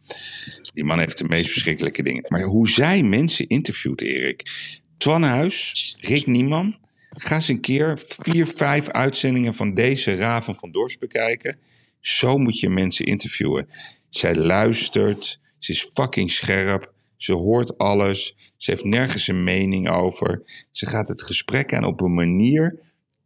Die 0.74 0.84
man 0.84 1.00
heeft 1.00 1.18
de 1.18 1.28
meest 1.28 1.52
verschrikkelijke 1.52 2.04
dingen. 2.04 2.26
Maar 2.28 2.42
hoe 2.42 2.70
zij 2.70 3.04
mensen 3.04 3.48
interviewt, 3.48 4.02
Erik. 4.02 4.52
Twan 4.98 5.24
Huis, 5.24 5.96
Rick 5.98 6.26
Nieman. 6.26 6.78
Ga 7.10 7.36
eens 7.36 7.48
een 7.48 7.62
keer 7.62 8.00
vier, 8.06 8.48
vijf 8.48 8.90
uitzendingen 8.90 9.54
van 9.54 9.74
deze 9.74 10.16
Raven 10.16 10.56
van 10.56 10.72
Dors 10.72 10.98
bekijken. 10.98 11.58
Zo 12.00 12.38
moet 12.38 12.60
je 12.60 12.70
mensen 12.70 13.06
interviewen. 13.06 13.70
Zij 14.10 14.36
luistert, 14.36 15.40
ze 15.58 15.72
is 15.72 15.90
fucking 15.94 16.32
scherp, 16.32 16.94
ze 17.18 17.34
hoort 17.34 17.78
alles, 17.78 18.36
ze 18.58 18.72
heeft 18.72 18.84
nergens 18.84 19.28
een 19.28 19.44
mening 19.44 19.90
over. 19.90 20.44
Ze 20.72 20.86
gaat 20.86 21.08
het 21.08 21.22
gesprek 21.22 21.74
aan 21.74 21.84
op 21.84 22.02
een 22.02 22.14
manier 22.14 22.80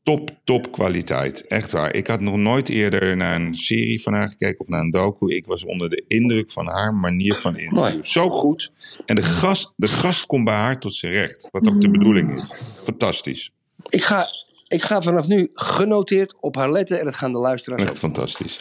top, 0.03 0.29
top 0.43 0.71
kwaliteit. 0.71 1.47
Echt 1.47 1.71
waar. 1.71 1.95
Ik 1.95 2.07
had 2.07 2.19
nog 2.19 2.35
nooit 2.35 2.69
eerder 2.69 3.17
naar 3.17 3.41
een 3.41 3.55
serie 3.55 4.01
van 4.01 4.13
haar 4.13 4.29
gekeken 4.29 4.59
of 4.59 4.67
naar 4.67 4.79
een 4.79 4.91
docu. 4.91 5.35
Ik 5.35 5.45
was 5.45 5.65
onder 5.65 5.89
de 5.89 6.03
indruk 6.07 6.51
van 6.51 6.67
haar 6.67 6.93
manier 6.93 7.35
van 7.35 7.57
interview. 7.57 8.03
Zo 8.03 8.29
goed. 8.29 8.71
En 9.05 9.15
de 9.15 9.21
gast, 9.21 9.73
de 9.75 9.87
gast 9.87 10.25
komt 10.25 10.45
bij 10.45 10.53
haar 10.53 10.79
tot 10.79 10.95
zijn 10.95 11.11
recht. 11.11 11.47
Wat 11.51 11.67
ook 11.67 11.81
de 11.81 11.89
bedoeling 11.89 12.35
is. 12.35 12.43
Fantastisch. 12.83 13.51
Ik 13.89 14.03
ga, 14.03 14.27
ik 14.67 14.81
ga 14.81 15.01
vanaf 15.01 15.27
nu 15.27 15.49
genoteerd 15.53 16.35
op 16.39 16.55
haar 16.55 16.71
letten 16.71 16.99
en 16.99 17.05
dat 17.05 17.15
gaan 17.15 17.31
de 17.31 17.39
luisteraars 17.39 17.83
Echt 17.83 17.99
fantastisch. 17.99 18.59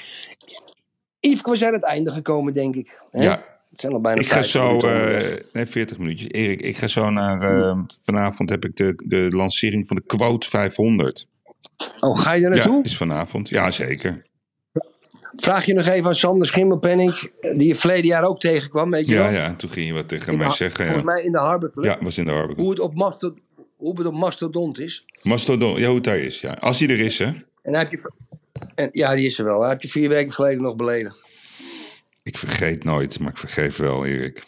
Yves, 1.21 1.41
we 1.43 1.57
zijn 1.57 1.69
aan 1.69 1.81
het 1.81 1.85
einde 1.85 2.11
gekomen, 2.11 2.53
denk 2.53 2.75
ik. 2.77 3.01
Hè? 3.11 3.23
Ja. 3.23 3.51
Het 3.71 3.81
zijn 3.81 3.93
al 3.93 4.01
bijna 4.01 4.21
Ik 4.21 4.27
ga 4.27 4.43
50 4.45 4.51
zo, 4.51 4.81
eh, 4.81 5.37
nee, 5.53 5.67
40 5.67 5.99
minuutjes. 5.99 6.31
Erik, 6.31 6.61
ik 6.61 6.77
ga 6.77 6.87
zo 6.87 7.11
naar, 7.11 7.41
eh, 7.41 7.79
vanavond 8.03 8.49
heb 8.49 8.65
ik 8.65 8.77
de, 8.77 9.03
de 9.05 9.29
lancering 9.31 9.89
van 9.89 9.97
de 9.97 10.03
Quote 10.07 10.49
500. 10.49 11.27
Oh, 12.01 12.19
ga 12.21 12.33
je 12.33 12.45
er 12.45 12.51
Ja, 12.51 12.57
naartoe? 12.57 12.83
is 12.85 12.97
vanavond. 12.97 13.49
Ja, 13.49 13.71
zeker. 13.71 14.23
Vraag 15.37 15.65
je 15.65 15.75
nog 15.75 15.87
even 15.87 16.07
aan 16.07 16.15
Sander 16.15 16.47
Schimmelpenning, 16.47 17.31
die 17.57 17.67
je 17.67 17.75
verleden 17.75 18.05
jaar 18.07 18.25
ook 18.25 18.41
tegenkwam, 18.41 18.91
weet 18.91 19.07
je 19.09 19.13
Ja, 19.15 19.23
wel? 19.23 19.33
ja, 19.33 19.55
toen 19.55 19.71
ging 19.71 19.87
je 19.87 19.93
wat 19.93 20.09
tegen 20.09 20.33
In 20.33 20.39
mij 20.39 20.51
zeggen. 20.51 20.87
Volgens 20.87 21.07
Ja, 21.07 21.13
mij 21.13 21.23
in 21.23 21.33
de 21.33 21.39
Harbor 21.39 21.73
Club. 21.73 21.85
ja 21.85 21.99
was 22.01 22.19
in 22.19 22.25
de 22.25 22.31
Harbor. 22.33 22.57
Hoe, 22.57 22.71
het 22.71 22.79
op 22.81 22.95
Masto- 22.95 23.35
hoe 23.77 23.99
het 23.99 24.07
op 24.07 24.15
Mastodont 24.15 24.79
is. 24.79 25.05
Mastodon, 25.23 25.79
ja, 25.79 25.87
hoe 25.87 25.95
het 25.95 26.05
daar 26.05 26.19
is. 26.19 26.41
Ja. 26.41 26.53
Als 26.53 26.79
hij 26.81 26.89
er 26.89 27.01
is, 27.01 27.19
hè. 27.19 27.31
En 27.63 27.75
heb 27.75 27.91
je... 27.91 28.11
En, 28.75 28.89
ja, 28.93 29.15
die 29.15 29.27
is 29.27 29.39
er 29.39 29.45
wel. 29.45 29.61
Hij 29.61 29.71
heb 29.71 29.83
je 29.83 29.89
vier 29.89 30.09
weken 30.09 30.33
geleden 30.33 30.63
nog 30.63 30.77
beledigd. 30.77 31.25
Ik 32.23 32.39
vergeet 32.39 32.85
nooit, 32.85 33.19
maar 33.19 33.31
ik 33.31 33.39
vergeef 33.39 33.77
wel, 33.77 34.07
Erik. 34.07 34.43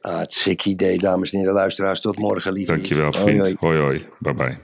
Ah, 0.00 0.18
het 0.18 0.32
sick 0.32 0.64
idee, 0.64 0.98
dames 0.98 1.32
en 1.32 1.38
heren 1.38 1.54
luisteraars. 1.54 2.00
Tot 2.00 2.18
morgen, 2.18 2.52
lieve. 2.52 2.72
Dankjewel, 2.72 3.10
Hoi, 3.10 3.24
vriend. 3.24 3.40
hoi. 3.40 3.54
Hoi, 3.58 3.78
hoi. 3.78 4.06
Bye, 4.18 4.34
bye. 4.34 4.58